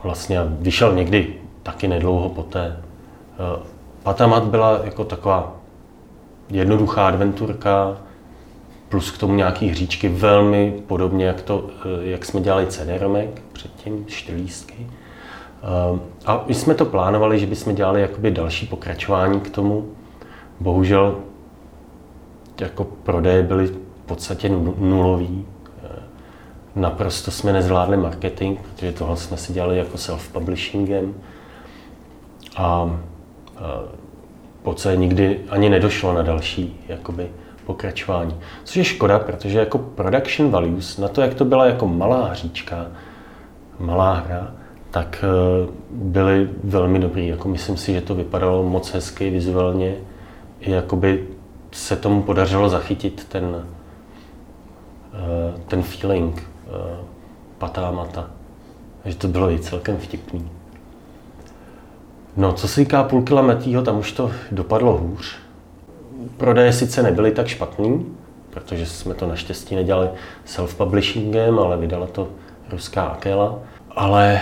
Vlastně 0.03 0.39
vyšel 0.45 0.95
někdy 0.95 1.33
taky 1.63 1.87
nedlouho 1.87 2.29
poté. 2.29 2.77
Eh, 2.77 3.63
Patamat 4.03 4.43
byla 4.43 4.79
jako 4.83 5.03
taková 5.03 5.55
jednoduchá 6.49 7.07
adventurka, 7.07 7.97
plus 8.93 9.11
k 9.11 9.17
tomu 9.17 9.35
nějaký 9.35 9.67
hříčky, 9.67 10.09
velmi 10.09 10.83
podobně, 10.87 11.25
jak, 11.25 11.41
to, 11.41 11.69
eh, 11.85 12.09
jak 12.09 12.25
jsme 12.25 12.41
dělali 12.41 12.65
CD-romek 12.65 13.41
předtím, 13.53 14.05
čtyřlístky. 14.05 14.87
Eh, 14.87 15.99
a 16.25 16.43
my 16.47 16.53
jsme 16.53 16.75
to 16.75 16.85
plánovali, 16.85 17.39
že 17.39 17.45
bychom 17.45 17.75
dělali 17.75 18.01
jakoby 18.01 18.31
další 18.31 18.67
pokračování 18.67 19.39
k 19.39 19.49
tomu. 19.49 19.89
Bohužel 20.59 21.15
jako 22.61 22.83
prodeje 22.83 23.43
byly 23.43 23.67
v 23.67 23.77
podstatě 24.05 24.49
nulový. 24.77 25.45
Eh, 25.83 25.89
naprosto 26.75 27.31
jsme 27.31 27.53
nezvládli 27.53 27.97
marketing, 27.97 28.59
protože 28.59 28.91
tohle 28.91 29.17
jsme 29.17 29.37
si 29.37 29.53
dělali 29.53 29.77
jako 29.77 29.97
self-publishingem. 29.97 31.13
A 32.57 32.99
v 34.59 34.63
podstatě 34.63 34.97
nikdy 34.97 35.39
ani 35.49 35.69
nedošlo 35.69 36.13
na 36.13 36.21
další 36.21 36.79
jakoby, 36.87 37.29
pokračování. 37.65 38.35
Což 38.63 38.75
je 38.75 38.83
škoda, 38.83 39.19
protože 39.19 39.59
jako 39.59 39.77
production 39.77 40.51
values, 40.51 40.97
na 40.97 41.07
to, 41.07 41.21
jak 41.21 41.33
to 41.33 41.45
byla 41.45 41.65
jako 41.65 41.87
malá 41.87 42.27
hříčka, 42.27 42.87
malá 43.79 44.13
hra, 44.13 44.51
tak 44.91 45.25
eh, 45.27 45.71
byly 45.91 46.49
velmi 46.63 46.99
dobrý. 46.99 47.27
Jako 47.27 47.47
myslím 47.47 47.77
si, 47.77 47.93
že 47.93 48.01
to 48.01 48.15
vypadalo 48.15 48.63
moc 48.63 48.93
hezky 48.93 49.29
vizuálně. 49.29 49.95
I 50.59 50.71
jakoby 50.71 51.27
se 51.71 51.95
tomu 51.95 52.21
podařilo 52.21 52.69
zachytit 52.69 53.25
ten, 53.29 53.65
Eh, 55.13 55.53
ten 55.67 55.83
feeling 55.83 56.41
eh, 56.41 56.97
patá 57.57 57.91
mata. 57.91 58.29
Že 59.05 59.15
to 59.15 59.27
bylo 59.27 59.51
i 59.51 59.59
celkem 59.59 59.97
vtipný. 59.97 60.51
No, 62.37 62.53
co 62.53 62.67
se 62.67 62.81
týká 62.81 63.03
půl 63.03 63.21
kilometýho, 63.21 63.81
tam 63.81 63.99
už 63.99 64.11
to 64.11 64.31
dopadlo 64.51 64.97
hůř. 64.97 65.35
Prodeje 66.37 66.73
sice 66.73 67.03
nebyly 67.03 67.31
tak 67.31 67.47
špatný, 67.47 68.05
protože 68.49 68.85
jsme 68.85 69.13
to 69.13 69.27
naštěstí 69.27 69.75
nedělali 69.75 70.09
self-publishingem, 70.45 71.59
ale 71.59 71.77
vydala 71.77 72.07
to 72.07 72.27
ruská 72.71 73.03
Akela, 73.03 73.59
ale 73.91 74.41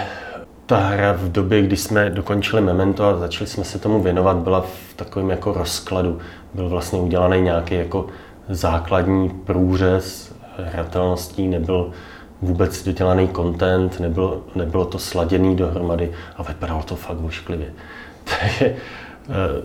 ta 0.65 0.77
hra 0.77 1.11
v 1.11 1.31
době, 1.31 1.61
kdy 1.61 1.77
jsme 1.77 2.09
dokončili 2.09 2.61
Memento 2.61 3.05
a 3.05 3.17
začali 3.17 3.47
jsme 3.47 3.63
se 3.63 3.79
tomu 3.79 4.03
věnovat, 4.03 4.37
byla 4.37 4.61
v 4.61 4.93
takovém 4.95 5.29
jako 5.29 5.53
rozkladu. 5.53 6.19
Byl 6.53 6.69
vlastně 6.69 6.99
udělaný 6.99 7.41
nějaký 7.41 7.75
jako 7.75 8.07
základní 8.49 9.29
průřez 9.29 10.35
hratelností, 10.57 11.47
nebyl 11.47 11.91
vůbec 12.41 12.83
dodělaný 12.83 13.29
content, 13.35 13.99
nebylo, 13.99 14.41
nebylo 14.55 14.85
to 14.85 14.99
sladěný 14.99 15.55
dohromady 15.55 16.11
a 16.37 16.43
vypadalo 16.43 16.83
to 16.83 16.95
fakt 16.95 17.23
ošklivě. 17.23 17.73
Takže 18.23 18.75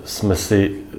jsme 0.05 0.37
si 0.37 0.77
eh, 0.95 0.97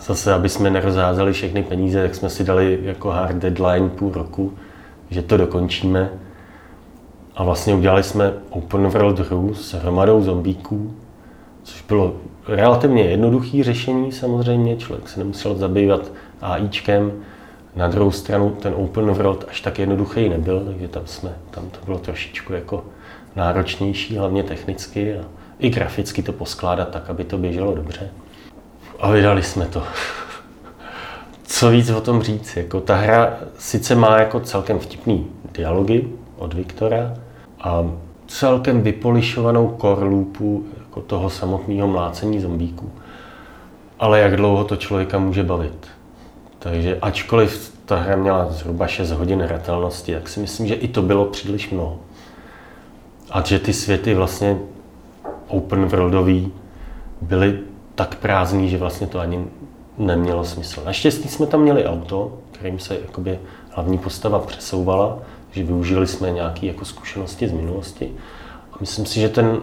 zase, 0.00 0.32
aby 0.32 0.48
jsme 0.48 0.70
nerozházeli 0.70 1.32
všechny 1.32 1.62
peníze, 1.62 2.02
tak 2.02 2.14
jsme 2.14 2.30
si 2.30 2.44
dali 2.44 2.78
jako 2.82 3.10
hard 3.10 3.36
deadline 3.36 3.88
půl 3.88 4.12
roku, 4.12 4.52
že 5.10 5.22
to 5.22 5.36
dokončíme. 5.36 6.10
A 7.36 7.44
vlastně 7.44 7.74
udělali 7.74 8.02
jsme 8.02 8.32
open 8.50 8.86
world 8.86 9.18
hru 9.18 9.54
s 9.54 9.74
hromadou 9.74 10.22
zombíků, 10.22 10.94
což 11.62 11.82
bylo 11.82 12.14
relativně 12.48 13.02
jednoduché 13.02 13.64
řešení 13.64 14.12
samozřejmě, 14.12 14.76
člověk 14.76 15.08
se 15.08 15.20
nemusel 15.20 15.54
zabývat 15.54 16.12
AIčkem. 16.40 17.12
Na 17.76 17.88
druhou 17.88 18.10
stranu 18.10 18.50
ten 18.50 18.74
open 18.76 19.04
world 19.04 19.44
až 19.48 19.60
tak 19.60 19.78
jednoduchý 19.78 20.28
nebyl, 20.28 20.64
takže 20.66 20.88
tam, 20.88 21.02
jsme, 21.06 21.32
tam 21.50 21.64
to 21.70 21.78
bylo 21.84 21.98
trošičku 21.98 22.52
jako 22.52 22.84
náročnější, 23.36 24.16
hlavně 24.16 24.42
technicky 24.42 25.14
a 25.14 25.24
i 25.62 25.70
graficky 25.70 26.22
to 26.22 26.32
poskládat 26.32 26.88
tak, 26.88 27.10
aby 27.10 27.24
to 27.24 27.38
běželo 27.38 27.74
dobře. 27.74 28.10
A 29.00 29.10
vydali 29.10 29.42
jsme 29.42 29.66
to. 29.66 29.82
Co 31.44 31.70
víc 31.70 31.90
o 31.90 32.00
tom 32.00 32.22
říct? 32.22 32.56
Jako 32.56 32.80
ta 32.80 32.96
hra 32.96 33.34
sice 33.58 33.94
má 33.94 34.18
jako 34.18 34.40
celkem 34.40 34.78
vtipný 34.78 35.26
dialogy 35.52 36.08
od 36.38 36.54
Viktora 36.54 37.14
a 37.60 37.90
celkem 38.26 38.82
vypolišovanou 38.82 39.76
core 39.80 40.04
loopu 40.04 40.64
jako 40.78 41.00
toho 41.00 41.30
samotného 41.30 41.88
mlácení 41.88 42.40
zombíků. 42.40 42.92
Ale 43.98 44.20
jak 44.20 44.36
dlouho 44.36 44.64
to 44.64 44.76
člověka 44.76 45.18
může 45.18 45.42
bavit? 45.42 45.86
Takže 46.58 46.98
ačkoliv 47.02 47.72
ta 47.84 47.96
hra 47.96 48.16
měla 48.16 48.50
zhruba 48.50 48.86
6 48.86 49.10
hodin 49.10 49.42
hratelnosti, 49.42 50.14
tak 50.14 50.28
si 50.28 50.40
myslím, 50.40 50.66
že 50.66 50.74
i 50.74 50.88
to 50.88 51.02
bylo 51.02 51.24
příliš 51.24 51.70
mnoho. 51.70 51.98
A 53.30 53.42
že 53.42 53.58
ty 53.58 53.72
světy 53.72 54.14
vlastně 54.14 54.58
open 55.52 55.86
worldový 55.86 56.52
byly 57.20 57.58
tak 57.94 58.14
prázdný, 58.14 58.68
že 58.68 58.78
vlastně 58.78 59.06
to 59.06 59.18
ani 59.18 59.44
nemělo 59.98 60.44
smysl. 60.44 60.82
Naštěstí 60.84 61.28
jsme 61.28 61.46
tam 61.46 61.60
měli 61.60 61.84
auto, 61.84 62.38
kterým 62.52 62.78
se 62.78 62.94
jakoby 62.94 63.38
hlavní 63.70 63.98
postava 63.98 64.38
přesouvala, 64.38 65.18
že 65.50 65.62
využili 65.62 66.06
jsme 66.06 66.30
nějaké 66.30 66.66
jako 66.66 66.84
zkušenosti 66.84 67.48
z 67.48 67.52
minulosti. 67.52 68.12
A 68.72 68.76
myslím 68.80 69.06
si, 69.06 69.20
že 69.20 69.28
ten, 69.28 69.60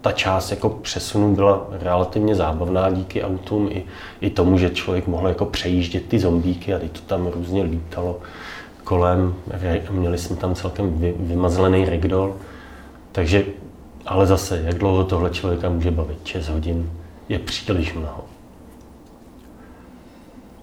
ta 0.00 0.12
část 0.12 0.50
jako 0.50 0.68
přesunu 0.68 1.34
byla 1.34 1.66
relativně 1.70 2.34
zábavná 2.34 2.90
díky 2.90 3.22
autům 3.22 3.68
i, 3.72 3.84
i 4.20 4.30
tomu, 4.30 4.58
že 4.58 4.70
člověk 4.70 5.06
mohl 5.06 5.28
jako 5.28 5.44
přejíždět 5.44 6.08
ty 6.08 6.18
zombíky 6.18 6.74
a 6.74 6.78
to 6.78 7.00
tam 7.06 7.26
různě 7.26 7.62
lítalo 7.62 8.20
kolem. 8.84 9.34
Měli 9.90 10.18
jsme 10.18 10.36
tam 10.36 10.54
celkem 10.54 10.98
vy, 10.98 11.14
vymazlený 11.18 11.84
ragdoll. 11.84 12.34
Takže, 13.12 13.44
ale 14.06 14.26
zase, 14.26 14.62
jak 14.64 14.78
dlouho 14.78 15.04
tohle 15.04 15.30
člověka 15.30 15.68
může 15.68 15.90
bavit? 15.90 16.26
6 16.26 16.48
hodin 16.48 16.92
je 17.28 17.38
příliš 17.38 17.94
mnoho. 17.94 18.24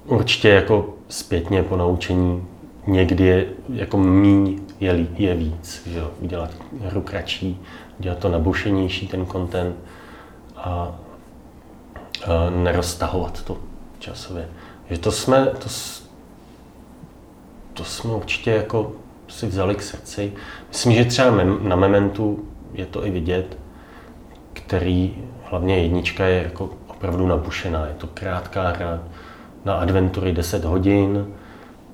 Určitě 0.05 0.49
jako 0.49 0.93
zpětně 1.09 1.63
po 1.63 1.75
naučení 1.75 2.47
někdy 2.87 3.25
je 3.25 3.45
jako 3.69 3.97
míň 3.97 4.59
je, 4.79 5.07
je 5.15 5.35
víc, 5.35 5.81
že 5.85 5.99
jo? 5.99 6.11
udělat 6.19 6.51
hru 6.81 7.01
kratší, 7.01 7.61
udělat 7.99 8.17
to 8.17 8.29
nabušenější 8.29 9.07
ten 9.07 9.25
content 9.25 9.75
a, 10.57 10.61
a 10.63 10.95
neroztahovat 12.49 13.43
to 13.43 13.57
časově. 13.99 14.47
Že 14.89 14.97
to 14.97 15.11
jsme, 15.11 15.45
to, 15.45 15.69
to 17.73 17.83
jsme 17.83 18.11
určitě 18.11 18.51
jako 18.51 18.91
si 19.27 19.47
vzali 19.47 19.75
k 19.75 19.81
srdci. 19.81 20.33
Myslím, 20.67 20.93
že 20.93 21.05
třeba 21.05 21.31
na 21.61 21.75
Mementu 21.75 22.48
je 22.73 22.85
to 22.85 23.05
i 23.05 23.11
vidět, 23.11 23.57
který 24.53 25.15
hlavně 25.43 25.79
jednička 25.79 26.25
je 26.25 26.43
jako 26.43 26.69
opravdu 26.87 27.27
nabušená. 27.27 27.85
Je 27.85 27.93
to 27.93 28.07
krátká 28.07 28.69
hra 28.69 28.99
na 29.65 29.73
adventury 29.73 30.31
10 30.31 30.65
hodin 30.65 31.27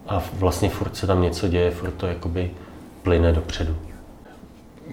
a 0.07 0.23
vlastně 0.33 0.69
furt 0.69 0.95
se 0.95 1.07
tam 1.07 1.21
něco 1.21 1.47
děje, 1.47 1.71
furt 1.71 1.91
to 1.91 2.07
jakoby 2.07 2.51
plyne 3.03 3.31
dopředu. 3.31 3.75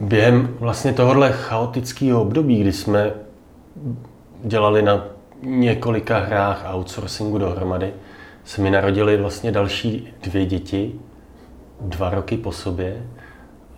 Během 0.01 0.57
vlastně 0.61 0.93
tohohle 0.93 1.33
chaotického 1.33 2.23
období, 2.23 2.61
kdy 2.61 2.73
jsme 2.73 3.13
dělali 4.45 4.83
na 4.83 5.05
několika 5.43 6.19
hrách 6.19 6.67
outsourcingu 6.75 7.39
dohromady, 7.39 7.93
se 8.45 8.63
mi 8.63 8.71
narodily 8.71 9.17
vlastně 9.17 9.53
další 9.53 10.09
dvě 10.23 10.47
děti, 10.47 10.93
dva 11.81 12.11
roky 12.11 12.37
po 12.37 12.53
sobě. 12.53 13.03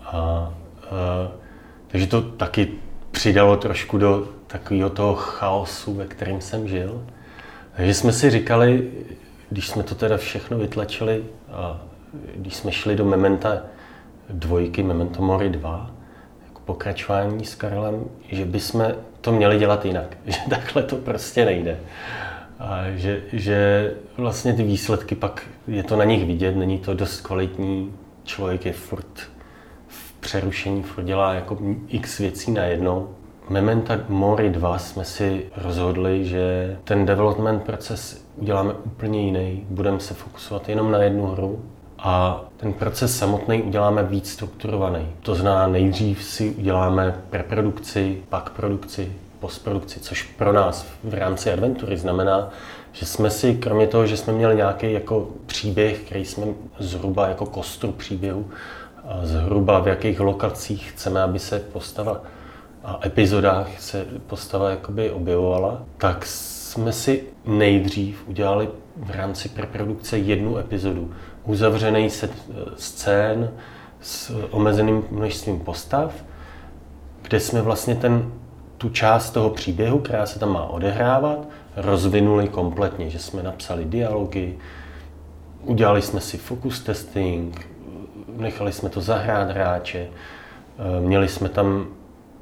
A, 0.04 0.12
a, 0.12 0.52
takže 1.94 2.06
to 2.06 2.22
taky 2.22 2.68
přidalo 3.10 3.56
trošku 3.56 3.98
do 3.98 4.28
takového 4.46 4.90
toho 4.90 5.14
chaosu, 5.14 5.94
ve 5.94 6.06
kterém 6.06 6.40
jsem 6.40 6.68
žil. 6.68 7.06
Takže 7.76 7.94
jsme 7.94 8.12
si 8.12 8.30
říkali, 8.30 8.90
když 9.50 9.68
jsme 9.68 9.82
to 9.82 9.94
teda 9.94 10.16
všechno 10.16 10.58
vytlačili 10.58 11.24
a 11.52 11.80
když 12.36 12.56
jsme 12.56 12.72
šli 12.72 12.96
do 12.96 13.04
Mementa 13.04 13.62
dvojky, 14.30 14.82
Memento 14.82 15.22
Mori 15.22 15.48
2, 15.48 15.90
jako 16.48 16.60
pokračování 16.64 17.44
s 17.44 17.54
Karlem, 17.54 18.04
že 18.28 18.44
bychom 18.44 18.94
to 19.20 19.32
měli 19.32 19.58
dělat 19.58 19.84
jinak, 19.84 20.16
že 20.26 20.38
takhle 20.50 20.82
to 20.82 20.96
prostě 20.96 21.44
nejde. 21.44 21.80
A 22.58 22.82
že, 22.94 23.22
že 23.32 23.90
vlastně 24.16 24.52
ty 24.52 24.62
výsledky 24.62 25.14
pak, 25.14 25.42
je 25.66 25.82
to 25.82 25.96
na 25.96 26.04
nich 26.04 26.26
vidět, 26.26 26.56
není 26.56 26.78
to 26.78 26.94
dost 26.94 27.20
kvalitní, 27.20 27.92
člověk 28.24 28.66
je 28.66 28.72
furt 28.72 29.33
přerušení, 30.24 30.82
furt 30.82 31.04
dělá 31.04 31.34
jako 31.34 31.58
x 31.88 32.18
věcí 32.18 32.50
najednou 32.50 33.08
Mementa 33.48 33.98
Mori 34.08 34.50
2 34.50 34.78
jsme 34.78 35.04
si 35.04 35.46
rozhodli, 35.56 36.24
že 36.24 36.76
ten 36.84 37.06
development 37.06 37.62
proces 37.62 38.24
uděláme 38.36 38.72
úplně 38.72 39.22
jiný. 39.22 39.66
Budeme 39.70 40.00
se 40.00 40.14
fokusovat 40.14 40.68
jenom 40.68 40.90
na 40.90 40.98
jednu 40.98 41.26
hru 41.26 41.64
a 41.98 42.44
ten 42.56 42.72
proces 42.72 43.18
samotný 43.18 43.62
uděláme 43.62 44.02
víc 44.02 44.32
strukturovaný. 44.32 45.08
To 45.22 45.34
znamená, 45.34 45.66
nejdřív 45.66 46.24
si 46.24 46.50
uděláme 46.50 47.20
preprodukci, 47.30 48.22
pak 48.28 48.50
produkci, 48.50 49.12
postprodukci, 49.40 50.00
což 50.00 50.22
pro 50.22 50.52
nás 50.52 50.86
v 51.04 51.14
rámci 51.14 51.52
adventury 51.52 51.96
znamená, 51.96 52.50
že 52.92 53.06
jsme 53.06 53.30
si, 53.30 53.54
kromě 53.54 53.86
toho, 53.86 54.06
že 54.06 54.16
jsme 54.16 54.32
měli 54.32 54.56
nějaký 54.56 54.92
jako 54.92 55.28
příběh, 55.46 55.98
který 55.98 56.24
jsme 56.24 56.46
zhruba 56.78 57.28
jako 57.28 57.46
kostru 57.46 57.92
příběhu, 57.92 58.46
zhruba 59.22 59.80
v 59.80 59.88
jakých 59.88 60.20
lokacích 60.20 60.90
chceme, 60.90 61.22
aby 61.22 61.38
se 61.38 61.58
postava 61.58 62.20
a 62.84 63.00
epizodách 63.04 63.80
se 63.80 64.06
postava 64.26 64.70
jakoby 64.70 65.10
objevovala, 65.10 65.82
tak 65.98 66.26
jsme 66.26 66.92
si 66.92 67.24
nejdřív 67.44 68.28
udělali 68.28 68.68
v 68.96 69.10
rámci 69.10 69.48
preprodukce 69.48 70.18
jednu 70.18 70.58
epizodu. 70.58 71.10
Uzavřený 71.44 72.10
set 72.10 72.32
scén 72.76 73.50
s 74.00 74.48
omezeným 74.50 75.04
množstvím 75.10 75.60
postav, 75.60 76.14
kde 77.22 77.40
jsme 77.40 77.62
vlastně 77.62 77.94
ten, 77.94 78.32
tu 78.78 78.88
část 78.88 79.30
toho 79.30 79.50
příběhu, 79.50 79.98
která 79.98 80.26
se 80.26 80.38
tam 80.38 80.52
má 80.52 80.64
odehrávat, 80.64 81.48
rozvinuli 81.76 82.48
kompletně, 82.48 83.10
že 83.10 83.18
jsme 83.18 83.42
napsali 83.42 83.84
dialogy, 83.84 84.58
udělali 85.62 86.02
jsme 86.02 86.20
si 86.20 86.38
focus 86.38 86.80
testing, 86.80 87.73
nechali 88.36 88.72
jsme 88.72 88.88
to 88.88 89.00
zahrát 89.00 89.50
hráče, 89.50 90.08
měli 91.00 91.28
jsme 91.28 91.48
tam 91.48 91.86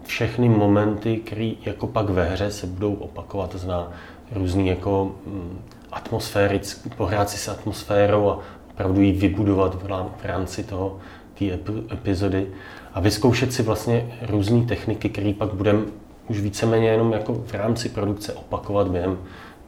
všechny 0.07 0.49
momenty, 0.49 1.17
které 1.17 1.53
jako 1.63 1.87
pak 1.87 2.11
ve 2.11 2.25
hře 2.25 2.51
se 2.51 2.67
budou 2.67 2.95
opakovat, 2.95 3.51
to 3.51 3.59
znamená 3.59 3.93
různý 4.33 4.69
jako 4.69 5.15
mm, 5.27 5.61
atmosférický, 5.93 6.91
pohrát 6.91 7.31
si 7.31 7.39
s 7.39 7.49
atmosférou 7.49 8.31
a 8.31 8.39
opravdu 8.71 9.01
ji 9.01 9.13
vybudovat 9.13 9.83
v 10.23 10.25
rámci 10.25 10.65
toho 10.65 10.99
té 11.39 11.45
epizody 11.93 12.47
a 12.95 13.01
vyzkoušet 13.01 13.53
si 13.53 13.63
vlastně 13.63 14.19
různé 14.23 14.67
techniky, 14.67 15.09
které 15.09 15.33
pak 15.39 15.55
budeme 15.55 15.83
už 16.29 16.41
víceméně 16.41 16.89
jenom 16.89 17.13
jako 17.13 17.35
v 17.35 17.55
rámci 17.55 17.89
produkce 17.89 18.33
opakovat 18.33 18.89
během 18.89 19.19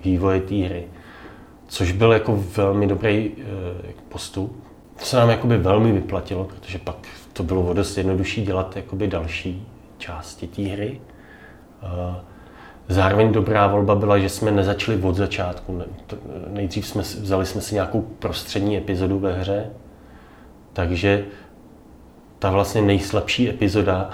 vývoje 0.05 0.41
té 0.41 0.55
hry. 0.55 0.85
Což 1.69 1.93
byl 1.93 2.13
jako 2.13 2.45
velmi 2.57 2.87
dobrý 2.87 3.17
e, 3.17 3.33
postup. 4.09 4.64
To 4.99 5.05
se 5.05 5.17
nám 5.17 5.31
jakoby 5.31 5.59
velmi 5.59 5.93
vyplatilo, 5.93 6.45
protože 6.45 6.79
pak 6.79 6.97
to 7.33 7.43
bylo 7.43 7.63
o 7.63 7.73
dost 7.73 7.99
jednodušší 7.99 8.45
dělat 8.45 8.77
jakoby 8.77 9.07
další 9.07 9.67
části 9.99 10.47
té 10.47 10.63
hry. 10.63 11.01
Zároveň 12.89 13.33
dobrá 13.33 13.67
volba 13.67 13.95
byla, 13.95 14.19
že 14.19 14.29
jsme 14.29 14.51
nezačali 14.51 15.03
od 15.03 15.15
začátku. 15.15 15.83
Nejdřív 16.49 16.87
jsme 16.87 17.03
vzali 17.03 17.47
jsme 17.47 17.61
si 17.61 17.75
nějakou 17.75 18.01
prostřední 18.01 18.77
epizodu 18.77 19.19
ve 19.19 19.33
hře, 19.33 19.71
takže 20.73 21.25
ta 22.39 22.51
vlastně 22.51 22.83
nejslabší 22.83 23.49
epizoda 23.49 24.11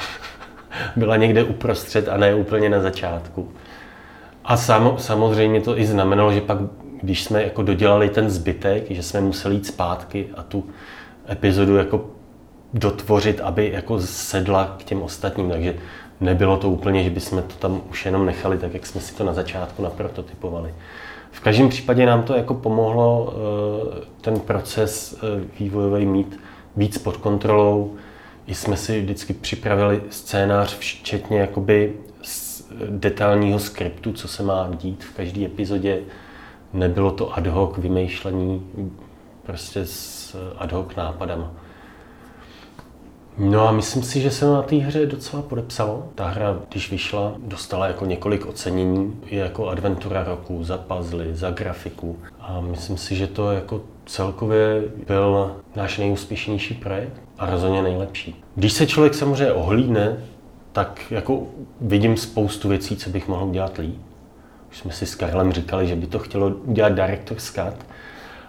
byla 0.97 1.17
někde 1.17 1.45
uprostřed 1.45 2.09
a 2.09 2.17
ne 2.17 2.35
úplně 2.35 2.69
na 2.69 2.81
začátku. 2.81 3.49
A 4.45 4.57
sam, 4.57 4.95
samozřejmě 4.99 5.61
to 5.61 5.79
i 5.79 5.87
znamenalo, 5.87 6.33
že 6.33 6.41
pak, 6.41 6.59
když 7.03 7.25
jsme 7.25 7.43
jako 7.43 7.63
dodělali 7.63 8.09
ten 8.09 8.31
zbytek, 8.31 8.91
že 8.91 9.03
jsme 9.03 9.21
museli 9.21 9.55
jít 9.55 9.67
zpátky 9.67 10.29
a 10.37 10.43
tu 10.43 10.65
epizodu 11.31 11.77
jako 11.77 12.07
dotvořit, 12.75 13.41
aby 13.41 13.71
jako 13.75 14.01
sedla 14.01 14.77
k 14.79 14.85
těm 14.85 15.03
ostatním. 15.03 15.51
Takže 15.51 15.75
nebylo 16.21 16.57
to 16.57 16.71
úplně, 16.71 17.05
že 17.05 17.11
bychom 17.11 17.43
to 17.43 17.55
tam 17.55 17.81
už 17.91 18.07
jenom 18.07 18.27
nechali 18.27 18.59
tak, 18.59 18.75
jak 18.75 18.87
jsme 18.87 19.01
si 19.01 19.15
to 19.15 19.25
na 19.25 19.33
začátku 19.33 19.83
naprototypovali. 19.83 20.75
V 21.31 21.41
každém 21.41 21.69
případě 21.69 22.07
nám 22.07 22.23
to 22.23 22.35
jako 22.35 22.55
pomohlo 22.55 23.35
eh, 23.35 24.05
ten 24.21 24.41
proces 24.41 25.19
eh, 25.23 25.45
vývojový 25.61 26.07
mít 26.07 26.41
víc 26.77 26.99
pod 26.99 27.17
kontrolou. 27.17 27.95
I 28.47 28.55
jsme 28.55 28.77
si 28.77 29.01
vždycky 29.01 29.33
připravili 29.33 30.03
scénář, 30.11 30.79
včetně 30.79 31.39
jakoby 31.39 31.95
detailního 32.91 33.59
skriptu, 33.59 34.13
co 34.13 34.29
se 34.29 34.43
má 34.43 34.71
dít 34.81 35.05
v 35.05 35.17
každé 35.17 35.45
epizodě. 35.45 36.01
Nebylo 36.73 37.11
to 37.11 37.37
ad 37.37 37.47
hoc 37.47 37.77
vymýšlení 37.79 38.63
prostě 39.43 39.87
s 39.87 40.37
ad 40.59 40.73
hoc 40.73 40.97
nápadama. 40.97 41.53
No 43.39 43.69
a 43.69 43.73
myslím 43.73 44.03
si, 44.03 44.21
že 44.21 44.31
se 44.31 44.47
na 44.47 44.63
té 44.63 44.77
hře 44.77 45.07
docela 45.07 45.43
podepsalo. 45.43 46.09
Ta 46.15 46.29
hra, 46.29 46.59
když 46.69 46.91
vyšla, 46.91 47.35
dostala 47.39 47.87
jako 47.87 48.07
několik 48.07 48.47
ocenění, 48.47 49.21
jako 49.27 49.69
adventura 49.69 50.25
roku, 50.25 50.65
za 50.65 50.79
puzzle, 50.79 51.25
za 51.33 51.51
grafiku. 51.51 52.19
A 52.41 52.61
myslím 52.61 52.97
si, 52.97 53.17
že 53.17 53.27
to 53.27 53.53
jako 53.53 53.81
celkově 54.07 54.83
byl 55.07 55.57
náš 55.77 55.99
nejúspěšnější 55.99 56.75
projekt 56.75 57.13
a 57.39 57.51
rozhodně 57.51 57.83
nejlepší. 57.83 58.45
Když 58.55 58.73
se 58.73 58.87
člověk 58.87 59.15
samozřejmě 59.15 59.53
ohlídne, 59.53 60.19
tak 60.73 61.01
jako 61.11 61.43
vidím 61.81 62.17
spoustu 62.17 62.69
věcí, 62.69 62.97
co 62.97 63.11
bych 63.11 63.29
mohl 63.29 63.45
udělat 63.45 63.79
líp. 63.79 64.01
Už 64.71 64.79
jsme 64.79 64.93
si 64.93 65.07
s 65.07 65.15
Karlem 65.15 65.53
říkali, 65.53 65.87
že 65.87 65.97
by 65.97 66.07
to 66.07 66.19
chtělo 66.19 66.49
udělat 66.49 66.93
Director's 66.93 67.51
Cut, 67.51 67.87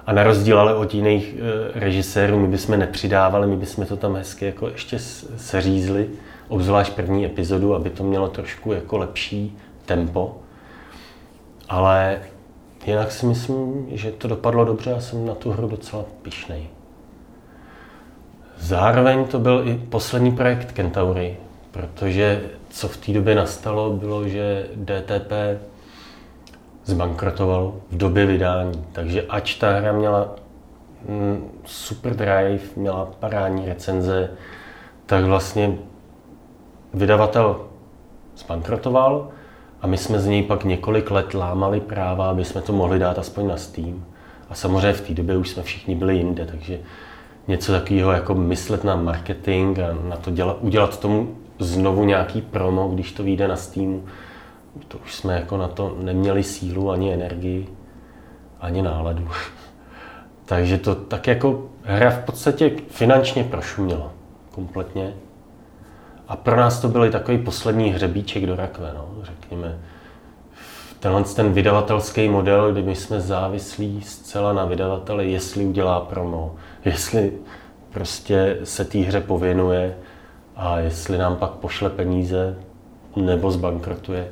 a 0.05 0.13
na 0.13 0.23
rozdíl 0.23 0.59
ale 0.59 0.75
od 0.75 0.93
jiných 0.93 1.35
e, 1.35 1.79
režisérů, 1.79 2.39
my 2.39 2.47
bychom 2.47 2.79
nepřidávali, 2.79 3.47
my 3.47 3.57
bychom 3.57 3.85
to 3.85 3.97
tam 3.97 4.15
hezky 4.15 4.45
jako 4.45 4.67
ještě 4.67 4.99
seřízli, 5.37 6.09
obzvlášť 6.47 6.93
první 6.93 7.25
epizodu, 7.25 7.75
aby 7.75 7.89
to 7.89 8.03
mělo 8.03 8.27
trošku 8.27 8.73
jako 8.73 8.97
lepší 8.97 9.57
tempo. 9.85 10.37
Ale 11.69 12.19
jinak 12.85 13.11
si 13.11 13.25
myslím, 13.25 13.87
že 13.91 14.11
to 14.11 14.27
dopadlo 14.27 14.65
dobře 14.65 14.93
a 14.93 14.99
jsem 14.99 15.25
na 15.25 15.35
tu 15.35 15.51
hru 15.51 15.67
docela 15.67 16.05
pišnej. 16.21 16.67
Zároveň 18.57 19.25
to 19.25 19.39
byl 19.39 19.63
i 19.65 19.81
poslední 19.89 20.31
projekt 20.31 20.71
Kentaury, 20.71 21.37
protože 21.71 22.41
co 22.69 22.87
v 22.87 22.97
té 22.97 23.11
době 23.11 23.35
nastalo, 23.35 23.89
bylo, 23.89 24.27
že 24.27 24.67
DTP 24.75 25.31
zbankrotoval 26.91 27.73
v 27.91 27.97
době 27.97 28.25
vydání. 28.25 28.85
Takže 28.91 29.21
ač 29.29 29.55
ta 29.55 29.71
hra 29.71 29.91
měla 29.91 30.35
mm, 31.09 31.51
super 31.65 32.15
drive, 32.15 32.63
měla 32.75 33.09
parádní 33.19 33.65
recenze, 33.65 34.29
tak 35.05 35.23
vlastně 35.23 35.77
vydavatel 36.93 37.65
zbankrotoval 38.37 39.29
a 39.81 39.87
my 39.87 39.97
jsme 39.97 40.19
z 40.19 40.25
něj 40.25 40.43
pak 40.43 40.63
několik 40.63 41.11
let 41.11 41.33
lámali 41.33 41.79
práva, 41.79 42.29
aby 42.29 42.45
jsme 42.45 42.61
to 42.61 42.73
mohli 42.73 42.99
dát 42.99 43.19
aspoň 43.19 43.47
na 43.47 43.57
Steam. 43.57 44.05
A 44.49 44.55
samozřejmě 44.55 44.93
v 44.93 45.01
té 45.01 45.13
době 45.13 45.37
už 45.37 45.49
jsme 45.49 45.63
všichni 45.63 45.95
byli 45.95 46.17
jinde, 46.17 46.45
takže 46.45 46.79
něco 47.47 47.71
takového 47.71 48.11
jako 48.11 48.35
myslet 48.35 48.83
na 48.83 48.95
marketing 48.95 49.79
a 49.79 49.97
na 50.09 50.15
to 50.15 50.31
dělat, 50.31 50.57
udělat 50.61 50.99
tomu 50.99 51.35
znovu 51.59 52.05
nějaký 52.05 52.41
promo, 52.41 52.87
když 52.87 53.11
to 53.11 53.23
vyjde 53.23 53.47
na 53.47 53.55
Steamu, 53.55 54.03
to 54.87 54.97
už 54.97 55.15
jsme 55.15 55.33
jako 55.33 55.57
na 55.57 55.67
to 55.67 55.97
neměli 55.99 56.43
sílu, 56.43 56.91
ani 56.91 57.13
energii, 57.13 57.67
ani 58.59 58.81
náladu. 58.81 59.27
Takže 60.45 60.77
to 60.77 60.95
tak 60.95 61.27
jako 61.27 61.69
hra 61.83 62.09
v 62.09 62.19
podstatě 62.25 62.71
finančně 62.89 63.43
prošuměla 63.43 64.11
kompletně. 64.51 65.13
A 66.27 66.35
pro 66.35 66.55
nás 66.55 66.81
to 66.81 66.87
byl 66.87 67.11
takový 67.11 67.37
poslední 67.37 67.89
hřebíček 67.89 68.45
do 68.45 68.55
rakve, 68.55 68.91
no, 68.93 69.09
řekněme. 69.23 69.79
Tenhle 70.99 71.23
ten 71.23 71.53
vydavatelský 71.53 72.29
model, 72.29 72.71
kdy 72.71 72.81
my 72.81 72.95
jsme 72.95 73.21
závislí 73.21 74.01
zcela 74.01 74.53
na 74.53 74.65
vydavateli, 74.65 75.31
jestli 75.31 75.65
udělá 75.65 75.99
promo, 75.99 76.55
jestli 76.85 77.31
prostě 77.89 78.57
se 78.63 78.85
té 78.85 78.99
hře 78.99 79.21
pověnuje 79.21 79.97
a 80.55 80.79
jestli 80.79 81.17
nám 81.17 81.35
pak 81.35 81.51
pošle 81.51 81.89
peníze 81.89 82.57
nebo 83.15 83.51
zbankrotuje, 83.51 84.31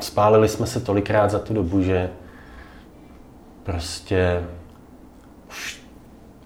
spálili 0.00 0.48
jsme 0.48 0.66
se 0.66 0.80
tolikrát 0.80 1.30
za 1.30 1.38
tu 1.38 1.54
dobu, 1.54 1.82
že 1.82 2.10
prostě 3.62 4.42
už, 5.48 5.80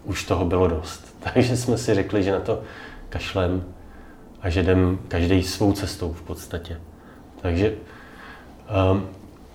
už 0.05 0.25
toho 0.25 0.45
bylo 0.45 0.69
dost. 0.69 1.17
Takže 1.35 1.57
jsme 1.57 1.79
si 1.79 1.95
řekli, 1.95 2.23
že 2.23 2.33
na 2.33 2.41
to 2.41 2.63
kašlem 3.09 3.65
a 4.43 4.51
že 4.51 4.61
jdem 4.61 4.99
každý 5.09 5.43
svou 5.43 5.73
cestou 5.73 6.13
v 6.13 6.23
podstatě. 6.23 6.81
Takže 7.43 7.75
um, 8.93 9.09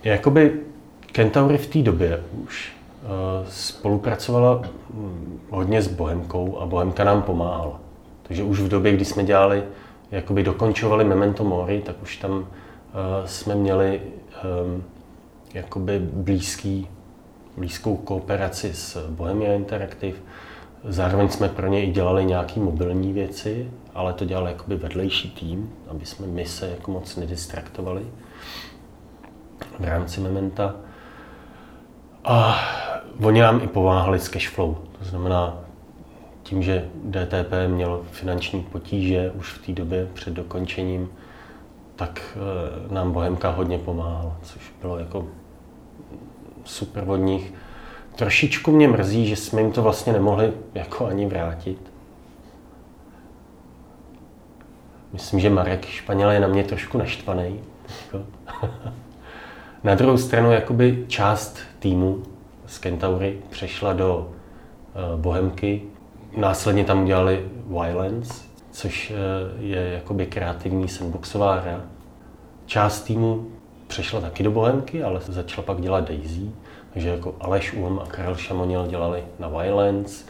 jakoby 0.04 0.60
Kentaury 1.12 1.58
v 1.58 1.66
té 1.66 1.78
době 1.78 2.22
už 2.44 2.72
uh, 3.02 3.48
spolupracovala 3.48 4.62
hm, 4.90 5.40
hodně 5.50 5.82
s 5.82 5.88
Bohemkou 5.88 6.58
a 6.58 6.66
Bohemka 6.66 7.04
nám 7.04 7.22
pomáhala. 7.22 7.80
Takže 8.22 8.42
už 8.42 8.60
v 8.60 8.68
době, 8.68 8.92
kdy 8.92 9.04
jsme 9.04 9.24
dělali, 9.24 9.64
jakoby 10.10 10.42
dokončovali 10.42 11.04
Memento 11.04 11.44
Mori, 11.44 11.82
tak 11.86 12.02
už 12.02 12.16
tam 12.16 12.46
jsme 13.24 13.54
měli 13.54 14.00
um, 14.64 14.84
jakoby 15.54 15.98
blízký, 15.98 16.88
blízkou 17.56 17.96
kooperaci 17.96 18.74
s 18.74 19.08
Bohemia 19.10 19.54
Interactive. 19.54 20.18
Zároveň 20.84 21.28
jsme 21.28 21.48
pro 21.48 21.66
ně 21.66 21.84
i 21.84 21.92
dělali 21.92 22.24
nějaké 22.24 22.60
mobilní 22.60 23.12
věci, 23.12 23.70
ale 23.94 24.12
to 24.12 24.24
dělal 24.24 24.48
jakoby 24.48 24.76
vedlejší 24.76 25.30
tým, 25.30 25.72
aby 25.88 26.06
jsme 26.06 26.26
my 26.26 26.46
se 26.46 26.68
jako 26.70 26.90
moc 26.90 27.16
nedistraktovali 27.16 28.02
v 29.78 29.84
rámci 29.84 30.20
Mementa. 30.20 30.74
A 32.24 32.60
oni 33.22 33.40
nám 33.40 33.60
i 33.64 33.66
pomáhali 33.66 34.18
s 34.18 34.28
cashflow. 34.28 34.76
To 34.98 35.04
znamená, 35.04 35.58
tím, 36.42 36.62
že 36.62 36.88
DTP 37.10 37.52
měl 37.66 38.02
finanční 38.10 38.62
potíže 38.62 39.30
už 39.30 39.52
v 39.52 39.66
té 39.66 39.72
době 39.72 40.08
před 40.14 40.32
dokončením, 40.32 41.08
tak 41.96 42.36
eh, 42.36 42.94
nám 42.94 43.12
Bohemka 43.12 43.50
hodně 43.50 43.78
pomáhala, 43.78 44.36
což 44.42 44.72
bylo 44.82 44.98
jako 44.98 45.26
super 46.64 47.04
od 47.06 47.16
nich. 47.16 47.52
Trošičku 48.16 48.72
mě 48.72 48.88
mrzí, 48.88 49.26
že 49.26 49.36
jsme 49.36 49.60
jim 49.60 49.72
to 49.72 49.82
vlastně 49.82 50.12
nemohli 50.12 50.52
jako 50.74 51.06
ani 51.06 51.26
vrátit. 51.26 51.78
Myslím, 55.12 55.40
že 55.40 55.50
Marek 55.50 55.86
Španěl 55.86 56.30
je 56.30 56.40
na 56.40 56.48
mě 56.48 56.64
trošku 56.64 56.98
naštvaný. 56.98 57.60
Jako. 58.04 58.26
na 59.84 59.94
druhou 59.94 60.18
stranu, 60.18 60.52
jakoby 60.52 61.04
část 61.08 61.58
týmu 61.78 62.22
z 62.66 62.78
Kentaury 62.78 63.38
přešla 63.50 63.92
do 63.92 64.16
uh, 64.16 65.20
Bohemky. 65.20 65.82
Následně 66.36 66.84
tam 66.84 67.02
udělali 67.02 67.48
Violence, 67.66 68.45
což 68.76 69.10
eh, 69.10 69.16
je 69.62 69.90
jakoby 69.92 70.26
kreativní 70.26 70.88
sandboxová 70.88 71.60
hra. 71.60 71.84
Část 72.66 73.00
týmu 73.00 73.46
přešla 73.86 74.20
taky 74.20 74.42
do 74.42 74.50
Bohemky, 74.50 75.02
ale 75.02 75.20
začala 75.20 75.66
pak 75.66 75.80
dělat 75.80 76.08
Daisy, 76.08 76.50
takže 76.92 77.08
jako 77.08 77.34
Aleš 77.40 77.72
Um 77.72 77.98
a 77.98 78.06
Karel 78.06 78.36
Šamonil 78.36 78.86
dělali 78.86 79.24
na 79.38 79.48
Violence, 79.48 80.24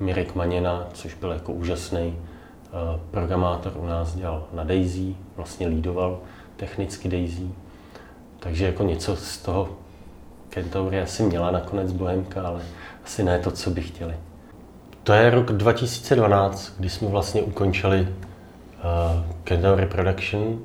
Mirek 0.00 0.34
Maněna, 0.34 0.88
což 0.92 1.14
byl 1.14 1.30
jako 1.30 1.52
úžasný 1.52 2.18
eh, 2.18 3.00
programátor 3.10 3.72
u 3.76 3.86
nás, 3.86 4.14
dělal 4.16 4.44
na 4.52 4.64
Daisy, 4.64 5.16
vlastně 5.36 5.66
lídoval 5.66 6.20
technicky 6.56 7.08
Daisy. 7.08 7.48
Takže 8.38 8.66
jako 8.66 8.82
něco 8.82 9.16
z 9.16 9.38
toho 9.38 9.68
Kentaury 10.48 11.00
asi 11.00 11.22
měla 11.22 11.50
nakonec 11.50 11.92
Bohemka, 11.92 12.42
ale 12.42 12.62
asi 13.04 13.22
ne 13.22 13.38
to, 13.38 13.50
co 13.50 13.70
by 13.70 13.82
chtěli. 13.82 14.14
To 15.06 15.12
je 15.12 15.30
rok 15.30 15.52
2012, 15.52 16.74
kdy 16.78 16.90
jsme 16.90 17.08
vlastně 17.08 17.42
ukončili 17.42 18.00
uh, 18.00 18.06
Kendall 19.44 19.76
Reproduction 19.76 20.58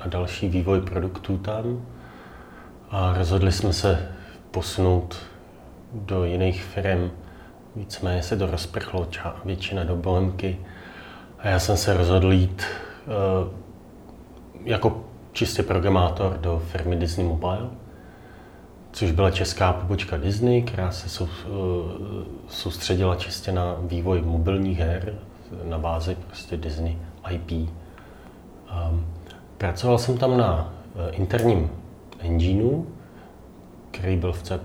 a 0.00 0.08
další 0.08 0.48
vývoj 0.48 0.80
produktů 0.80 1.38
tam. 1.38 1.86
A 2.90 3.14
rozhodli 3.18 3.52
jsme 3.52 3.72
se 3.72 4.08
posunout 4.50 5.16
do 5.92 6.24
jiných 6.24 6.64
firm. 6.64 7.10
Víceméně 7.76 8.22
se 8.22 8.36
to 8.36 8.46
rozprchlo 8.46 9.08
většina 9.44 9.84
do 9.84 9.96
Bohemky. 9.96 10.58
A 11.38 11.48
já 11.48 11.58
jsem 11.58 11.76
se 11.76 11.96
rozhodl 11.96 12.32
jít 12.32 12.62
uh, 13.06 13.52
jako 14.64 15.04
čistě 15.32 15.62
programátor 15.62 16.38
do 16.38 16.62
firmy 16.66 16.96
Disney 16.96 17.26
Mobile 17.26 17.81
což 18.92 19.10
byla 19.10 19.30
česká 19.30 19.72
pobočka 19.72 20.16
Disney, 20.16 20.62
která 20.62 20.90
se 20.90 21.24
eh, 21.24 21.28
soustředila 22.48 23.16
čistě 23.16 23.52
na 23.52 23.76
vývoj 23.80 24.22
mobilních 24.22 24.78
her 24.78 25.14
na 25.64 25.78
bázi 25.78 26.16
prostě 26.26 26.56
Disney 26.56 26.98
IP. 27.30 27.50
Um, 27.50 29.06
pracoval 29.58 29.98
jsem 29.98 30.18
tam 30.18 30.38
na 30.38 30.74
uh, 30.94 31.00
interním 31.20 31.70
engineu, 32.18 32.86
který 33.90 34.16
byl 34.16 34.32
v 34.32 34.42
C++ 34.42 34.58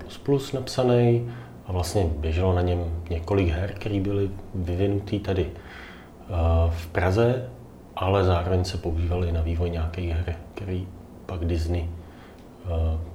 napsaný 0.54 1.32
a 1.66 1.72
vlastně 1.72 2.04
běželo 2.18 2.56
na 2.56 2.62
něm 2.62 2.84
několik 3.10 3.48
her, 3.48 3.74
které 3.74 4.00
byly 4.00 4.30
vyvinutý 4.56 5.20
tady 5.20 5.46
uh, 5.46 6.72
v 6.72 6.88
Praze, 6.88 7.50
ale 7.96 8.24
zároveň 8.24 8.64
se 8.64 8.78
používaly 8.78 9.32
na 9.32 9.42
vývoj 9.42 9.70
nějakých 9.70 10.12
her, 10.12 10.36
který 10.56 10.88
pak 11.26 11.46
Disney 11.46 11.90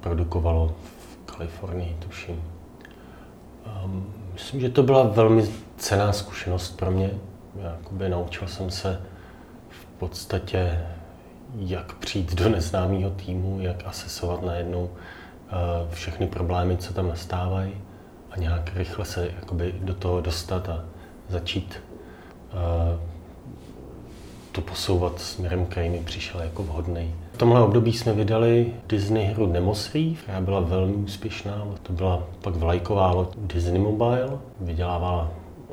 produkovalo 0.01 0.75
v 0.85 0.92
Kalifornii, 1.37 1.97
tuším. 1.99 2.43
Um, 3.85 4.15
myslím, 4.33 4.61
že 4.61 4.69
to 4.69 4.83
byla 4.83 5.03
velmi 5.03 5.45
cená 5.77 6.13
zkušenost 6.13 6.77
pro 6.77 6.91
mě. 6.91 7.11
Jakoby 7.63 8.09
naučil 8.09 8.49
jsem 8.49 8.71
se 8.71 9.01
v 9.69 9.87
podstatě, 9.87 10.87
jak 11.57 11.95
přijít 11.95 12.35
do 12.35 12.49
neznámého 12.49 13.11
týmu, 13.11 13.61
jak 13.61 13.87
asesovat 13.87 14.43
najednou 14.43 14.85
uh, 14.85 14.91
všechny 15.91 16.27
problémy, 16.27 16.77
co 16.77 16.95
tam 16.95 17.09
nastávají 17.09 17.75
a 18.31 18.39
nějak 18.39 18.71
rychle 18.75 19.05
se 19.05 19.29
jakoby 19.41 19.75
do 19.81 19.95
toho 19.95 20.21
dostat 20.21 20.69
a 20.69 20.85
začít 21.29 21.81
uh, 22.53 23.12
to 24.53 24.61
posouvat 24.61 25.21
směrem, 25.21 25.67
který 25.67 25.89
mi 25.89 25.99
přišel 25.99 26.41
jako 26.41 26.63
vhodný. 26.63 27.15
V 27.33 27.39
tomhle 27.39 27.63
období 27.63 27.93
jsme 27.93 28.13
vydali 28.13 28.73
Disney 28.89 29.25
hru 29.25 29.47
Nemosrý, 29.47 30.15
která 30.15 30.41
byla 30.41 30.61
velmi 30.61 30.95
úspěšná. 30.95 31.67
To 31.83 31.93
byla 31.93 32.23
pak 32.43 32.57
vlajková 32.57 33.11
loď 33.11 33.37
Disney 33.37 33.79
Mobile, 33.81 34.39
vydělávala 34.61 35.31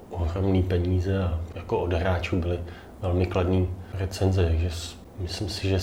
ohromné 0.09 0.63
peníze 0.63 1.23
a 1.23 1.39
jako 1.55 1.79
od 1.79 1.93
hráčů 1.93 2.39
byly 2.39 2.59
velmi 3.01 3.25
kladné 3.25 3.65
recenze, 3.93 4.45
takže 4.45 4.69
myslím 5.19 5.49
si, 5.49 5.67
že 5.67 5.79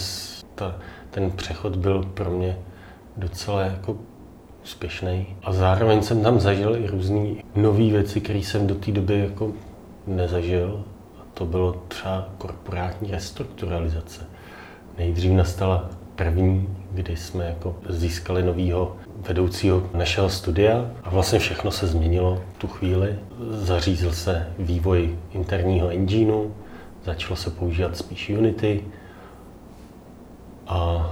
ta, 0.54 0.76
ten 1.10 1.30
přechod 1.30 1.76
byl 1.76 2.02
pro 2.14 2.30
mě 2.30 2.58
docela 3.16 3.60
jako 3.60 3.96
úspěšný. 4.64 5.26
A 5.42 5.52
zároveň 5.52 6.02
jsem 6.02 6.22
tam 6.22 6.40
zažil 6.40 6.76
i 6.76 6.86
různé 6.86 7.28
nové 7.56 7.90
věci, 7.90 8.20
které 8.20 8.38
jsem 8.38 8.66
do 8.66 8.74
té 8.74 8.92
doby 8.92 9.18
jako 9.18 9.52
nezažil. 10.06 10.84
To 11.36 11.46
bylo 11.46 11.82
třeba 11.88 12.28
korporátní 12.38 13.10
restrukturalizace. 13.10 14.26
Nejdřív 14.98 15.32
nastala 15.32 15.90
první, 16.16 16.68
kdy 16.90 17.16
jsme 17.16 17.44
jako 17.44 17.76
získali 17.88 18.42
nového 18.42 18.96
vedoucího 19.28 19.82
našeho 19.94 20.30
studia 20.30 20.90
a 21.04 21.10
vlastně 21.10 21.38
všechno 21.38 21.70
se 21.70 21.86
změnilo 21.86 22.42
tu 22.58 22.66
chvíli. 22.66 23.18
Zařízl 23.50 24.12
se 24.12 24.48
vývoj 24.58 25.18
interního 25.32 25.88
engineu, 25.88 26.50
začalo 27.04 27.36
se 27.36 27.50
používat 27.50 27.96
spíš 27.96 28.30
Unity 28.30 28.84
a 30.66 31.10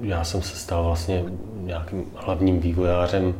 já 0.00 0.24
jsem 0.24 0.42
se 0.42 0.56
stal 0.56 0.84
vlastně 0.84 1.24
nějakým 1.56 2.04
hlavním 2.14 2.60
vývojářem 2.60 3.34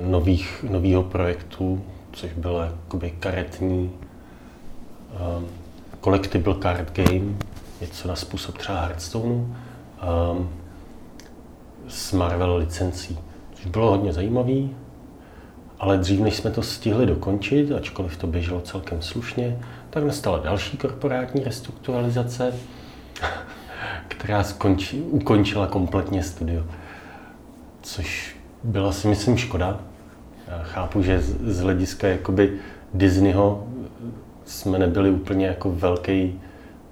nových, 0.00 0.64
nového 0.70 1.02
projektu, 1.02 1.84
což 2.14 2.32
bylo 2.32 2.62
jakoby 2.62 3.10
karetní 3.10 3.92
collectible 6.04 6.54
card 6.62 6.92
game, 6.92 7.34
něco 7.80 8.08
na 8.08 8.16
způsob 8.16 8.58
třeba 8.58 8.80
Hearthstoneu, 8.80 9.34
um, 9.34 10.50
s 11.88 12.12
Marvel 12.12 12.56
licencí, 12.56 13.18
což 13.54 13.66
bylo 13.66 13.90
hodně 13.90 14.12
zajímavý, 14.12 14.76
ale 15.78 15.98
dřív, 15.98 16.20
než 16.20 16.36
jsme 16.36 16.50
to 16.50 16.62
stihli 16.62 17.06
dokončit, 17.06 17.72
ačkoliv 17.72 18.16
to 18.16 18.26
běželo 18.26 18.60
celkem 18.60 19.02
slušně, 19.02 19.58
tak 19.90 20.04
nastala 20.04 20.38
další 20.38 20.76
korporátní 20.76 21.44
restrukturalizace, 21.44 22.54
která 24.08 24.44
skonči, 24.44 25.00
ukončila 25.00 25.66
kompletně 25.66 26.22
studio. 26.22 26.64
Což 27.82 28.36
byla 28.62 28.92
si 28.92 29.08
myslím 29.08 29.38
škoda. 29.38 29.80
Chápu, 30.62 31.02
že 31.02 31.20
z, 31.20 31.60
hlediska 31.60 32.08
jakoby 32.08 32.58
Disneyho 32.94 33.66
jsme 34.44 34.78
nebyli 34.78 35.10
úplně 35.10 35.46
jako 35.46 35.70
velký 35.70 36.40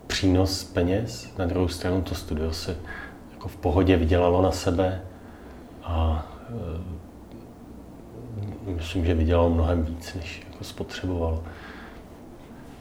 přínos 0.07 0.65
peněz. 0.65 1.29
Na 1.39 1.47
druhou 1.47 1.69
stranu 1.69 2.03
to 2.03 2.15
studio 2.15 2.53
se 2.53 2.77
jako 3.33 3.49
v 3.49 3.57
pohodě 3.57 3.97
vydělalo 3.97 4.43
na 4.43 4.51
sebe 4.51 5.03
a 5.85 6.27
e, 8.67 8.71
myslím, 8.71 9.05
že 9.05 9.15
vydělalo 9.15 9.51
mnohem 9.51 9.85
víc, 9.85 10.15
než 10.15 10.47
jako 10.53 10.65
spotřebovalo. 10.65 11.43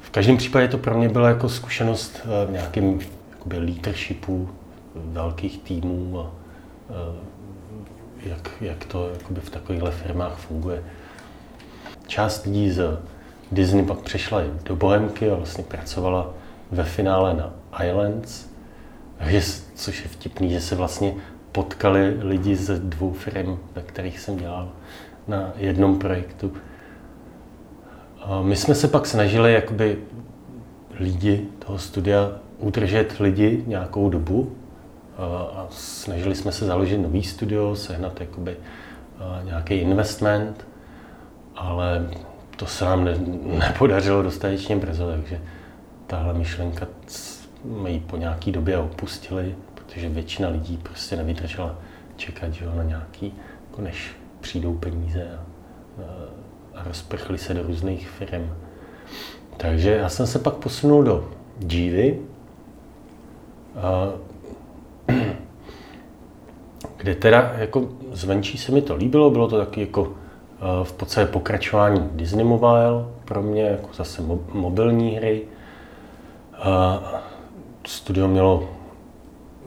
V 0.01 0.09
každém 0.09 0.37
případě 0.37 0.67
to 0.67 0.77
pro 0.77 0.97
mě 0.97 1.09
byla 1.09 1.29
jako 1.29 1.49
zkušenost 1.49 2.21
e, 2.23 2.45
v 2.45 2.51
nějakém 2.51 2.99
jakoby 3.31 3.57
leadershipu 3.57 4.49
velkých 4.95 5.57
týmů 5.57 6.19
a 6.19 6.31
e, 6.89 7.30
jak, 8.25 8.49
jak 8.61 8.85
to 8.85 9.09
jakoby 9.09 9.41
v 9.41 9.49
takovýchhle 9.49 9.91
firmách 9.91 10.37
funguje. 10.37 10.83
Část 12.07 12.45
lidí 12.45 12.71
z 12.71 12.99
Disney 13.51 13.85
pak 13.85 13.99
přešla 13.99 14.41
do 14.63 14.75
Bohemky 14.75 15.31
a 15.31 15.35
vlastně 15.35 15.63
pracovala 15.63 16.33
ve 16.71 16.83
finále 16.83 17.33
na 17.33 17.53
Islands, 17.85 18.45
což 19.75 20.03
je 20.03 20.07
vtipný, 20.09 20.49
že 20.49 20.61
se 20.61 20.75
vlastně 20.75 21.13
potkali 21.51 22.17
lidi 22.19 22.55
ze 22.55 22.79
dvou 22.79 23.13
firm, 23.13 23.59
ve 23.75 23.81
kterých 23.81 24.19
jsem 24.19 24.37
dělal 24.37 24.69
na 25.27 25.51
jednom 25.55 25.99
projektu. 25.99 26.53
My 28.41 28.55
jsme 28.55 28.75
se 28.75 28.87
pak 28.87 29.05
snažili 29.05 29.53
jakoby 29.53 29.97
lidi 30.99 31.47
toho 31.59 31.77
studia 31.77 32.31
udržet 32.59 33.19
lidi 33.19 33.63
nějakou 33.67 34.09
dobu 34.09 34.55
a 35.17 35.67
snažili 35.69 36.35
jsme 36.35 36.51
se 36.51 36.65
založit 36.65 36.97
nový 36.97 37.23
studio, 37.23 37.75
sehnat 37.75 38.21
jakoby 38.21 38.57
nějaký 39.43 39.73
investment, 39.73 40.67
ale 41.55 42.09
to 42.55 42.65
se 42.65 42.85
nám 42.85 43.03
ne, 43.03 43.15
nepodařilo 43.43 44.23
dostatečně 44.23 44.75
brzo, 44.75 45.07
takže 45.07 45.41
tahle 46.07 46.33
myšlenka 46.33 46.87
jsme 47.07 47.91
ji 47.91 47.99
po 47.99 48.17
nějaký 48.17 48.51
době 48.51 48.77
opustili, 48.77 49.55
protože 49.75 50.09
většina 50.09 50.49
lidí 50.49 50.77
prostě 50.77 51.15
nevydržela 51.15 51.75
čekat 52.15 52.53
že 52.53 52.65
jo, 52.65 52.71
na 52.75 52.83
nějaký, 52.83 53.33
jako 53.69 53.81
než 53.81 54.11
přijdou 54.39 54.73
peníze 54.73 55.27
a, 55.37 55.43
a 56.75 56.83
rozprchli 56.83 57.37
se 57.37 57.53
do 57.53 57.63
různých 57.63 58.09
firm. 58.09 58.49
Takže 59.57 59.95
já 59.95 60.09
jsem 60.09 60.27
se 60.27 60.39
pak 60.39 60.53
posunul 60.53 61.03
do 61.03 61.29
Jivy, 61.69 62.19
kde 66.97 67.15
teda 67.15 67.53
jako 67.57 67.89
zvenčí 68.11 68.57
se 68.57 68.71
mi 68.71 68.81
to 68.81 68.95
líbilo, 68.95 69.29
bylo 69.29 69.47
to 69.47 69.57
taky 69.57 69.81
jako 69.81 70.13
v 70.83 70.93
podstatě 70.93 71.31
pokračování 71.31 72.09
Disney 72.11 72.45
Mobile 72.45 73.05
pro 73.25 73.41
mě, 73.41 73.63
jako 73.63 73.89
zase 73.93 74.21
mobilní 74.53 75.15
hry. 75.15 75.41
Studio 77.85 78.27
mělo 78.27 78.69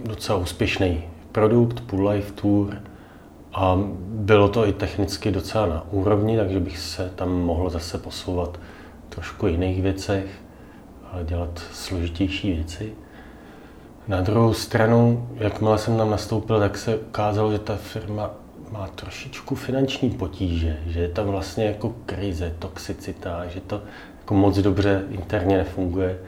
docela 0.05 0.39
úspěšný 0.39 1.05
produkt, 1.33 1.81
Pool 1.81 2.09
Life 2.09 2.33
Tour, 2.33 2.77
a 3.55 3.79
bylo 4.09 4.49
to 4.49 4.67
i 4.67 4.73
technicky 4.73 5.31
docela 5.31 5.67
na 5.67 5.87
úrovni, 5.91 6.37
takže 6.37 6.61
bych 6.61 6.79
se 6.79 7.13
tam 7.15 7.33
mohl 7.33 7.71
zase 7.71 7.99
posouvat 7.99 8.61
trošku 9.09 9.47
jiných 9.47 9.83
věcech, 9.83 10.27
dělat 11.25 11.63
složitější 11.73 12.53
věci. 12.53 12.93
Na 14.09 14.21
druhou 14.21 14.55
stranu, 14.55 15.29
jakmile 15.37 15.79
jsem 15.79 15.97
tam 15.97 16.11
nastoupil, 16.11 16.59
tak 16.61 16.79
se 16.79 16.97
ukázalo, 16.97 17.53
že 17.53 17.59
ta 17.59 17.77
firma 17.77 18.31
má 18.71 18.89
trošičku 18.89 19.55
finanční 19.55 20.11
potíže, 20.11 20.79
že 20.87 21.01
je 21.01 21.09
tam 21.09 21.27
vlastně 21.27 21.65
jako 21.65 21.95
krize, 22.07 22.55
toxicita, 22.59 23.47
že 23.47 23.61
to 23.61 23.83
jako 24.19 24.35
moc 24.35 24.59
dobře 24.59 25.05
interně 25.11 25.57
nefunguje. 25.57 26.19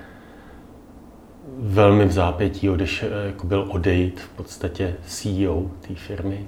Velmi 1.58 2.04
v 2.04 2.12
zápětí 2.12 2.70
odeš, 2.70 3.04
jako 3.26 3.46
byl 3.46 3.66
odejít 3.68 4.20
v 4.20 4.28
podstatě 4.28 4.94
CEO 5.06 5.70
té 5.88 5.94
firmy 5.94 6.46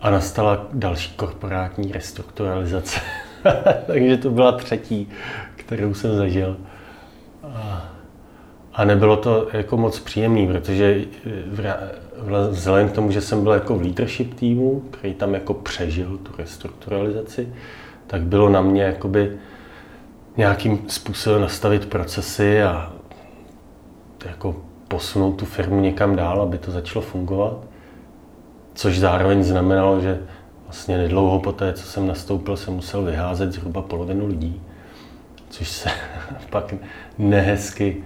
a 0.00 0.10
nastala 0.10 0.66
další 0.72 1.16
korporátní 1.16 1.92
restrukturalizace. 1.92 3.00
Takže 3.86 4.16
to 4.16 4.30
byla 4.30 4.52
třetí, 4.52 5.08
kterou 5.56 5.94
jsem 5.94 6.16
zažil. 6.16 6.56
A 7.44 7.88
a 8.78 8.84
nebylo 8.84 9.16
to 9.16 9.48
jako 9.52 9.76
moc 9.76 10.00
příjemný, 10.00 10.46
protože 10.46 11.04
vzhledem 12.50 12.88
k 12.88 12.92
tomu, 12.92 13.10
že 13.10 13.20
jsem 13.20 13.42
byl 13.42 13.52
jako 13.52 13.74
v 13.74 13.82
leadership 13.82 14.34
týmu, 14.34 14.80
který 14.90 15.14
tam 15.14 15.34
jako 15.34 15.54
přežil 15.54 16.18
tu 16.18 16.32
restrukturalizaci, 16.38 17.48
tak 18.06 18.22
bylo 18.22 18.48
na 18.48 18.62
mě 18.62 18.82
jakoby 18.82 19.32
nějakým 20.36 20.88
způsobem 20.88 21.40
nastavit 21.40 21.86
procesy 21.86 22.62
a 22.62 22.92
jako 24.24 24.56
posunout 24.88 25.32
tu 25.32 25.44
firmu 25.44 25.80
někam 25.80 26.16
dál, 26.16 26.42
aby 26.42 26.58
to 26.58 26.70
začalo 26.70 27.02
fungovat. 27.02 27.58
Což 28.74 28.98
zároveň 28.98 29.44
znamenalo, 29.44 30.00
že 30.00 30.18
vlastně 30.64 30.98
nedlouho 30.98 31.38
po 31.40 31.52
té, 31.52 31.72
co 31.72 31.86
jsem 31.86 32.06
nastoupil, 32.06 32.56
jsem 32.56 32.74
musel 32.74 33.02
vyházet 33.02 33.52
zhruba 33.52 33.82
polovinu 33.82 34.26
lidí. 34.26 34.62
což 35.50 35.68
se 35.68 35.90
pak 36.50 36.74
nehezky 37.18 38.04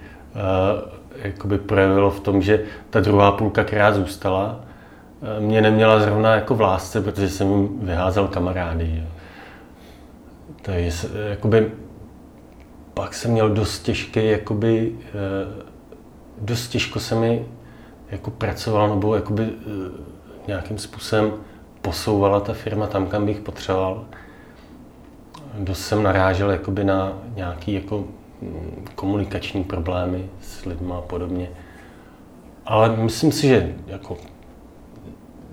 jakoby 1.15 1.59
projevilo 1.59 2.11
v 2.11 2.21
tom, 2.21 2.43
že 2.43 2.65
ta 2.91 3.01
druhá 3.01 3.33
půlka, 3.33 3.65
která 3.65 3.93
zůstala, 3.93 4.61
uh, 5.21 5.45
mě 5.45 5.61
neměla 5.61 6.01
zrovna 6.01 6.35
jako 6.35 6.55
v 6.55 6.61
lásce, 6.61 7.01
protože 7.01 7.29
jsem 7.29 7.51
jim 7.51 7.79
vyházel 7.83 8.29
kamarády. 8.29 8.93
Jo. 8.97 9.09
Takže 10.63 11.09
jakoby, 11.29 11.71
pak 12.95 13.15
jsem 13.15 13.31
měl 13.31 13.51
dost 13.51 13.83
těžký, 13.83 14.29
jakoby, 14.29 14.93
uh, 14.93 15.63
dost 16.39 16.69
těžko 16.69 17.01
se 17.01 17.15
mi 17.15 17.47
jako 18.11 18.31
pracoval, 18.31 18.89
nebo 18.89 19.15
jakoby, 19.15 19.49
nějakým 20.47 20.79
způsobem 20.79 21.33
posouvala 21.83 22.41
ta 22.41 22.53
firma 22.53 22.87
tam, 22.87 23.07
kam 23.07 23.27
bych 23.27 23.41
potřeboval. 23.41 24.05
Dost 25.59 25.81
jsem 25.81 26.03
narážel 26.03 26.51
jakoby 26.51 26.85
na 26.85 27.13
nějaký 27.37 27.73
jako 27.73 28.05
komunikační 28.95 29.65
problémy 29.65 30.27
s 30.41 30.65
lidmi 30.65 30.93
a 30.93 31.01
podobně. 31.01 31.51
Ale 32.67 32.97
myslím 32.97 33.33
si, 33.33 33.49
že 33.49 33.75
jako 33.87 34.17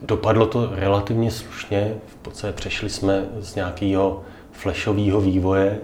dopadlo 0.02 0.48
to 0.48 0.70
relativně 0.76 1.32
slušně. 1.32 1.94
V 2.08 2.16
podstatě 2.16 2.54
přešli 2.54 2.90
jsme 2.90 3.26
z 3.40 3.56
nějakého 3.56 4.24
flashového 4.52 5.22
vývoje, 5.22 5.80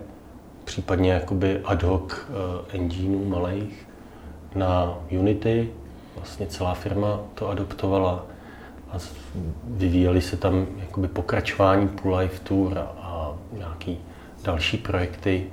případně 0.64 1.12
jakoby 1.12 1.62
ad 1.66 1.84
hoc 1.84 2.14
uh, 2.14 2.18
engineů 2.74 3.26
malých 3.26 3.88
na 4.56 4.98
Unity. 5.12 5.70
Vlastně 6.16 6.48
celá 6.48 6.74
firma 6.74 7.20
to 7.36 7.50
adoptovala 7.50 8.26
a 8.92 8.98
vyvíjely 9.64 10.22
se 10.22 10.38
tam 10.38 10.68
jakoby 10.78 11.08
pokračování 11.08 11.88
Pool 11.88 12.16
Life 12.16 12.40
Tour 12.44 12.78
a 12.78 13.34
nějaký 13.54 14.00
další 14.44 14.78
projekty, 14.78 15.50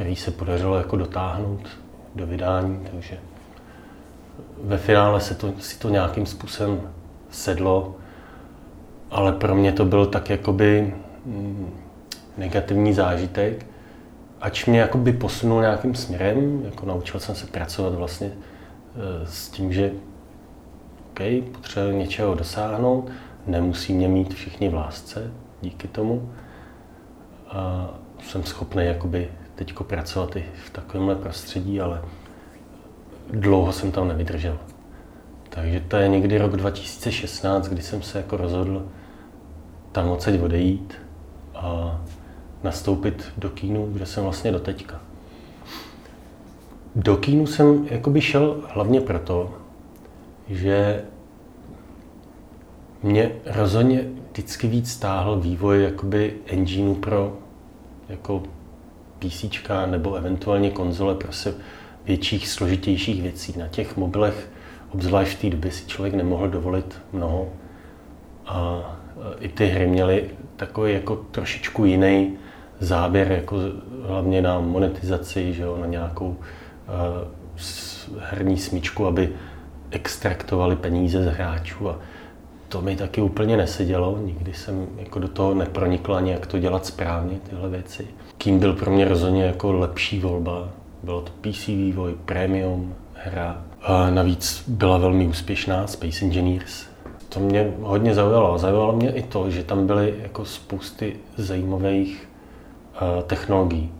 které 0.00 0.16
se 0.16 0.30
podařilo 0.30 0.76
jako 0.76 0.96
dotáhnout 0.96 1.68
do 2.14 2.26
vydání, 2.26 2.88
takže 2.90 3.18
ve 4.62 4.78
finále 4.78 5.20
se 5.20 5.34
to, 5.34 5.52
si 5.58 5.78
to 5.78 5.88
nějakým 5.88 6.26
způsobem 6.26 6.80
sedlo, 7.30 7.96
ale 9.10 9.32
pro 9.32 9.54
mě 9.54 9.72
to 9.72 9.84
byl 9.84 10.06
tak 10.06 10.30
jakoby 10.30 10.94
mm, 11.26 11.80
negativní 12.38 12.92
zážitek, 12.92 13.66
ač 14.40 14.66
mě 14.66 14.80
jakoby 14.80 15.12
posunul 15.12 15.60
nějakým 15.60 15.94
směrem, 15.94 16.62
jako 16.64 16.86
naučil 16.86 17.20
jsem 17.20 17.34
se 17.34 17.46
pracovat 17.46 17.94
vlastně 17.94 18.26
e, 18.26 19.26
s 19.26 19.48
tím, 19.48 19.72
že 19.72 19.92
OK, 21.10 21.20
potřebuji 21.52 21.98
něčeho 21.98 22.34
dosáhnout, 22.34 23.10
nemusí 23.46 23.92
mě 23.92 24.08
mít 24.08 24.34
všichni 24.34 24.68
v 24.68 24.74
lásce 24.74 25.32
díky 25.60 25.88
tomu. 25.88 26.32
A 27.48 27.90
jsem 28.22 28.42
schopný 28.42 28.86
jakoby 28.86 29.28
teďko 29.60 29.84
pracovat 29.84 30.36
i 30.36 30.44
v 30.66 30.70
takovémhle 30.70 31.14
prostředí, 31.14 31.80
ale 31.80 32.02
dlouho 33.30 33.72
jsem 33.72 33.92
tam 33.92 34.08
nevydržel. 34.08 34.58
Takže 35.48 35.80
to 35.80 35.96
je 35.96 36.08
někdy 36.08 36.38
rok 36.38 36.56
2016, 36.56 37.68
kdy 37.68 37.82
jsem 37.82 38.02
se 38.02 38.18
jako 38.18 38.36
rozhodl 38.36 38.86
tam 39.92 40.08
odsaď 40.08 40.40
odejít 40.40 40.94
a 41.54 42.00
nastoupit 42.62 43.32
do 43.38 43.50
kínu, 43.50 43.86
kde 43.92 44.06
jsem 44.06 44.24
vlastně 44.24 44.52
doteďka. 44.52 45.00
Do 46.96 47.16
kínu 47.16 47.46
jsem 47.46 47.86
jakoby 47.90 48.20
šel 48.20 48.56
hlavně 48.68 49.00
proto, 49.00 49.54
že 50.48 51.04
mě 53.02 53.32
rozhodně 53.46 54.04
vždycky 54.30 54.68
víc 54.68 54.90
stáhl 54.90 55.40
vývoj 55.40 55.82
jakoby 55.82 56.34
engineu 56.46 56.94
pro 56.94 57.38
jako 58.08 58.42
PC 59.20 59.44
nebo 59.86 60.14
eventuálně 60.14 60.70
konzole 60.70 61.14
pro 61.14 61.32
se 61.32 61.54
větších, 62.04 62.48
složitějších 62.48 63.22
věcí. 63.22 63.58
Na 63.58 63.68
těch 63.68 63.96
mobilech, 63.96 64.50
obzvlášť 64.94 65.36
v 65.36 65.40
té 65.40 65.50
době, 65.50 65.70
si 65.72 65.86
člověk 65.86 66.14
nemohl 66.14 66.48
dovolit 66.48 66.98
mnoho. 67.12 67.48
A 68.46 68.82
i 69.40 69.48
ty 69.48 69.66
hry 69.66 69.86
měly 69.86 70.30
takový 70.56 70.92
jako 70.92 71.16
trošičku 71.16 71.84
jiný 71.84 72.36
záběr, 72.80 73.32
jako 73.32 73.56
hlavně 74.06 74.42
na 74.42 74.60
monetizaci, 74.60 75.52
že 75.52 75.62
jo, 75.62 75.76
na 75.80 75.86
nějakou 75.86 76.28
uh, 76.28 76.36
herní 78.18 78.58
smyčku, 78.58 79.06
aby 79.06 79.32
extraktovali 79.90 80.76
peníze 80.76 81.24
z 81.24 81.26
hráčů 81.26 81.90
a 81.90 81.98
to 82.68 82.82
mi 82.82 82.96
taky 82.96 83.20
úplně 83.20 83.56
nesedělo, 83.56 84.18
nikdy 84.18 84.54
jsem 84.54 84.86
jako 84.98 85.18
do 85.18 85.28
toho 85.28 85.54
nepronikl 85.54 86.14
ani 86.14 86.30
jak 86.30 86.46
to 86.46 86.58
dělat 86.58 86.86
správně, 86.86 87.38
tyhle 87.50 87.68
věci. 87.68 88.06
Kým 88.42 88.58
byl 88.58 88.72
pro 88.72 88.90
mě 88.90 89.04
rozhodně 89.04 89.44
jako 89.44 89.72
lepší 89.72 90.20
volba, 90.20 90.68
bylo 91.02 91.20
to 91.20 91.32
PC 91.40 91.66
vývoj, 91.66 92.14
premium 92.24 92.94
hra. 93.14 93.64
A 93.82 94.10
navíc 94.10 94.64
byla 94.66 94.98
velmi 94.98 95.26
úspěšná 95.26 95.86
Space 95.86 96.24
Engineers. 96.24 96.86
To 97.28 97.40
mě 97.40 97.74
hodně 97.80 98.14
zaujalo. 98.14 98.58
Zaujalo 98.58 98.92
mě 98.92 99.10
i 99.10 99.22
to, 99.22 99.50
že 99.50 99.62
tam 99.62 99.86
byly 99.86 100.14
jako 100.22 100.44
spousty 100.44 101.16
zajímavých 101.36 102.28
uh, 103.02 103.22
technologií. 103.22 103.92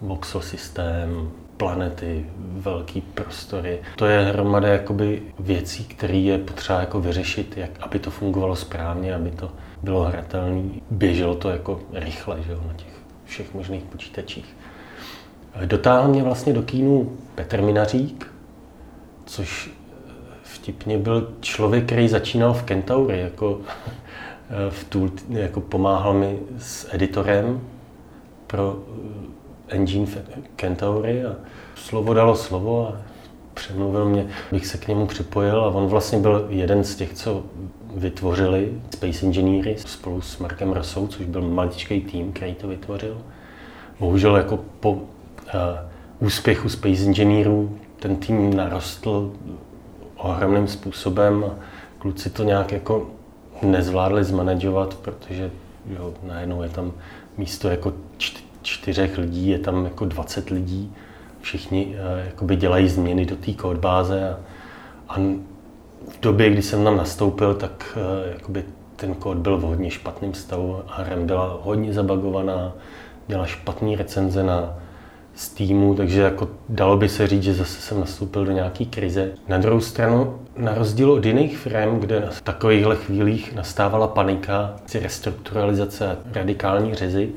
Voxel 0.00 0.40
systém, 0.40 1.30
planety, 1.56 2.26
velký 2.38 3.00
prostory. 3.00 3.78
To 3.96 4.06
je 4.06 4.24
hromada 4.24 4.68
jakoby 4.68 5.22
věcí, 5.38 5.84
které 5.84 6.16
je 6.16 6.38
potřeba 6.38 6.80
jako 6.80 7.00
vyřešit, 7.00 7.56
jak, 7.56 7.70
aby 7.80 7.98
to 7.98 8.10
fungovalo 8.10 8.56
správně, 8.56 9.14
aby 9.14 9.30
to 9.30 9.50
bylo 9.82 10.04
hratelné. 10.04 10.62
Běželo 10.90 11.34
to 11.34 11.50
jako 11.50 11.80
rychle 11.92 12.42
že 12.42 12.52
jo, 12.52 12.60
na 12.66 12.74
těch 12.74 12.89
všech 13.30 13.54
možných 13.54 13.82
počítačích. 13.82 14.56
Dotáhl 15.64 16.08
mě 16.08 16.22
vlastně 16.22 16.52
do 16.52 16.62
kínu 16.62 17.16
Petr 17.34 17.62
Minařík, 17.62 18.26
což 19.26 19.70
vtipně 20.42 20.98
byl 20.98 21.34
člověk, 21.40 21.86
který 21.86 22.08
začínal 22.08 22.54
v 22.54 22.62
Kentauri, 22.62 23.20
jako, 23.20 23.60
v 24.70 24.84
tool, 24.84 25.10
jako 25.28 25.60
pomáhal 25.60 26.14
mi 26.14 26.38
s 26.58 26.94
editorem 26.94 27.60
pro 28.46 28.78
engine 29.68 30.06
Kentauri 30.56 31.24
a 31.24 31.36
slovo 31.74 32.14
dalo 32.14 32.36
slovo 32.36 32.88
a 32.88 33.00
přemluvil 33.54 34.08
mě, 34.08 34.26
bych 34.52 34.66
se 34.66 34.78
k 34.78 34.88
němu 34.88 35.06
připojil 35.06 35.60
a 35.60 35.68
on 35.68 35.86
vlastně 35.86 36.18
byl 36.18 36.46
jeden 36.48 36.84
z 36.84 36.96
těch, 36.96 37.14
co 37.14 37.42
vytvořili 37.94 38.72
Space 38.94 39.26
Engineery 39.26 39.76
spolu 39.78 40.20
s 40.20 40.38
Markem 40.38 40.72
Rosou, 40.72 41.06
což 41.06 41.26
byl 41.26 41.42
maličký 41.42 42.00
tým, 42.00 42.32
který 42.32 42.54
to 42.54 42.68
vytvořil. 42.68 43.18
Bohužel 44.00 44.36
jako 44.36 44.60
po 44.80 44.92
uh, 44.92 45.00
úspěchu 46.20 46.68
Space 46.68 47.04
Engineerů 47.04 47.78
ten 47.98 48.16
tým 48.16 48.56
narostl 48.56 49.32
ohromným 50.16 50.68
způsobem 50.68 51.44
kluci 51.98 52.30
to 52.30 52.44
nějak 52.44 52.72
jako 52.72 53.10
nezvládli 53.62 54.24
zmanežovat, 54.24 54.94
protože 54.94 55.50
jo, 55.90 56.14
najednou 56.22 56.62
je 56.62 56.68
tam 56.68 56.92
místo 57.38 57.68
jako 57.68 57.92
čtyřech 58.62 59.18
lidí, 59.18 59.48
je 59.48 59.58
tam 59.58 59.84
jako 59.84 60.04
20 60.04 60.50
lidí, 60.50 60.92
všichni 61.40 61.96
uh, 62.42 62.52
dělají 62.52 62.88
změny 62.88 63.26
do 63.26 63.36
té 63.36 63.52
kódbáze 63.52 64.30
a, 64.30 64.38
a 65.08 65.18
v 66.08 66.20
době, 66.20 66.50
kdy 66.50 66.62
jsem 66.62 66.84
tam 66.84 66.96
nastoupil, 66.96 67.54
tak 67.54 67.96
uh, 67.96 68.32
jakoby 68.32 68.64
ten 68.96 69.14
kód 69.14 69.36
byl 69.36 69.58
v 69.58 69.62
hodně 69.62 69.90
špatném 69.90 70.34
stavu 70.34 70.82
a 70.88 71.02
RAM 71.02 71.26
byla 71.26 71.58
hodně 71.62 71.92
zabagovaná, 71.92 72.72
měla 73.28 73.46
špatné 73.46 73.96
recenze 73.96 74.42
na 74.42 74.78
Steamu, 75.34 75.94
takže 75.94 76.20
jako 76.20 76.48
dalo 76.68 76.96
by 76.96 77.08
se 77.08 77.26
říct, 77.26 77.42
že 77.42 77.54
zase 77.54 77.80
jsem 77.80 78.00
nastoupil 78.00 78.44
do 78.44 78.52
nějaké 78.52 78.84
krize. 78.84 79.32
Na 79.48 79.58
druhou 79.58 79.80
stranu, 79.80 80.38
na 80.56 80.74
rozdíl 80.74 81.12
od 81.12 81.24
jiných 81.24 81.58
firm, 81.58 81.98
kde 81.98 82.28
v 82.30 82.42
takovýchhle 82.42 82.96
chvílích 82.96 83.54
nastávala 83.54 84.06
panika, 84.06 84.76
restrukturalizace 85.00 86.10
a 86.10 86.16
radikální 86.32 86.94
řezy, 86.94 87.30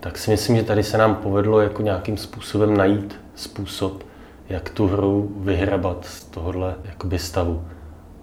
tak 0.00 0.18
si 0.18 0.30
myslím, 0.30 0.56
že 0.56 0.62
tady 0.62 0.82
se 0.82 0.98
nám 0.98 1.14
povedlo 1.14 1.60
jako 1.60 1.82
nějakým 1.82 2.16
způsobem 2.16 2.76
najít 2.76 3.20
způsob, 3.34 4.02
jak 4.48 4.70
tu 4.70 4.86
hru 4.86 5.32
vyhrabat 5.36 6.04
z 6.04 6.24
tohohle 6.24 6.74
jakoby 6.84 7.18
stavu. 7.18 7.64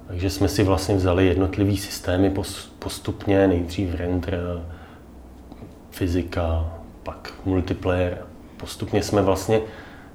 Takže 0.07 0.29
jsme 0.29 0.47
si 0.47 0.63
vlastně 0.63 0.95
vzali 0.95 1.27
jednotlivý 1.27 1.77
systémy 1.77 2.33
postupně, 2.79 3.47
nejdřív 3.47 3.95
render, 3.95 4.63
fyzika, 5.91 6.73
pak 7.03 7.33
multiplayer. 7.45 8.17
Postupně 8.57 9.03
jsme 9.03 9.21
vlastně 9.21 9.61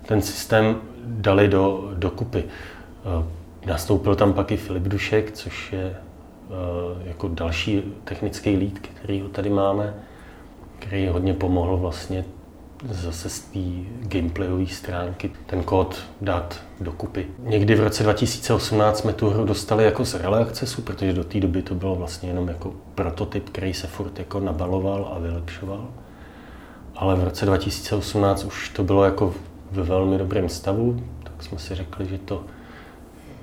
ten 0.06 0.22
systém 0.22 0.76
dali 1.04 1.48
do, 1.48 1.90
do 1.94 2.10
kupy. 2.10 2.44
Eh, 2.44 3.66
nastoupil 3.66 4.14
tam 4.14 4.32
pak 4.32 4.52
i 4.52 4.56
Filip 4.56 4.82
Dušek, 4.82 5.32
což 5.32 5.72
je 5.72 5.96
eh, 5.96 7.08
jako 7.08 7.28
další 7.28 7.82
technický 8.04 8.56
lead, 8.56 8.78
který 8.78 9.20
ho 9.20 9.28
tady 9.28 9.50
máme 9.50 9.94
který 10.80 11.08
hodně 11.08 11.34
pomohl 11.34 11.76
vlastně 11.76 12.24
zase 12.88 13.28
z 13.28 13.40
té 13.40 13.58
gameplayové 14.00 14.66
stránky 14.66 15.30
ten 15.46 15.62
kód 15.62 15.96
dát 16.20 16.60
dokupy. 16.80 17.26
Někdy 17.38 17.74
v 17.74 17.80
roce 17.80 18.02
2018 18.02 18.98
jsme 18.98 19.12
tu 19.12 19.30
hru 19.30 19.44
dostali 19.44 19.84
jako 19.84 20.04
z 20.04 20.14
Early 20.14 20.42
Accessu, 20.42 20.82
protože 20.82 21.12
do 21.12 21.24
té 21.24 21.40
doby 21.40 21.62
to 21.62 21.74
bylo 21.74 21.94
vlastně 21.94 22.28
jenom 22.28 22.48
jako 22.48 22.72
prototyp, 22.94 23.48
který 23.50 23.74
se 23.74 23.86
furt 23.86 24.18
jako 24.18 24.40
nabaloval 24.40 25.12
a 25.16 25.18
vylepšoval. 25.18 25.88
ale 26.96 27.16
v 27.16 27.24
roce 27.24 27.46
2018 27.46 28.44
už 28.44 28.68
to 28.68 28.84
bylo 28.84 29.04
jako 29.04 29.34
ve 29.70 29.82
velmi 29.82 30.18
dobrém 30.18 30.48
stavu, 30.48 31.02
tak 31.22 31.42
jsme 31.42 31.58
si 31.58 31.74
řekli, 31.74 32.06
že 32.06 32.18
to 32.18 32.44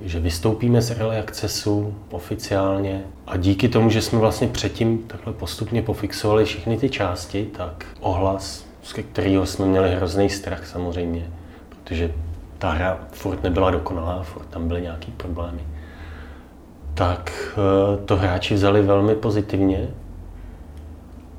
že 0.01 0.19
vystoupíme 0.19 0.81
z 0.81 0.91
Early 0.91 1.17
Accessu 1.17 1.95
oficiálně 2.11 3.03
a 3.27 3.37
díky 3.37 3.69
tomu, 3.69 3.89
že 3.89 4.01
jsme 4.01 4.19
vlastně 4.19 4.47
předtím 4.47 4.97
takhle 4.97 5.33
postupně 5.33 5.81
pofixovali 5.81 6.45
všechny 6.45 6.77
ty 6.77 6.89
části, 6.89 7.49
tak 7.57 7.85
ohlas, 7.99 8.66
z 8.87 8.93
kterého 8.93 9.45
jsme 9.45 9.65
měli 9.65 9.95
hrozný 9.95 10.29
strach 10.29 10.65
samozřejmě, 10.65 11.29
protože 11.69 12.11
ta 12.57 12.71
hra 12.71 12.99
furt 13.11 13.43
nebyla 13.43 13.71
dokonalá, 13.71 14.23
furt 14.23 14.45
tam 14.45 14.67
byly 14.67 14.81
nějaký 14.81 15.11
problémy, 15.11 15.59
tak 16.93 17.31
eh, 17.53 18.05
to 18.05 18.17
hráči 18.17 18.53
vzali 18.53 18.81
velmi 18.81 19.15
pozitivně 19.15 19.87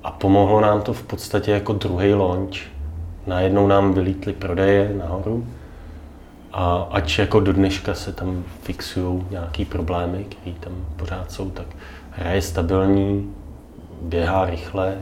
a 0.05 0.11
pomohlo 0.11 0.61
nám 0.61 0.82
to 0.82 0.92
v 0.92 1.03
podstatě 1.03 1.51
jako 1.51 1.72
druhý 1.72 2.14
launch. 2.14 2.57
Najednou 3.26 3.66
nám 3.66 3.94
vylítly 3.94 4.32
prodeje 4.32 4.94
nahoru 4.94 5.46
a 6.53 6.88
ač 6.90 7.18
jako 7.18 7.40
do 7.40 7.53
dneška 7.53 7.94
se 7.94 8.12
tam 8.12 8.44
fixují 8.62 9.26
nějaký 9.30 9.64
problémy, 9.64 10.24
které 10.24 10.57
tam 10.61 10.72
pořád 10.96 11.32
jsou, 11.32 11.51
tak 11.51 11.66
hra 12.11 12.30
je 12.30 12.42
stabilní, 12.42 13.34
běhá 14.03 14.46
rychle 14.46 14.96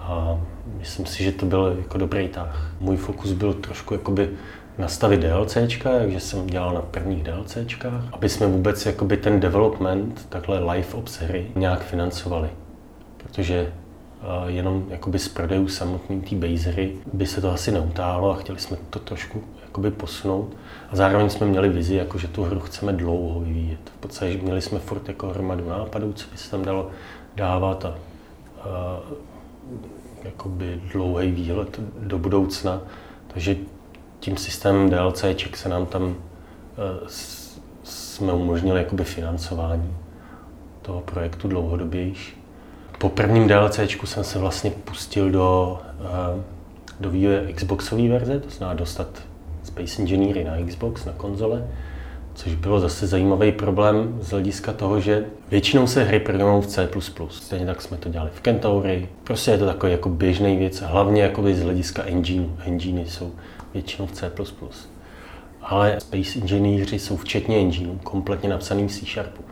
a 0.00 0.40
myslím 0.78 1.06
si, 1.06 1.24
že 1.24 1.32
to 1.32 1.46
byl 1.46 1.76
jako 1.78 1.98
dobrý 1.98 2.28
tah. 2.28 2.72
Můj 2.80 2.96
fokus 2.96 3.32
byl 3.32 3.54
trošku 3.54 3.94
jakoby 3.94 4.30
nastavit 4.78 5.20
DLCčka, 5.20 5.90
takže 5.98 6.20
jsem 6.20 6.46
dělal 6.46 6.74
na 6.74 6.82
prvních 6.82 7.22
DLCčkách, 7.22 8.04
aby 8.12 8.28
jsme 8.28 8.46
vůbec 8.46 8.86
jakoby 8.86 9.16
ten 9.16 9.40
development, 9.40 10.26
takhle 10.28 10.58
live 10.58 10.94
ops 10.94 11.18
hry 11.18 11.46
nějak 11.54 11.84
financovali. 11.84 12.50
Protože 13.16 13.72
uh, 14.42 14.50
jenom 14.50 14.86
jakoby 14.90 15.18
z 15.18 15.28
prodejů 15.28 15.68
samotný 15.68 16.20
té 16.20 16.36
base 16.36 16.70
hry 16.70 16.92
by 17.12 17.26
se 17.26 17.40
to 17.40 17.52
asi 17.52 17.72
neutálo 17.72 18.30
a 18.30 18.36
chtěli 18.36 18.58
jsme 18.58 18.76
to 18.90 18.98
trošku 18.98 19.42
jakoby 19.62 19.90
posunout. 19.90 20.56
A 20.90 20.96
zároveň 20.96 21.30
jsme 21.30 21.46
měli 21.46 21.68
vizi, 21.68 21.94
jako 21.94 22.18
že 22.18 22.28
tu 22.28 22.42
hru 22.42 22.60
chceme 22.60 22.92
dlouho 22.92 23.40
vyvíjet. 23.40 23.80
V 23.84 24.00
podstatě 24.00 24.38
měli 24.42 24.62
jsme 24.62 24.78
furt 24.78 25.08
jako 25.08 25.28
hromadu 25.28 25.68
nápadů, 25.68 26.12
co 26.12 26.30
by 26.30 26.36
se 26.36 26.50
tam 26.50 26.64
dalo 26.64 26.90
dávat 27.36 27.84
a, 27.84 27.94
a 28.62 29.00
jakoby 30.24 30.80
dlouhý 30.92 31.30
výhled 31.30 31.80
do 31.98 32.18
budoucna. 32.18 32.80
Takže 33.28 33.56
tím 34.20 34.36
systémem 34.36 34.90
DLCček 34.90 35.56
se 35.56 35.68
nám 35.68 35.86
tam 35.86 36.04
e, 36.04 36.14
jsme 37.84 38.32
umožnili 38.32 38.78
jakoby 38.78 39.04
financování 39.04 39.96
toho 40.82 41.00
projektu 41.00 41.48
dlouhodobější. 41.48 42.44
Po 42.98 43.08
prvním 43.08 43.48
DLCčku 43.48 44.06
jsem 44.06 44.24
se 44.24 44.38
vlastně 44.38 44.70
pustil 44.70 45.30
do, 45.30 45.78
e, 46.00 46.42
do 47.00 47.10
vývoje 47.10 47.52
Xboxové 47.52 48.08
verze, 48.08 48.40
to 48.40 48.50
znamená 48.50 48.78
dostat 48.78 49.08
Space 49.62 50.02
Engineery 50.02 50.44
na 50.44 50.66
Xbox, 50.66 51.04
na 51.04 51.12
konzole, 51.12 51.68
což 52.38 52.54
bylo 52.54 52.80
zase 52.80 53.06
zajímavý 53.06 53.52
problém 53.52 54.18
z 54.20 54.30
hlediska 54.30 54.72
toho, 54.72 55.00
že 55.00 55.24
většinou 55.50 55.86
se 55.86 56.04
hry 56.04 56.20
programují 56.20 56.62
v 56.62 56.66
C++. 56.66 56.88
Stejně 57.30 57.66
tak 57.66 57.82
jsme 57.82 57.96
to 57.96 58.08
dělali 58.08 58.30
v 58.34 58.40
Kentaury. 58.40 59.08
Prostě 59.24 59.50
je 59.50 59.58
to 59.58 59.66
takový 59.66 59.92
jako 59.92 60.08
běžný 60.08 60.56
věc, 60.56 60.80
hlavně 60.80 61.22
jako 61.22 61.42
z 61.42 61.62
hlediska 61.62 62.02
engine. 62.02 62.46
Engine 62.66 63.06
jsou 63.06 63.32
většinou 63.74 64.06
v 64.06 64.12
C++. 64.12 64.30
Ale 65.62 66.00
Space 66.00 66.38
Engineeři 66.40 66.98
jsou 66.98 67.16
včetně 67.16 67.58
engineu 67.58 67.98
kompletně 68.02 68.48
napsaný 68.48 68.88
v 68.88 68.92
C 68.92 69.06
Sharpu. 69.06 69.42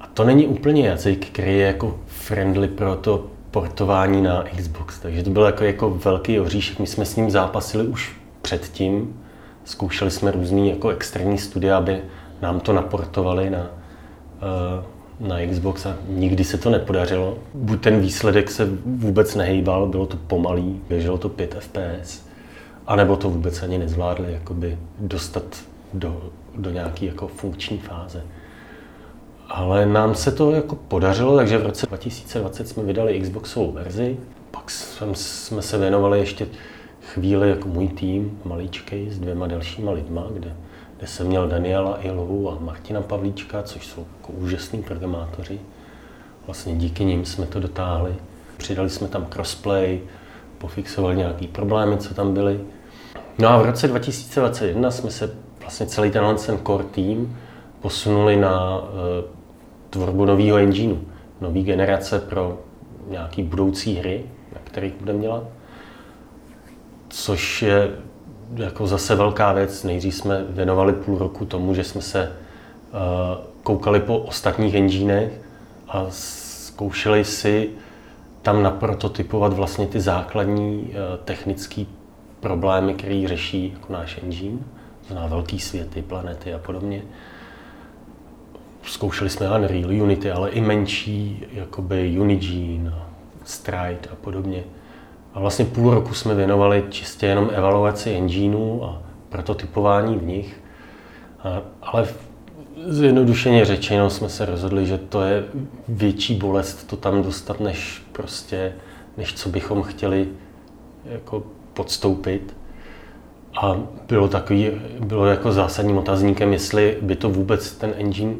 A 0.00 0.06
to 0.06 0.24
není 0.24 0.46
úplně 0.46 0.88
jazyk, 0.88 1.26
který 1.26 1.58
je 1.58 1.66
jako 1.66 2.00
friendly 2.06 2.68
pro 2.68 2.96
to 2.96 3.26
portování 3.50 4.22
na 4.22 4.44
Xbox. 4.56 4.98
Takže 4.98 5.22
to 5.22 5.30
byl 5.30 5.42
jako, 5.42 5.64
jako 5.64 5.90
velký 5.90 6.40
oříšek. 6.40 6.78
My 6.78 6.86
jsme 6.86 7.04
s 7.04 7.16
ním 7.16 7.30
zápasili 7.30 7.86
už 7.86 8.16
předtím. 8.42 9.21
Zkoušeli 9.64 10.10
jsme 10.10 10.30
různý 10.30 10.70
jako 10.70 10.88
extrémní 10.88 11.38
studia, 11.38 11.78
aby 11.78 12.02
nám 12.42 12.60
to 12.60 12.72
naportovali 12.72 13.50
na, 13.50 13.66
eh, 14.42 14.84
na 15.20 15.36
Xbox 15.50 15.86
a 15.86 15.96
nikdy 16.08 16.44
se 16.44 16.58
to 16.58 16.70
nepodařilo. 16.70 17.38
Buď 17.54 17.80
ten 17.80 18.00
výsledek 18.00 18.50
se 18.50 18.68
vůbec 18.86 19.34
nehejbal, 19.34 19.86
bylo 19.86 20.06
to 20.06 20.16
pomalý, 20.16 20.80
běželo 20.88 21.18
to 21.18 21.28
5 21.28 21.54
FPS, 21.54 22.26
anebo 22.86 23.16
to 23.16 23.30
vůbec 23.30 23.62
ani 23.62 23.78
nezvládli 23.78 24.32
jakoby 24.32 24.78
dostat 24.98 25.44
do, 25.94 26.22
do 26.54 26.70
nějaké 26.70 27.06
jako 27.06 27.28
funkční 27.28 27.78
fáze. 27.78 28.22
Ale 29.48 29.86
nám 29.86 30.14
se 30.14 30.32
to 30.32 30.50
jako 30.50 30.76
podařilo, 30.76 31.36
takže 31.36 31.58
v 31.58 31.66
roce 31.66 31.86
2020 31.86 32.68
jsme 32.68 32.82
vydali 32.82 33.20
Xboxovou 33.20 33.72
verzi, 33.72 34.16
pak 34.50 34.70
jsme 34.70 35.62
se 35.62 35.78
věnovali 35.78 36.18
ještě 36.18 36.46
chvíli 37.06 37.50
jako 37.50 37.68
můj 37.68 37.88
tým, 37.88 38.40
maličkej, 38.44 39.10
s 39.10 39.18
dvěma 39.18 39.46
dalšíma 39.46 39.92
lidma, 39.92 40.26
kde, 40.32 40.56
kde 40.98 41.06
jsem 41.06 41.26
měl 41.26 41.48
Daniela 41.48 41.98
Ilhu 42.02 42.50
a 42.50 42.58
Martina 42.60 43.00
Pavlíčka, 43.00 43.62
což 43.62 43.86
jsou 43.86 44.06
jako 44.18 44.32
úžasní 44.32 44.82
programátoři. 44.82 45.60
Vlastně 46.46 46.76
díky 46.76 47.04
nim 47.04 47.24
jsme 47.24 47.46
to 47.46 47.60
dotáhli. 47.60 48.14
Přidali 48.56 48.90
jsme 48.90 49.08
tam 49.08 49.26
crossplay, 49.26 50.00
pofixovali 50.58 51.16
nějaký 51.16 51.46
problémy, 51.46 51.98
co 51.98 52.14
tam 52.14 52.34
byly. 52.34 52.60
No 53.38 53.48
a 53.48 53.62
v 53.62 53.66
roce 53.66 53.88
2021 53.88 54.90
jsme 54.90 55.10
se 55.10 55.34
vlastně 55.60 55.86
celý 55.86 56.10
tenhle 56.10 56.34
ten 56.34 56.58
core 56.66 56.84
tým 56.84 57.38
posunuli 57.80 58.36
na 58.36 58.78
uh, 58.78 58.86
tvorbu 59.90 60.24
nového 60.24 60.58
engineu, 60.58 60.98
nové 61.40 61.60
generace 61.60 62.18
pro 62.20 62.58
nějaký 63.08 63.42
budoucí 63.42 63.94
hry, 63.94 64.24
na 64.54 64.60
kterých 64.64 64.92
budeme 64.94 65.18
dělat 65.18 65.44
což 67.22 67.62
je 67.62 67.90
jako 68.54 68.86
zase 68.86 69.14
velká 69.14 69.52
věc. 69.52 69.84
Nejdřív 69.84 70.14
jsme 70.14 70.44
věnovali 70.48 70.92
půl 70.92 71.18
roku 71.18 71.44
tomu, 71.44 71.74
že 71.74 71.84
jsme 71.84 72.02
se 72.02 72.32
uh, 72.32 72.98
koukali 73.62 74.00
po 74.00 74.18
ostatních 74.18 74.74
enginech 74.74 75.32
a 75.88 76.06
zkoušeli 76.10 77.24
si 77.24 77.70
tam 78.42 78.62
naprototypovat 78.62 79.52
vlastně 79.52 79.86
ty 79.86 80.00
základní 80.00 80.82
uh, 80.82 80.90
technické 81.24 81.84
problémy, 82.40 82.94
které 82.94 83.24
řeší 83.26 83.72
jako 83.74 83.92
náš 83.92 84.18
engine, 84.22 84.58
znamená 85.06 85.26
velký 85.26 85.58
světy, 85.58 86.02
planety 86.02 86.54
a 86.54 86.58
podobně. 86.58 87.02
Zkoušeli 88.82 89.30
jsme 89.30 89.58
Unreal, 89.58 89.90
Unity, 89.90 90.30
ale 90.30 90.50
i 90.50 90.60
menší, 90.60 91.44
jakoby 91.52 92.18
Unigine, 92.18 92.94
Stride 93.44 94.08
a 94.12 94.14
podobně. 94.20 94.64
A 95.34 95.40
vlastně 95.40 95.64
půl 95.64 95.94
roku 95.94 96.14
jsme 96.14 96.34
věnovali 96.34 96.84
čistě 96.90 97.26
jenom 97.26 97.50
evaluaci 97.52 98.10
engineů 98.10 98.84
a 98.84 99.02
prototypování 99.28 100.16
v 100.16 100.22
nich. 100.22 100.60
A, 101.38 101.62
ale 101.82 102.08
zjednodušeně 102.86 103.64
řečeno 103.64 104.10
jsme 104.10 104.28
se 104.28 104.46
rozhodli, 104.46 104.86
že 104.86 104.98
to 104.98 105.22
je 105.22 105.44
větší 105.88 106.34
bolest 106.34 106.88
to 106.88 106.96
tam 106.96 107.22
dostat, 107.22 107.60
než 107.60 108.02
prostě, 108.12 108.72
než 109.16 109.34
co 109.34 109.48
bychom 109.48 109.82
chtěli 109.82 110.28
jako 111.04 111.42
podstoupit. 111.74 112.56
A 113.62 113.76
bylo 114.08 114.28
takový, 114.28 114.70
bylo 115.00 115.26
jako 115.26 115.52
zásadním 115.52 115.98
otazníkem, 115.98 116.52
jestli 116.52 116.98
by 117.02 117.16
to 117.16 117.30
vůbec 117.30 117.72
ten 117.72 117.94
engine, 117.96 118.34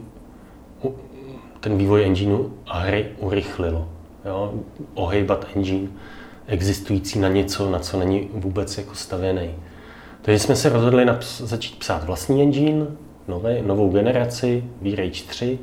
ten 1.61 1.79
vývoj 1.79 2.05
engineu 2.05 2.49
a 2.67 2.79
hry 2.79 3.07
urychlilo. 3.19 3.89
Jo? 4.25 4.55
Ohejbat 4.95 5.47
engine 5.57 5.89
existující 6.53 7.19
na 7.19 7.29
něco, 7.29 7.71
na 7.71 7.79
co 7.79 7.99
není 7.99 8.29
vůbec 8.33 8.79
jako 8.79 8.95
stavěný. 8.95 9.51
Takže 10.23 10.39
jsme 10.39 10.57
se 10.57 10.69
rozhodli 10.69 11.05
naps- 11.05 11.45
začít 11.47 11.79
psát 11.79 12.05
vlastní 12.05 12.43
engine, 12.43 12.87
nové, 13.29 13.63
novou 13.63 13.91
generaci, 13.91 14.65
V-Rage 14.83 15.23
3, 15.29 15.59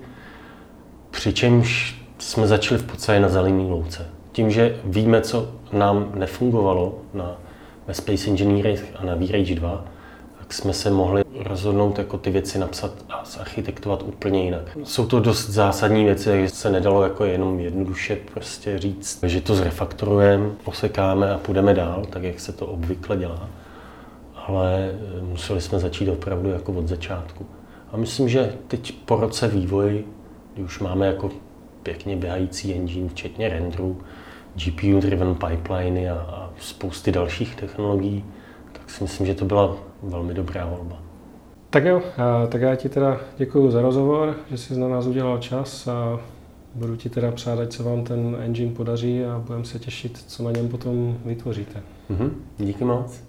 přičemž 1.11 2.01
jsme 2.19 2.47
začali 2.47 2.81
v 2.81 2.83
podstatě 2.83 3.19
na 3.19 3.29
zelený 3.29 3.69
louce. 3.69 4.05
Tím, 4.31 4.51
že 4.51 4.79
víme, 4.83 5.21
co 5.21 5.51
nám 5.73 6.11
nefungovalo 6.15 6.97
na, 7.13 7.37
ve 7.87 7.93
Space 7.93 8.29
Engineering 8.29 8.85
a 8.95 9.05
na 9.05 9.15
V-Rage 9.15 9.55
2, 9.55 9.85
tak 10.49 10.53
jsme 10.53 10.73
se 10.73 10.89
mohli 10.89 11.23
rozhodnout 11.35 11.97
jako 11.97 12.17
ty 12.17 12.31
věci 12.31 12.59
napsat 12.59 12.91
a 13.09 13.25
zarchitektovat 13.25 14.03
úplně 14.03 14.43
jinak. 14.43 14.77
Jsou 14.83 15.05
to 15.05 15.19
dost 15.19 15.49
zásadní 15.49 16.03
věci, 16.03 16.29
takže 16.29 16.49
se 16.49 16.69
nedalo 16.69 17.03
jako 17.03 17.25
jenom 17.25 17.59
jednoduše 17.59 18.17
prostě 18.33 18.79
říct, 18.79 19.23
že 19.23 19.41
to 19.41 19.55
zrefaktorujeme, 19.55 20.49
posekáme 20.63 21.33
a 21.33 21.37
půjdeme 21.37 21.73
dál, 21.73 22.05
tak 22.09 22.23
jak 22.23 22.39
se 22.39 22.51
to 22.51 22.65
obvykle 22.65 23.17
dělá. 23.17 23.49
Ale 24.35 24.91
eh, 24.91 25.21
museli 25.21 25.61
jsme 25.61 25.79
začít 25.79 26.09
opravdu 26.09 26.49
jako 26.49 26.73
od 26.73 26.87
začátku. 26.87 27.45
A 27.91 27.97
myslím, 27.97 28.29
že 28.29 28.53
teď 28.67 28.93
po 29.05 29.15
roce 29.15 29.47
vývoji, 29.47 30.07
kdy 30.53 30.63
už 30.63 30.79
máme 30.79 31.07
jako 31.07 31.29
pěkně 31.83 32.15
běhající 32.15 32.73
engine, 32.73 33.09
včetně 33.09 33.49
renderu, 33.49 33.97
GPU-driven 34.55 35.35
pipeliny 35.47 36.09
a, 36.09 36.15
a 36.15 36.49
spousty 36.59 37.11
dalších 37.11 37.55
technologií, 37.55 38.23
si 38.89 39.03
myslím, 39.03 39.27
že 39.27 39.33
to 39.33 39.45
byla 39.45 39.75
velmi 40.03 40.33
dobrá 40.33 40.65
volba. 40.65 40.97
Tak 41.69 41.85
jo, 41.85 42.01
tak 42.49 42.61
já 42.61 42.75
ti 42.75 42.89
teda 42.89 43.17
děkuji 43.37 43.71
za 43.71 43.81
rozhovor, 43.81 44.35
že 44.49 44.57
jsi 44.57 44.79
na 44.79 44.87
nás 44.87 45.05
udělal 45.05 45.37
čas 45.37 45.87
a 45.87 46.19
budu 46.75 46.95
ti 46.95 47.09
teda 47.09 47.31
přát, 47.31 47.59
ať 47.59 47.71
se 47.71 47.83
vám 47.83 48.03
ten 48.03 48.37
engine 48.39 48.73
podaří 48.75 49.25
a 49.25 49.43
budeme 49.47 49.65
se 49.65 49.79
těšit, 49.79 50.17
co 50.27 50.43
na 50.43 50.51
něm 50.51 50.69
potom 50.69 51.17
vytvoříte. 51.25 51.81
Mm-hmm. 52.11 52.29
Díky 52.57 52.83
moc. 52.83 53.23